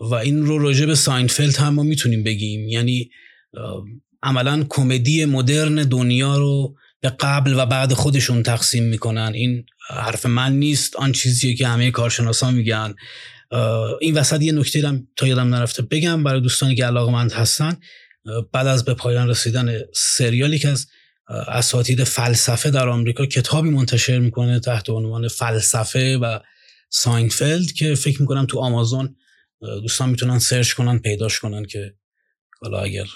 و 0.00 0.14
این 0.14 0.46
رو 0.46 0.58
راجع 0.58 0.86
به 0.86 0.94
ساینفلد 0.94 1.56
هم 1.56 1.74
ما 1.74 1.82
می‌تونیم 1.82 2.22
بگیم. 2.24 2.68
یعنی 2.68 3.10
عملا 4.22 4.66
کمدی 4.68 5.24
مدرن 5.24 5.74
دنیا 5.74 6.36
رو 6.36 6.76
به 7.00 7.08
قبل 7.08 7.54
و 7.56 7.66
بعد 7.66 7.92
خودشون 7.92 8.42
تقسیم 8.42 8.84
می‌کنن. 8.84 9.32
این 9.34 9.64
حرف 9.88 10.26
من 10.26 10.58
نیست 10.58 10.96
آن 10.96 11.12
چیزیه 11.12 11.54
که 11.54 11.68
همه 11.68 11.90
کارشناسان 11.90 12.54
میگن. 12.54 12.94
این 14.00 14.14
وسط 14.14 14.42
یه 14.42 14.52
نکته 14.52 14.88
هم 14.88 15.08
تا 15.16 15.26
یادم 15.26 15.54
نرفته 15.54 15.82
بگم 15.82 16.24
برای 16.24 16.40
دوستانی 16.40 16.74
که 16.74 16.86
علاقمند 16.86 17.32
هستن. 17.32 17.76
بعد 18.52 18.66
از 18.66 18.84
به 18.84 18.94
پایان 18.94 19.28
رسیدن 19.28 19.78
سریال 19.94 20.58
یکی 20.58 20.68
از 20.68 20.86
اساتید 21.48 22.04
فلسفه 22.04 22.70
در 22.70 22.88
آمریکا 22.88 23.26
کتابی 23.26 23.70
منتشر 23.70 24.18
می‌کنه 24.18 24.60
تحت 24.60 24.90
عنوان 24.90 25.28
فلسفه 25.28 26.18
و 26.18 26.38
ساینفلد 26.90 27.72
که 27.72 27.94
فکر 27.94 28.20
می‌کنم 28.20 28.46
تو 28.46 28.58
آمازون 28.58 29.16
دوستان 29.60 30.10
می‌تونن 30.10 30.38
سرچ 30.38 30.72
کنن 30.72 30.98
پیداش 30.98 31.38
کنن 31.38 31.64
که 31.64 31.94
حالا 32.62 32.80
اگر 32.80 33.06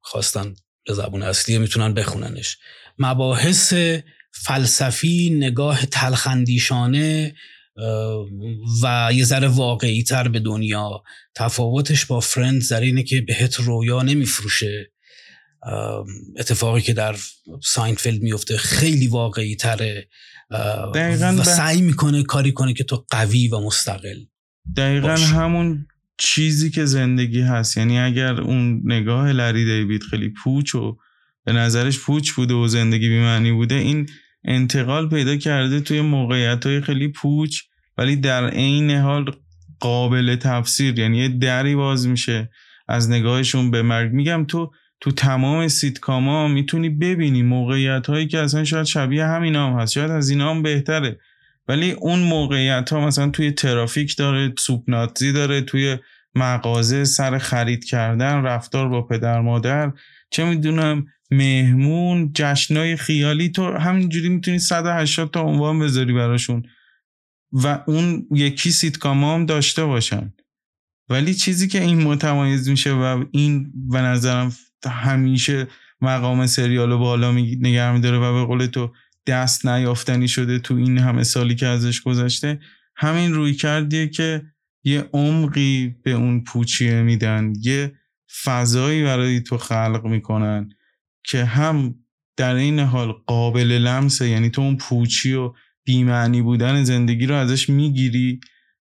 خواستن 0.00 0.54
به 0.86 0.94
زبون 0.94 1.22
اصلی 1.22 1.58
می‌تونن 1.58 1.94
بخوننش. 1.94 2.58
مباحث 2.98 3.74
فلسفی 4.32 5.30
نگاه 5.30 5.86
تلخ‌اندیشانه 5.86 7.34
و 8.82 9.10
یه 9.14 9.24
ذره 9.24 9.48
واقعی 9.48 10.02
تر 10.02 10.28
به 10.28 10.40
دنیا. 10.40 11.02
تفاوتش 11.34 12.06
با 12.06 12.20
فرند 12.20 12.68
در 12.70 12.80
اینه 12.80 13.02
که 13.02 13.20
بهت 13.20 13.54
رویا 13.54 14.02
نمیفروشه. 14.02 14.92
اتفاقی 16.38 16.80
که 16.80 16.92
در 16.92 17.16
ساینفلد 17.62 18.22
میفته 18.22 18.56
خیلی 18.56 19.06
واقعی 19.06 19.56
تره 19.56 20.08
و 20.50 21.44
سعی 21.44 21.82
می‌کنه 21.82 22.22
کاری 22.22 22.52
کنه 22.52 22.74
که 22.74 22.84
تو 22.84 23.06
قوی 23.10 23.48
و 23.48 23.60
مستقل 23.60 24.18
دقیقا 24.76 25.14
همون 25.14 25.86
چیزی 26.20 26.70
که 26.70 26.84
زندگی 26.84 27.40
هست. 27.40 27.76
یعنی 27.76 27.98
اگر 27.98 28.40
اون 28.40 28.82
نگاه 28.84 29.32
لری 29.32 29.64
دیوید 29.64 30.02
خیلی 30.02 30.28
پوچ 30.28 30.74
و 30.74 30.96
به 31.44 31.52
نظرش 31.52 31.98
پوچ 31.98 32.30
بوده 32.30 32.54
و 32.54 32.66
زندگی 32.66 33.08
بیمعنی 33.08 33.52
بوده 33.52 33.74
این 33.74 34.08
انتقال 34.44 35.08
پیدا 35.08 35.36
کرده 35.36 35.80
توی 35.80 36.00
موقعیت 36.00 36.66
های 36.66 36.80
خیلی 36.80 37.08
پوچ 37.08 37.60
ولی 37.98 38.16
در 38.16 38.48
عین 38.48 38.90
حال 38.90 39.24
قابل 39.80 40.36
تفسیر. 40.36 40.98
یعنی 40.98 41.18
یه 41.18 41.28
دری 41.28 41.74
باز 41.74 42.06
میشه 42.06 42.50
از 42.88 43.10
نگاهشون 43.10 43.70
به 43.70 43.82
مرگ. 43.82 44.12
میگم 44.12 44.44
تو 44.44 44.70
تو 45.00 45.10
تمام 45.10 45.68
سیتکاما 45.68 46.48
می‌تونی 46.48 46.88
ببینی 46.88 47.42
موقعیت 47.42 48.06
هایی 48.06 48.26
که 48.26 48.38
اصلا 48.38 48.64
شاید 48.64 48.86
شبیه 48.86 49.24
همین 49.24 49.56
هم 49.56 49.72
هست. 49.78 49.92
شاید 49.92 50.10
از 50.10 50.30
اینا 50.30 50.50
هم 50.50 50.62
بهتره. 50.62 51.18
ولی 51.70 51.90
اون 51.90 52.18
موقعیت 52.18 52.92
ها 52.92 53.06
مثلا 53.06 53.28
توی 53.30 53.52
ترافیک 53.52 54.16
داره 54.16 54.54
سوپناتزی 54.58 55.32
داره 55.32 55.60
توی 55.60 55.96
مغازه 56.34 57.04
سر 57.04 57.38
خرید 57.38 57.84
کردن 57.84 58.42
رفتار 58.42 58.88
با 58.88 59.02
پدر 59.02 59.40
مادر. 59.40 59.92
چه 60.30 60.44
می‌دونم 60.44 61.06
مهمون 61.30 62.30
جشنای 62.34 62.96
خیالی. 62.96 63.48
تو 63.48 63.72
همینجوری 63.72 64.28
می‌تونی 64.28 64.58
180 64.58 65.30
تا 65.30 65.40
عنوان 65.42 65.78
بذاری 65.78 66.12
براشون 66.12 66.62
و 67.52 67.82
اون 67.86 68.26
یکی 68.30 68.70
سیتکام 68.70 69.24
هم 69.24 69.46
داشته 69.46 69.84
باشن. 69.84 70.32
ولی 71.08 71.34
چیزی 71.34 71.68
که 71.68 71.82
این 71.82 72.02
متمایز 72.02 72.68
میشه 72.68 72.92
و 72.92 73.24
این 73.30 73.72
به 73.90 74.00
نظرم 74.00 74.56
همیشه 74.86 75.66
مقام 76.00 76.46
سریال 76.46 76.96
بالا 76.96 77.32
نگه 77.32 77.92
میداره 77.92 78.18
و 78.18 78.32
به 78.32 78.44
قول 78.44 78.66
تو 78.66 78.92
دست 79.26 79.66
نیافتنی 79.66 80.28
شده 80.28 80.58
تو 80.58 80.74
این 80.74 80.98
همه 80.98 81.22
سالی 81.22 81.54
که 81.54 81.66
ازش 81.66 82.00
گذشته 82.00 82.60
همین 82.96 83.34
روی 83.34 83.54
کردیه 83.54 84.08
که 84.08 84.42
یه 84.84 85.08
عمقی 85.12 85.96
به 86.02 86.12
اون 86.12 86.44
پوچیه 86.44 87.02
میدن 87.02 87.52
یه 87.60 87.92
فضایی 88.44 89.04
برای 89.04 89.40
تو 89.40 89.58
خلق 89.58 90.04
می‌کنن 90.04 90.68
که 91.24 91.44
هم 91.44 91.94
در 92.36 92.54
این 92.54 92.78
حال 92.78 93.12
قابل 93.12 93.72
لمسه 93.72 94.28
یعنی 94.28 94.50
تو 94.50 94.62
اون 94.62 94.76
پوچی 94.76 95.32
و 95.32 95.52
بیمعنی 95.84 96.42
بودن 96.42 96.84
زندگی 96.84 97.26
رو 97.26 97.34
ازش 97.34 97.68
می‌گیری 97.68 98.40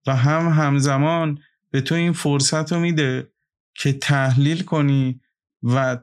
و 0.07 0.17
هم 0.17 0.49
همزمان 0.49 1.39
به 1.71 1.81
تو 1.81 1.95
این 1.95 2.13
فرصت 2.13 2.73
رو 2.73 2.81
میده 2.81 3.29
که 3.75 3.93
تحلیل 3.93 4.63
کنی 4.63 5.21
و 5.63 5.99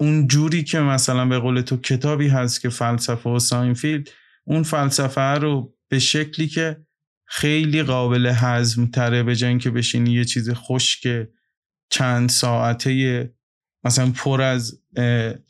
اون 0.00 0.26
جوری 0.26 0.64
که 0.64 0.80
مثلا 0.80 1.26
به 1.26 1.38
قول 1.38 1.60
تو 1.60 1.76
کتابی 1.76 2.28
هست 2.28 2.60
که 2.60 2.68
فلسفه 2.68 3.30
و 3.30 3.38
ساینفیلد 3.38 4.08
اون 4.44 4.62
فلسفه 4.62 5.20
رو 5.20 5.74
به 5.88 5.98
شکلی 5.98 6.48
که 6.48 6.76
خیلی 7.26 7.82
قابل 7.82 8.32
هضم 8.34 8.86
تره 8.86 9.22
به 9.22 9.36
جنگ 9.36 9.60
که 9.60 9.70
بشینی 9.70 10.12
یه 10.12 10.24
چیز 10.24 10.50
خشک 10.50 11.28
چند 11.90 12.28
ساعته 12.28 13.34
مثلا 13.84 14.10
پر 14.10 14.42
از 14.42 14.80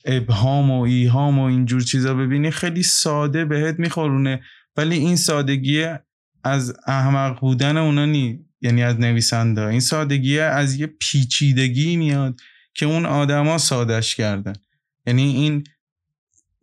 ابهام 0.05 0.71
و 0.71 0.81
ایهام 0.81 1.39
و 1.39 1.43
اینجور 1.43 1.81
چیزا 1.81 2.15
ببینی 2.15 2.51
خیلی 2.51 2.83
ساده 2.83 3.45
بهت 3.45 3.79
میخورونه. 3.79 4.41
ولی 4.77 4.97
این 4.97 5.17
سادگی 5.17 5.87
از 6.45 6.75
احمق 6.87 7.41
بودن 7.41 7.77
اونا 7.77 8.07
نی 8.07 8.45
یعنی 8.61 8.83
از 8.83 9.01
نویسنده 9.01 9.67
این 9.67 9.81
سادگی 9.81 10.39
از 10.39 10.75
یه 10.75 10.87
پیچیدگی 10.87 11.97
میاد. 11.97 12.41
که 12.75 12.87
اون 12.87 13.07
آدما 13.07 13.59
سادش 13.59 14.15
کردن. 14.15 14.53
یعنی 15.07 15.23
این 15.23 15.65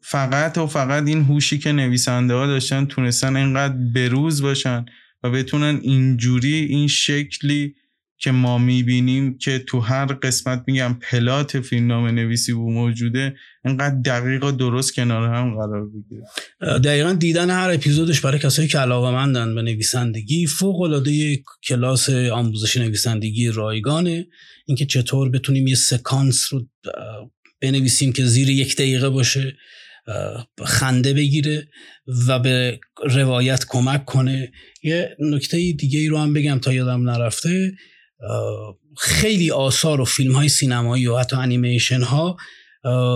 فقط 0.01 0.57
و 0.57 0.67
فقط 0.67 1.07
این 1.07 1.23
هوشی 1.23 1.57
که 1.57 1.71
نویسنده 1.71 2.33
ها 2.33 2.47
داشتن 2.47 2.85
تونستن 2.85 3.35
اینقدر 3.35 3.73
بروز 3.73 4.41
باشن 4.41 4.85
و 5.23 5.31
بتونن 5.31 5.79
اینجوری 5.81 6.53
این 6.53 6.87
شکلی 6.87 7.75
که 8.19 8.31
ما 8.31 8.57
می‌بینیم 8.57 9.37
که 9.37 9.59
تو 9.59 9.79
هر 9.79 10.05
قسمت 10.05 10.63
میگم 10.67 10.97
پلات 11.01 11.59
فیلمنامه 11.59 12.11
نویسی 12.11 12.51
و 12.51 12.69
موجوده 12.69 13.35
اینقدر 13.65 13.95
دقیق 14.05 14.43
و 14.43 14.51
درست 14.51 14.95
کنار 14.95 15.33
هم 15.33 15.55
قرار 15.55 15.87
بگیره. 15.89 16.79
دقیقا 16.79 17.13
دیدن 17.13 17.49
هر 17.49 17.71
اپیزودش 17.71 18.21
برای 18.21 18.39
کسایی 18.39 18.67
که 18.67 18.77
علاقه 18.77 19.11
مندن 19.11 19.55
به 19.55 19.61
نویسندگی 19.61 20.45
فوق 20.45 20.81
العاده 20.81 21.43
کلاس 21.67 22.09
آموزش 22.09 22.77
نویسندگی 22.77 23.47
رایگانه. 23.47 24.27
اینکه 24.65 24.85
چطور 24.85 25.29
بتونیم 25.29 25.67
یه 25.67 25.75
سکانس 25.75 26.53
رو 26.53 26.67
بنویسیم 27.61 28.13
که 28.13 28.25
زیر 28.25 28.49
یک 28.49 28.75
دقیقه 28.75 29.09
باشه 29.09 29.57
خنده 30.65 31.13
بگیره 31.13 31.67
و 32.27 32.39
به 32.39 32.79
روایت 33.03 33.65
کمک 33.67 34.05
کنه. 34.05 34.51
یه 34.83 35.17
نکته 35.19 35.57
دیگه 35.57 35.99
ای 35.99 36.07
رو 36.07 36.17
هم 36.17 36.33
بگم 36.33 36.59
تا 36.59 36.73
یادم 36.73 37.09
نرفته. 37.09 37.73
خیلی 38.97 39.51
آثار 39.51 40.01
و 40.01 40.05
فیلم 40.05 40.35
های 40.35 40.49
سینمایی 40.49 41.07
و 41.07 41.17
حتی 41.17 41.35
انیمیشن 41.35 42.01
ها 42.01 42.37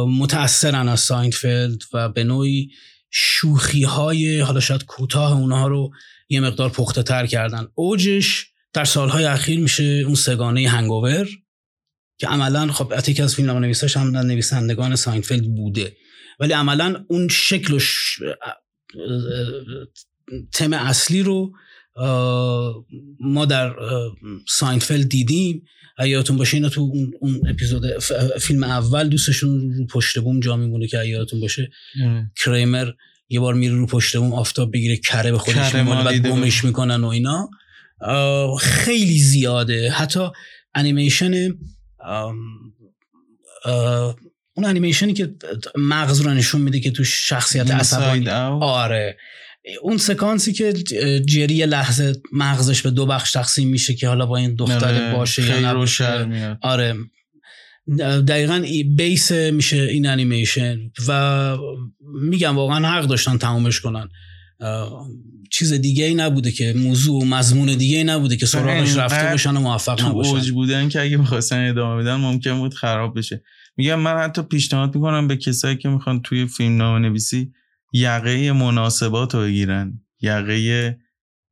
متأثرن 0.08 0.90
از 0.90 1.00
ساینفلد 1.00 1.84
و 1.94 2.10
به 2.10 2.24
نوعی 2.24 2.72
شوخی 3.12 3.84
های 3.84 4.40
حالا 4.40 4.60
شاید 4.60 4.86
کوتاه 4.86 5.38
اونها 5.38 5.68
رو 5.68 5.92
یه 6.30 6.40
مقدار 6.40 6.70
پخته 6.70 7.04
تر 7.04 7.26
کردن. 7.26 7.68
اوجش 7.76 8.48
در 8.74 8.86
سالهای 8.86 9.26
اخیر 9.26 9.60
میشه 9.60 9.84
اون 9.84 10.16
سه‌گانه 10.16 10.70
Hangover 10.70 11.28
که 12.18 12.28
عملا 12.28 12.72
خب 12.72 12.94
حتی 12.94 13.22
از 13.22 13.36
فیلم 13.36 13.52
نویساش 13.52 13.98
هم 13.98 14.18
نویسندگان 14.18 14.96
ساینفلد 14.96 15.56
بوده. 15.56 15.98
ولی 16.40 16.54
عملا 16.54 17.06
اون 17.10 17.28
شکل 17.28 17.74
و 17.74 17.80
تم 20.54 20.74
اصلی 20.74 21.24
رو 21.24 21.52
ما 23.20 23.46
در 23.46 23.76
ساینفلد 24.48 25.10
دیدیم. 25.10 25.64
یادتون 26.06 26.38
باشه 26.38 26.58
اینا 26.58 26.70
تو 26.70 26.82
اون, 26.82 27.12
اون 27.20 27.42
اپیزود 27.50 28.00
فیلم 28.40 28.64
اول 28.64 29.10
دوستشون 29.10 29.74
رو 29.74 29.86
پشت 29.86 30.20
بوم 30.20 30.40
جا 30.40 30.56
میمونه 30.56 30.88
که 30.88 31.06
یادتون 31.06 31.40
باشه. 31.40 31.72
کریمر 32.44 32.92
یه 33.30 33.40
بار 33.40 33.54
میره 33.54 33.76
رو 33.76 33.86
پشت 33.86 34.18
بوم 34.18 34.34
آفتاب 34.34 34.74
بگیره 34.74 34.98
کره 34.98 35.32
به 35.32 35.38
خودش 35.38 35.76
میماله 35.76 36.04
بعد 36.04 36.24
بوش 36.24 36.64
می‌کنن 36.64 37.04
و 37.04 37.08
اینا. 37.08 37.50
خیلی 38.60 39.20
زیاده. 39.20 39.92
حتی 39.92 40.28
انیمیشن 40.76 41.34
اون 44.56 44.66
انیمیشنی 44.66 45.14
که 45.14 45.36
مغز 45.76 46.22
رو 46.22 46.34
نشون 46.34 46.62
میده 46.62 46.80
که 46.80 46.92
تو 46.92 47.04
شخصیت 47.04 47.72
عصبانی. 47.72 48.30
آره. 48.30 49.18
اون 49.82 49.98
سکانسی 49.98 50.54
که 50.54 50.74
جری 51.28 51.66
لحظه 51.66 52.14
مغزش 52.32 52.82
به 52.82 52.92
دو 52.92 53.06
بخش 53.06 53.32
تقسیم 53.32 53.68
میشه 53.68 53.94
که 53.94 54.08
حالا 54.08 54.26
با 54.26 54.38
این 54.38 54.56
دختر 54.56 54.86
آره، 54.86 55.16
باشه 55.16 55.46
یا 55.48 55.72
نباشه. 55.72 56.28
آره. 56.62 56.96
دقیقا 58.28 58.66
بیس 58.96 59.32
میشه 59.32 59.78
این 59.78 60.08
انیمیشن 60.08 60.80
و 61.08 61.58
میگم 62.22 62.56
واقعا 62.56 62.88
حق 62.90 63.06
داشتن 63.06 63.38
تمامش 63.38 63.80
کنن. 63.80 64.10
چیز 65.52 65.74
دیگه 65.74 66.06
ای 66.06 66.14
نبوده 66.14 66.52
که 66.52 66.74
موضوع 66.78 67.26
مضمون 67.26 67.76
دیگه 67.76 67.98
ای 67.98 68.04
نبوده 68.04 68.38
که 68.38 68.46
سراغش 68.46 68.98
رفته 68.98 69.32
باشن 69.32 69.58
و 69.58 69.60
موفق 69.60 70.02
نباشن. 70.02 70.30
اوج 70.30 70.52
بودن 70.52 70.90
که 70.90 71.02
اگه 71.02 71.18
می‌خواستن 71.18 71.70
ادامه 71.70 72.04
بدن 72.04 72.16
ممکن 72.16 72.60
بود 72.60 72.74
خراب 72.74 73.18
بشه. 73.18 73.44
میگم 73.78 74.00
من 74.00 74.18
حتی 74.18 74.42
پیشنهاد 74.42 74.96
می‌کنم 74.96 75.28
به 75.28 75.38
کسایی 75.38 75.78
که 75.78 75.90
می‌خوان 75.90 76.22
توی 76.22 76.48
فیلم 76.48 76.78
نام 76.78 77.06
نویسی 77.06 77.52
یقه 77.92 78.52
مناسبات 78.52 79.36
رو 79.36 79.42
بگیرن. 79.42 80.02
یقه 80.22 80.98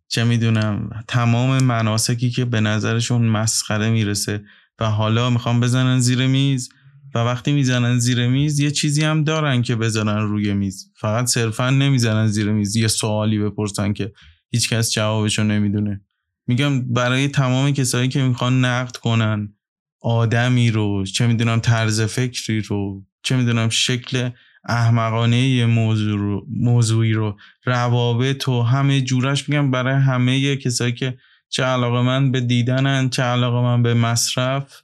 چه 0.07 0.23
می‌دونم 0.23 0.89
تمام 1.07 1.63
مناسکی 1.63 2.29
که 2.29 2.45
به 2.45 2.59
نظرشون 2.59 3.21
مسخره 3.21 3.89
می‌رسه 3.89 4.43
و 4.79 4.85
حالا 4.85 5.29
می‌خوام 5.29 5.59
بزنن 5.59 5.99
زیر 5.99 6.27
میز 6.27 6.69
و 7.15 7.19
وقتی 7.19 7.51
می‌زنن 7.51 7.99
زیر 7.99 8.27
میز 8.27 8.59
یه 8.59 8.71
چیزی 8.71 9.03
هم 9.03 9.23
دارن 9.23 9.61
که 9.61 9.75
بزنن 9.75 10.21
روی 10.21 10.53
میز. 10.53 10.91
فقط 10.95 11.25
صرفا 11.25 11.69
نمی‌زنن 11.69 12.27
زیر 12.27 12.51
میز 12.51 12.75
یه 12.75 12.87
سوالی 12.87 13.39
بپرسن 13.39 13.93
که 13.93 14.13
هیچکس 14.51 14.91
جوابشو 14.91 15.43
نمی‌دونه. 15.43 16.01
میگم 16.47 16.93
برای 16.93 17.27
تمام 17.27 17.71
کسایی 17.71 18.09
که 18.09 18.23
می‌خوان 18.23 18.65
نقد 18.65 18.95
کنن 18.95 19.53
آدمی 20.01 20.71
رو 20.71 21.05
چه 21.05 21.27
می‌دونم 21.27 21.59
طرز 21.59 22.01
فکری 22.01 22.61
رو 22.61 23.05
چه 23.23 23.35
می‌دونم 23.35 23.69
شکل 23.69 24.29
احمقانه 24.69 25.65
موضوع 25.65 26.19
رو، 26.19 26.45
موضوعی 26.49 27.13
رو 27.13 27.37
روابط 27.65 28.47
و 28.47 28.61
همه 28.61 29.01
جورش 29.01 29.49
میگم 29.49 29.71
برای 29.71 29.95
همه 29.95 30.55
کسایی 30.55 30.93
که 30.93 31.17
چه 31.49 31.63
علاقه 31.63 32.01
من 32.01 32.31
به 32.31 32.41
دیدنن 32.41 33.09
چه 33.09 33.23
علاقه 33.23 33.61
من 33.61 33.83
به 33.83 33.93
مصرف 33.93 34.81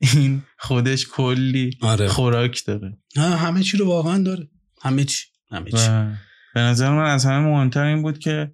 این 0.00 0.42
خودش 0.58 1.06
کلی 1.06 1.70
آره. 1.80 2.08
خوراک 2.08 2.64
داره. 2.66 2.98
همه 3.16 3.62
چی 3.62 3.76
رو 3.76 3.86
واقعا 3.86 4.22
داره. 4.22 4.48
همه 4.82 5.04
چی 5.04 5.26
همه 5.50 5.70
چی. 5.70 5.88
به 6.54 6.60
نظر 6.60 6.90
من 6.90 7.04
از 7.04 7.26
همه 7.26 7.46
مهمتر 7.46 7.84
این 7.84 8.02
بود 8.02 8.18
که 8.18 8.52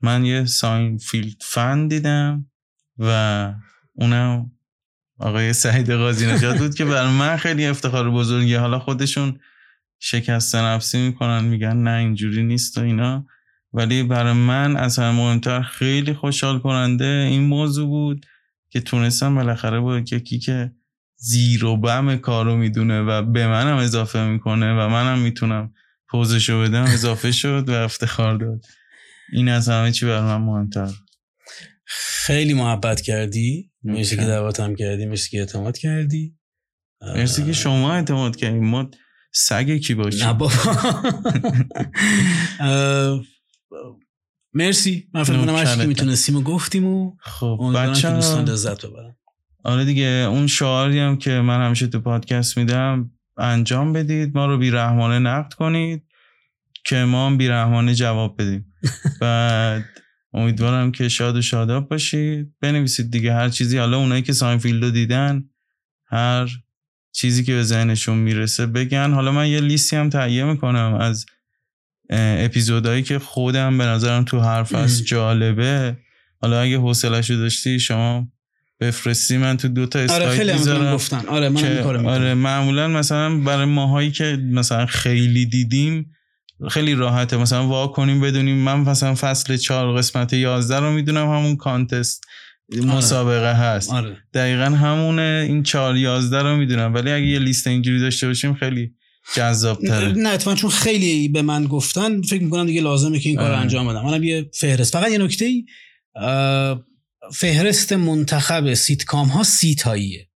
من 0.00 0.24
یه 0.24 0.44
ساین 0.44 0.98
فیلد 0.98 1.36
فن 1.40 1.88
دیدم 1.88 2.46
و 2.98 3.54
اونم 3.92 4.50
آقای 5.18 5.52
سعید 5.52 5.90
قاضی 5.90 6.26
نجات 6.26 6.58
بود 6.58 6.74
که 6.74 6.84
برای 6.94 7.12
من 7.12 7.36
خیلی 7.36 7.66
افتخار 7.66 8.10
بزرگی 8.10 8.54
حالا 8.54 8.78
خودشون 8.78 9.40
شکست 10.04 10.56
نفسی 10.56 10.98
می‌کنن 10.98 11.44
میگن 11.44 11.76
نه 11.76 11.90
اینجوری 11.90 12.42
نیست 12.42 12.78
و 12.78 12.80
اینا. 12.80 13.26
ولی 13.72 14.02
برای 14.02 14.32
من 14.32 14.76
از 14.76 14.98
همه 14.98 15.16
مهمتر 15.16 15.62
خیلی 15.62 16.14
خوشحال 16.14 16.58
کننده 16.58 17.04
این 17.04 17.42
موضوع 17.42 17.86
بود 17.86 18.26
که 18.70 18.80
تونستم 18.80 19.34
بالاخره 19.34 19.80
با 19.80 19.98
یکی 19.98 20.38
که 20.38 20.72
زیر 21.16 21.64
و 21.64 21.76
بم 21.76 22.16
کارو 22.16 22.56
می‌دونه 22.56 23.00
و 23.00 23.22
به 23.22 23.46
منم 23.46 23.76
اضافه 23.76 24.24
می‌کنه 24.24 24.72
و 24.72 24.88
منم 24.88 25.18
می‌تونم 25.18 25.74
پوزشو 26.08 26.62
بدم 26.62 26.84
اضافه 26.84 27.32
شد 27.32 27.68
و 27.68 27.72
افتخار 27.72 28.36
داد. 28.36 28.64
این 29.32 29.48
از 29.48 29.68
همه 29.68 29.92
چی 29.92 30.06
برای 30.06 30.22
من 30.22 30.40
مهمتر 30.40 30.90
خیلی 31.84 32.54
محبت 32.54 33.00
کردی. 33.00 33.70
مرسی 33.82 34.16
که 34.16 34.22
دعوتم 34.22 34.74
کردی 34.74 35.06
مرسی 35.06 35.30
که 35.30 35.38
اعتماد 35.38 35.78
کردی. 35.78 36.36
مرسی 37.02 37.44
که 37.44 37.52
شما 37.52 37.94
اعتماد 37.94 38.36
کردی. 38.36 38.58
ما 38.58 38.90
سگ 39.32 39.76
کی 39.76 39.94
باشیم 39.94 40.26
نه 40.26 40.32
بابا. 40.32 40.52
مرسی. 44.54 45.08
من 45.14 45.22
فکر 45.22 45.38
کنم 45.38 45.76
که 45.76 45.86
می‌تونستیم 45.86 46.36
و 46.36 46.42
گفتیم 46.42 46.86
و 46.86 47.16
خب 47.20 47.72
بچه 47.76 48.10
دوستان 48.10 48.44
لذت 48.44 48.86
ببرن. 48.86 49.16
آره 49.64 49.84
دیگه 49.84 50.04
اون 50.04 50.46
شعاری 50.46 50.98
هم 50.98 51.16
که 51.16 51.30
من 51.30 51.66
همیشه 51.66 51.86
تو 51.86 52.00
پادکست 52.00 52.58
میدم 52.58 53.10
انجام 53.36 53.92
بدید 53.92 54.36
ما 54.36 54.46
رو 54.46 54.58
بیرحمانه 54.58 55.18
نقد 55.18 55.52
کنید 55.52 56.02
که 56.84 56.96
ما 56.96 57.26
هم 57.26 57.38
بیرحمانه 57.38 57.94
جواب 57.94 58.42
بدیم. 58.42 58.74
بعد 59.20 59.84
امیدوارم 60.32 60.92
که 60.92 61.08
شاد 61.08 61.36
و 61.36 61.42
شاداب 61.42 61.88
باشید. 61.88 62.54
بنویسید 62.60 63.10
دیگه 63.10 63.34
هر 63.34 63.48
چیزی. 63.48 63.78
حالا 63.78 63.98
اونایی 63.98 64.22
که 64.22 64.32
ساینفیلد 64.32 64.84
رو 64.84 64.90
دیدن 64.90 65.44
هر 66.06 66.50
چیزی 67.12 67.44
که 67.44 67.54
به 67.54 67.62
ذهنشون 67.62 68.18
می‌رسه 68.18 68.66
بگن. 68.66 69.12
حالا 69.12 69.32
من 69.32 69.48
یه 69.48 69.60
لیستی 69.60 69.96
هم 69.96 70.10
تهیه 70.10 70.44
می‌کنم 70.44 70.98
از 71.00 71.26
اپیزودهایی 72.10 73.02
که 73.02 73.18
خودم 73.18 73.78
به 73.78 73.84
نظرم 73.84 74.24
تو 74.24 74.40
حرف 74.40 74.74
از 74.74 75.04
جالبه. 75.04 75.96
حالا 76.40 76.60
اگه 76.60 76.78
حوصله‌اش 76.78 77.30
داشتی 77.30 77.80
شما 77.80 78.28
بفرستی. 78.80 79.36
من 79.36 79.56
تو 79.56 79.68
دو 79.68 79.86
تا 79.86 80.14
آره 80.14 80.28
خیلی 80.28 80.52
گفتن. 80.92 81.26
آره 81.26 81.48
من 81.48 82.06
آره 82.06 82.34
معمولا 82.34 82.88
مثلا 82.88 83.36
برای 83.38 83.64
ماهایی 83.64 84.10
که 84.10 84.38
مثلا 84.50 84.86
خیلی 84.86 85.46
دیدیم 85.46 86.14
خیلی 86.70 86.94
راحته. 86.94 87.36
مثلا 87.36 87.68
وا 87.68 87.86
کنیم 87.86 88.20
بدونیم. 88.20 88.56
من 88.56 88.80
مثلا 88.80 89.14
فصل 89.14 89.56
چهار 89.56 89.98
قسمت 89.98 90.32
11 90.32 90.80
رو 90.80 90.92
می‌دونم 90.92 91.26
همون 91.26 91.56
کانتست. 91.56 92.24
آره. 92.72 92.96
مسابقه 92.96 93.54
هست. 93.54 93.90
آره. 93.90 94.16
دقیقا 94.34 94.64
همونه. 94.64 95.46
این 95.48 95.62
چهار 95.62 95.96
یازده 95.96 96.42
رو 96.42 96.56
می‌دونم. 96.56 96.94
ولی 96.94 97.10
اگه 97.10 97.26
یه 97.26 97.38
لیست 97.38 97.66
اینجوری 97.66 98.00
داشته 98.00 98.26
باشیم 98.26 98.54
خیلی 98.54 98.90
جذاب 99.34 99.78
تره 99.86 100.12
نه 100.12 100.28
اتفاقا 100.28 100.56
چون 100.56 100.70
خیلی 100.70 101.28
به 101.28 101.42
من 101.42 101.64
گفتن 101.64 102.22
فکر 102.22 102.42
می‌کنم 102.42 102.66
دیگه 102.66 102.80
لازمه 102.80 103.18
که 103.18 103.28
این 103.28 103.38
کار 103.38 103.50
آره. 103.50 103.60
انجام 103.60 103.88
بدم. 103.88 104.04
منم 104.04 104.22
یه 104.22 104.50
فهرست. 104.54 104.92
فقط 104.92 105.10
یه 105.10 105.18
نکته 105.18 105.44
ای 105.44 105.64
فهرست 107.32 107.92
منتخب 107.92 108.74
سیتکام 108.74 109.28
ها 109.28 109.42
سی 109.42 109.74
تاییه 109.74 110.28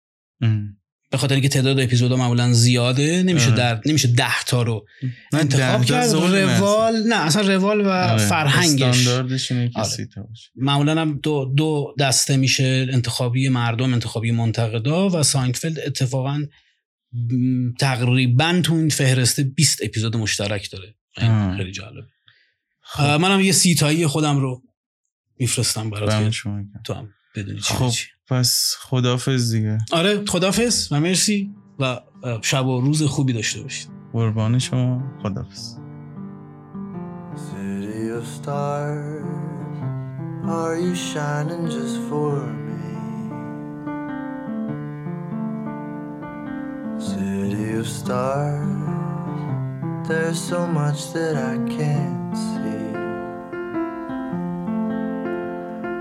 به 1.15 1.19
خاطر 1.19 1.35
اینکه 1.35 1.49
تعداد 1.49 1.81
اپیزودا 1.81 2.17
معمولا 2.17 2.53
زیاده 2.53 3.23
نمیشه 3.23 3.51
در 3.51 3.81
نمیشه 3.87 4.09
ده 4.09 4.45
تا 4.47 4.63
رو 4.63 4.87
انتخاب 5.33 5.85
کرد. 5.85 6.11
روال 6.11 7.03
نه 7.09 7.17
اصلا 7.17 7.55
روال 7.55 7.81
و 7.81 7.89
آره. 7.89 8.17
فرهنگش. 8.17 9.09
آره. 9.09 9.39
معمولا 10.57 11.01
هم 11.01 11.19
دو, 11.23 11.53
دو 11.57 11.95
دسته 11.99 12.37
میشه 12.37 12.87
انتخابی 12.93 13.49
مردم 13.49 13.93
انتخابی 13.93 14.31
منتقدا 14.31 15.09
و 15.09 15.23
ساینفلد 15.23 15.79
اتفاقا 15.79 16.43
تقریبا 17.81 18.61
تو 18.65 18.75
این 18.75 18.89
فهرسته 18.89 19.43
20 19.43 19.83
اپیزود 19.83 20.17
مشترک 20.17 20.71
داره. 20.71 20.95
خیلی 21.57 21.73
جالب 21.73 22.05
خب. 22.81 23.03
منم 23.03 23.41
یه 23.41 23.53
سیتایی 23.53 24.07
خودم 24.07 24.39
رو 24.39 24.63
میفرستم 25.41 25.91
برات. 25.91 26.35
تو 26.85 26.95
هم 26.95 27.09
بدونی 27.35 27.61
خب. 27.61 27.93
پس 28.29 28.77
خدافز 28.81 29.53
دیگه. 29.53 29.79
آره 29.93 30.25
خدافز 30.25 30.93
و 30.93 31.01
مرسی 31.01 31.55
و 31.79 32.01
شب 32.43 32.67
و 32.67 32.81
روز 32.81 33.03
خوبی 33.03 33.33
داشته 33.33 33.63
باشید. 33.63 33.91
قربان 34.13 34.59
شما 34.59 35.03
خدافز 35.23 35.77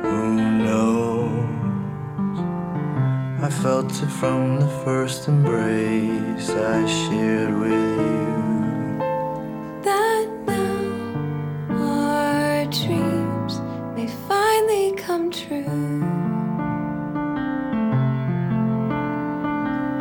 Who 0.03 0.35
knows? 0.63 1.12
I 3.43 3.49
felt 3.49 3.91
it 4.01 4.07
from 4.07 4.61
the 4.61 4.69
first 4.85 5.27
embrace 5.27 6.49
I 6.49 6.85
shared 6.85 7.53
with 7.59 7.71
you. 7.71 8.99
That 9.83 10.29
now 10.47 10.85
our 11.69 12.65
dreams 12.67 13.59
may 13.97 14.07
finally 14.29 14.93
come 14.95 15.29
true. 15.29 15.99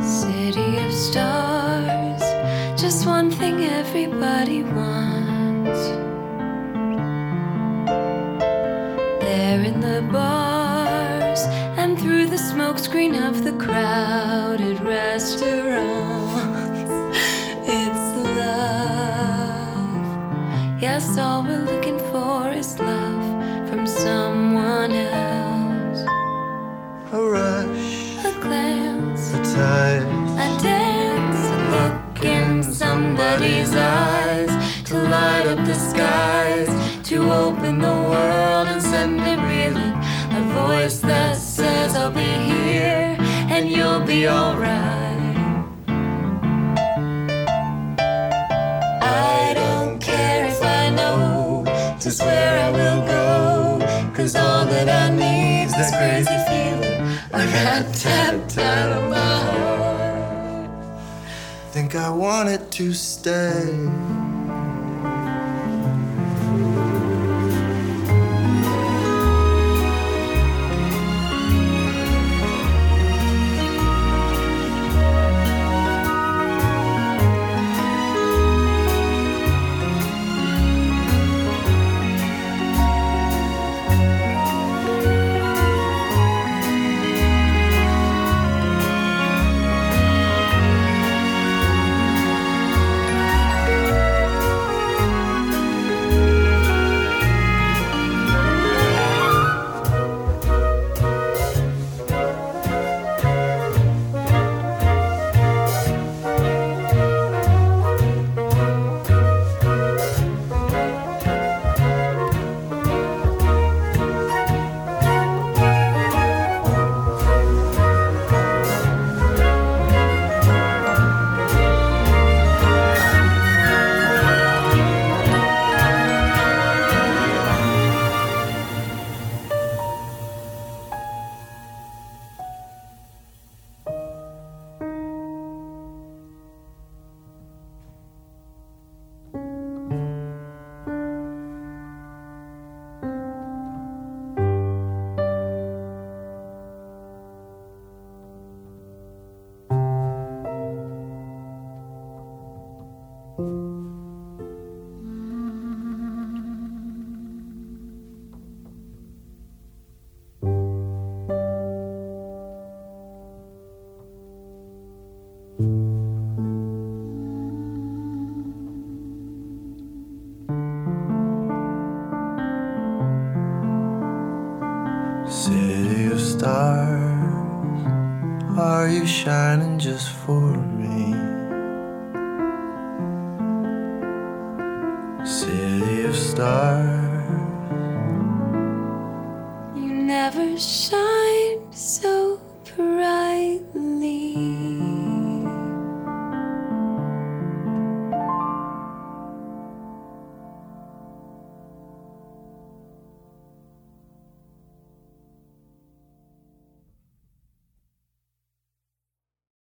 City 0.00 0.78
of 0.86 0.92
stars, 0.92 2.22
just 2.80 3.06
one 3.08 3.28
thing 3.28 3.64
everybody 3.64 4.62
wants. 4.62 4.81
Smokescreen 12.92 13.16
of 13.28 13.44
the 13.44 13.52
crowded 13.52 14.80
restaurants. 14.80 16.90
It's 17.66 18.16
love. 18.36 20.00
Yes, 20.80 21.18
all 21.18 21.42
we're 21.42 21.64
looking 21.64 21.98
for 22.10 22.50
is 22.50 22.78
love 22.78 23.68
from 23.68 23.86
someone 23.86 24.92
else. 24.92 26.00
A 27.12 27.20
rush, 27.20 28.16
a 28.24 28.32
glance, 28.40 29.32
a 29.32 29.38
touch, 29.38 30.02
a 30.02 30.58
dance, 30.62 31.48
a 31.48 31.56
look 31.74 32.24
in 32.24 32.62
somebody's 32.62 33.74
eyes 33.74 34.50
to 34.84 34.94
light 34.98 35.46
up 35.46 35.64
the 35.66 35.74
skies, 35.74 36.68
to 37.08 37.32
open 37.32 37.78
the 37.78 38.01
I'll 42.02 42.10
be 42.10 42.20
here 42.20 43.16
and 43.48 43.70
you'll 43.70 44.00
be 44.00 44.28
alright. 44.28 45.36
I 49.00 49.52
don't 49.54 50.00
care 50.00 50.46
if 50.46 50.60
I 50.60 50.90
know 50.90 51.62
just 52.00 52.20
where 52.22 52.58
I 52.58 52.70
will 52.72 53.06
go. 53.06 54.12
Cause 54.16 54.34
all 54.34 54.64
that 54.66 54.88
I 54.88 55.14
need's 55.14 55.76
this 55.76 55.92
crazy 55.94 56.38
feeling 56.48 57.18
got 57.30 57.94
tapped 57.94 58.58
out 58.58 58.90
of 58.98 59.08
my 59.08 59.40
heart. 59.52 60.70
Think 61.70 61.94
I 61.94 62.10
want 62.10 62.48
it 62.48 62.68
to 62.72 62.92
stay. 62.92 64.21